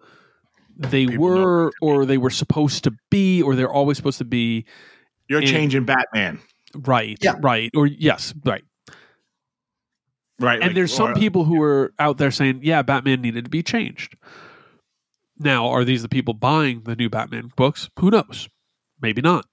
[0.77, 4.65] they People were or they were supposed to be or they're always supposed to be
[5.29, 6.39] You're And- changing Batman,
[6.75, 7.35] right Yeah.
[7.39, 7.71] right.
[7.75, 8.63] Or yes right.
[10.39, 10.55] Right?
[10.55, 13.49] and Like, there's some or- people who are out there saying yeah batman needed to
[13.49, 14.15] be changed.
[15.39, 17.89] Now are these the people buying the new batman books?
[17.99, 18.49] Who knows?
[19.01, 19.45] Maybe not.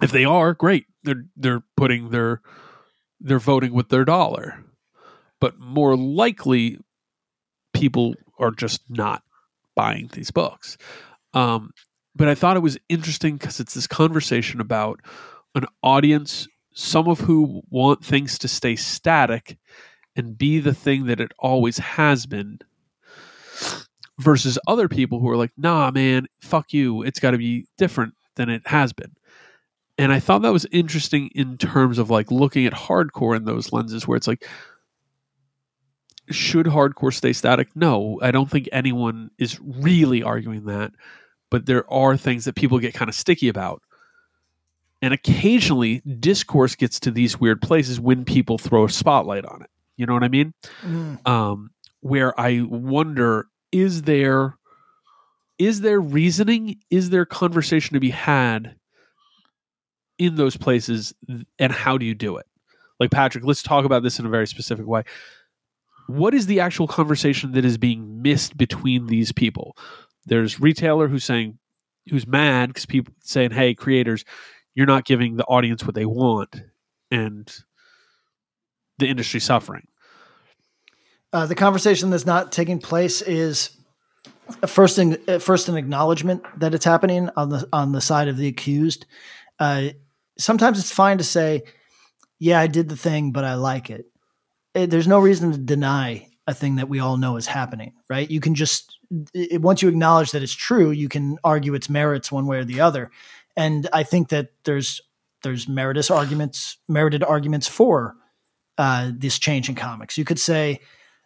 [0.00, 0.86] If they are great.
[1.02, 2.40] They're they're putting their
[3.20, 4.64] they're voting with their dollar.
[5.40, 6.78] But more likely
[7.72, 9.22] people are just not
[9.74, 10.76] buying these books.
[11.34, 11.72] Um,
[12.18, 15.00] but i thought it was interesting because it's this conversation about
[15.54, 19.58] an audience some of who want things to stay static
[20.14, 22.58] and be the thing that it always has been
[24.18, 27.02] versus other people who are like nah man fuck you.
[27.02, 29.12] It's got to be different than it has been
[29.98, 33.72] and i thought that was interesting in terms of like looking at hardcore in those
[33.72, 34.46] lenses where it's like
[36.30, 37.68] should hardcore stay static?
[37.74, 40.92] No i don't think anyone is really arguing that
[41.50, 43.82] but there are things that people get kind of sticky about.
[45.00, 49.70] And occasionally discourse gets to these weird places when people throw a spotlight on it.
[49.96, 50.54] You know what i mean?
[51.24, 51.70] Um,
[52.00, 54.56] where I wonder is there
[55.58, 56.76] is there reasoning?
[56.90, 58.76] Is there conversation to be had
[60.18, 61.14] in those places
[61.58, 62.46] and how do you do it?
[63.00, 65.04] Like Patrick let's talk about this in a very specific way.
[66.08, 69.76] What is the actual conversation that is being missed between these people?
[70.26, 71.58] There's retailer who's saying
[72.10, 74.24] who's mad because people saying hey creators
[74.74, 76.62] you're not giving the audience what they want
[77.10, 77.52] and
[78.98, 79.86] the industry suffering.
[81.32, 83.70] Uh, the conversation that's not taking place is
[84.66, 88.36] first in, uh, first an acknowledgement that it's happening on the on the side of
[88.36, 89.04] the accused.
[89.58, 89.88] Uh,
[90.38, 91.62] sometimes it's fine to say,
[92.38, 94.06] "Yeah, I did the thing, but I like it."
[94.74, 98.30] Eh, There's no reason to deny a thing that we all know is happening, right?
[98.30, 98.98] You can just
[99.34, 102.64] it, once you acknowledge that it's true, you can argue its merits one way or
[102.64, 103.10] the other.
[103.56, 105.00] And I think that there's
[105.42, 108.16] there's meritus arguments, merited arguments for
[108.76, 110.18] uh, this change in comics.
[110.18, 110.80] You could say,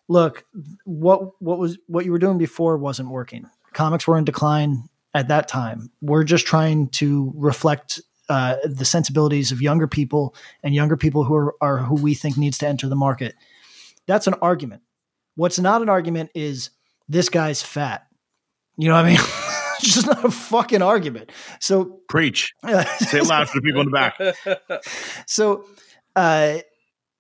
[0.09, 0.45] look,
[0.85, 3.47] what what was what you were doing before wasn't working.
[3.73, 4.85] Comics were in decline
[5.15, 5.91] at that time.
[6.01, 8.01] We're just trying to reflect
[8.33, 12.39] uh, the sensibilities of younger people and younger people who are, are who we think
[12.39, 13.35] needs to enter the market.
[14.07, 14.81] That's an argument.
[15.35, 16.71] What's not an argument is
[17.11, 18.07] this guy's fat.
[18.79, 19.19] You know what I mean?
[19.81, 21.31] it's just not a fucking argument.
[21.61, 22.55] So preach.
[22.65, 24.83] Say it loud for the people in the back.
[25.27, 25.67] so
[26.17, 26.61] uh,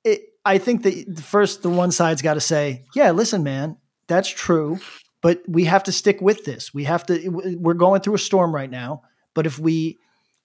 [0.05, 3.77] it, I think that the first the one side's got to say, yeah, listen, man,
[4.07, 4.79] that's true,
[5.21, 6.73] but we have to stick with this.
[6.73, 7.29] We have to.
[7.29, 9.03] We're going through a storm right now,
[9.35, 9.99] but if we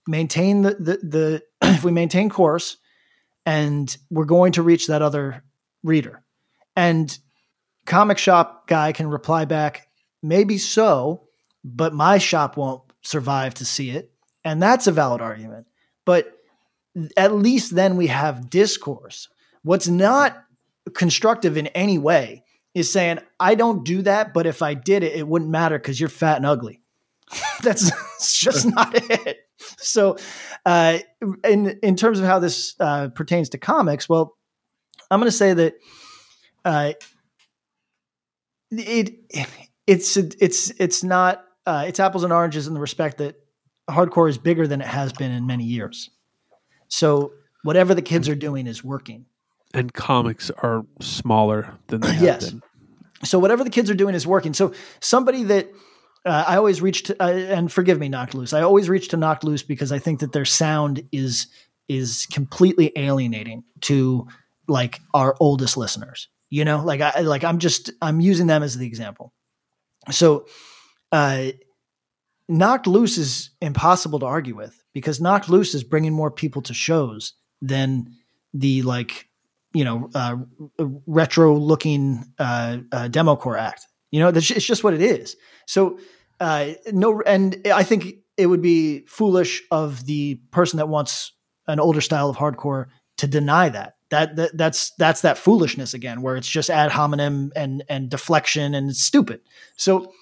[0.07, 1.43] maintain the the, the
[1.75, 2.77] if we maintain course,
[3.45, 5.43] and we're going to reach that other
[5.84, 6.23] reader,
[6.75, 7.17] and
[7.85, 9.88] comic shop guy can reply back,
[10.21, 11.27] maybe so,
[11.63, 14.11] but my shop won't survive to see it,
[14.43, 15.67] and that's a valid argument.
[16.05, 16.34] but
[17.15, 19.29] at least then we have discourse.
[19.63, 20.43] What's not
[20.93, 22.43] constructive in any way
[22.73, 25.99] is saying, I don't do that, but if I did it, it wouldn't matter because
[25.99, 26.81] you're fat and ugly.
[27.63, 27.91] That's
[28.39, 29.39] just not it.
[29.57, 30.17] So,
[30.65, 30.99] uh,
[31.43, 34.37] in in terms of how this uh, pertains to comics, well,
[35.09, 35.75] I'm going to say that
[36.63, 36.93] uh,
[38.71, 39.15] it
[39.87, 43.35] it's it's it's not uh, it's apples and oranges in the respect that
[43.89, 46.09] hardcore is bigger than it has been in many years.
[46.87, 47.33] So
[47.63, 49.25] whatever the kids are doing is working.
[49.73, 52.51] And comics are smaller than they have Yes.
[52.51, 52.61] been.
[53.23, 54.53] So whatever the kids are doing is working.
[54.53, 55.71] So somebody that
[56.27, 58.53] uh, I always reach to, uh, and forgive me, Knocked Loose.
[58.53, 61.47] I always reach to Knocked Loose because I think that their sound is
[61.87, 64.27] is completely alienating to
[64.67, 66.27] like our oldest listeners.
[66.49, 69.33] You know, like I like I'm just I'm using them as the example.
[70.11, 70.47] So,
[71.11, 71.47] uh,
[72.47, 76.73] Knocked Loose is impossible to argue with because Knocked Loose is bringing more people to
[76.73, 78.15] shows than
[78.53, 79.27] the like
[79.73, 80.37] you know uh,
[81.05, 83.87] retro looking uh, uh, demo core act.
[84.11, 85.35] You know, it's just what it is.
[85.65, 85.99] So
[86.39, 91.34] uh, no, and I think it would be foolish of the person that wants
[91.68, 92.88] an older style of hardcore
[93.18, 93.95] to deny that.
[94.09, 98.73] That, that that's that's that foolishness again, where it's just ad hominem and and deflection
[98.73, 99.41] and it's stupid.
[99.76, 100.14] So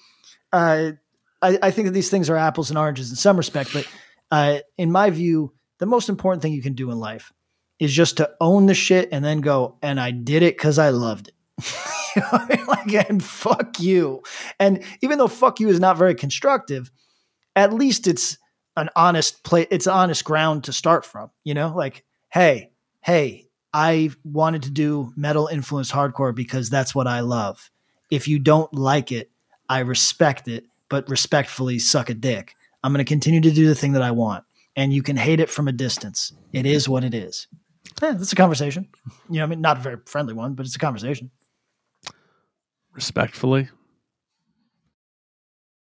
[0.52, 0.92] uh,
[1.40, 3.86] I, I think that these things are apples and oranges in some respect, but
[4.32, 7.32] uh, in my view, the most important thing you can do in life
[7.78, 10.88] is just to own the shit and then go, and I did it because I
[10.88, 11.34] loved it.
[12.66, 14.22] Like, and fuck you.
[14.58, 16.90] And even though fuck you is not very constructive,
[17.54, 18.38] at least it's
[18.76, 19.66] an honest play.
[19.70, 21.30] It's honest ground to start from.
[21.44, 22.70] You know, like, hey,
[23.02, 27.70] hey, I wanted to do metal influenced hardcore because that's what I love.
[28.10, 29.30] If you don't like it,
[29.68, 32.54] I respect it, but respectfully suck a dick.
[32.82, 34.44] I'm going to continue to do the thing that I want.
[34.76, 36.32] And you can hate it from a distance.
[36.52, 37.48] It is what it is.
[38.02, 38.88] Yeah, that's a conversation.
[39.30, 41.30] You know, I mean, not a very friendly one, but it's a conversation.
[42.96, 43.68] Respectfully,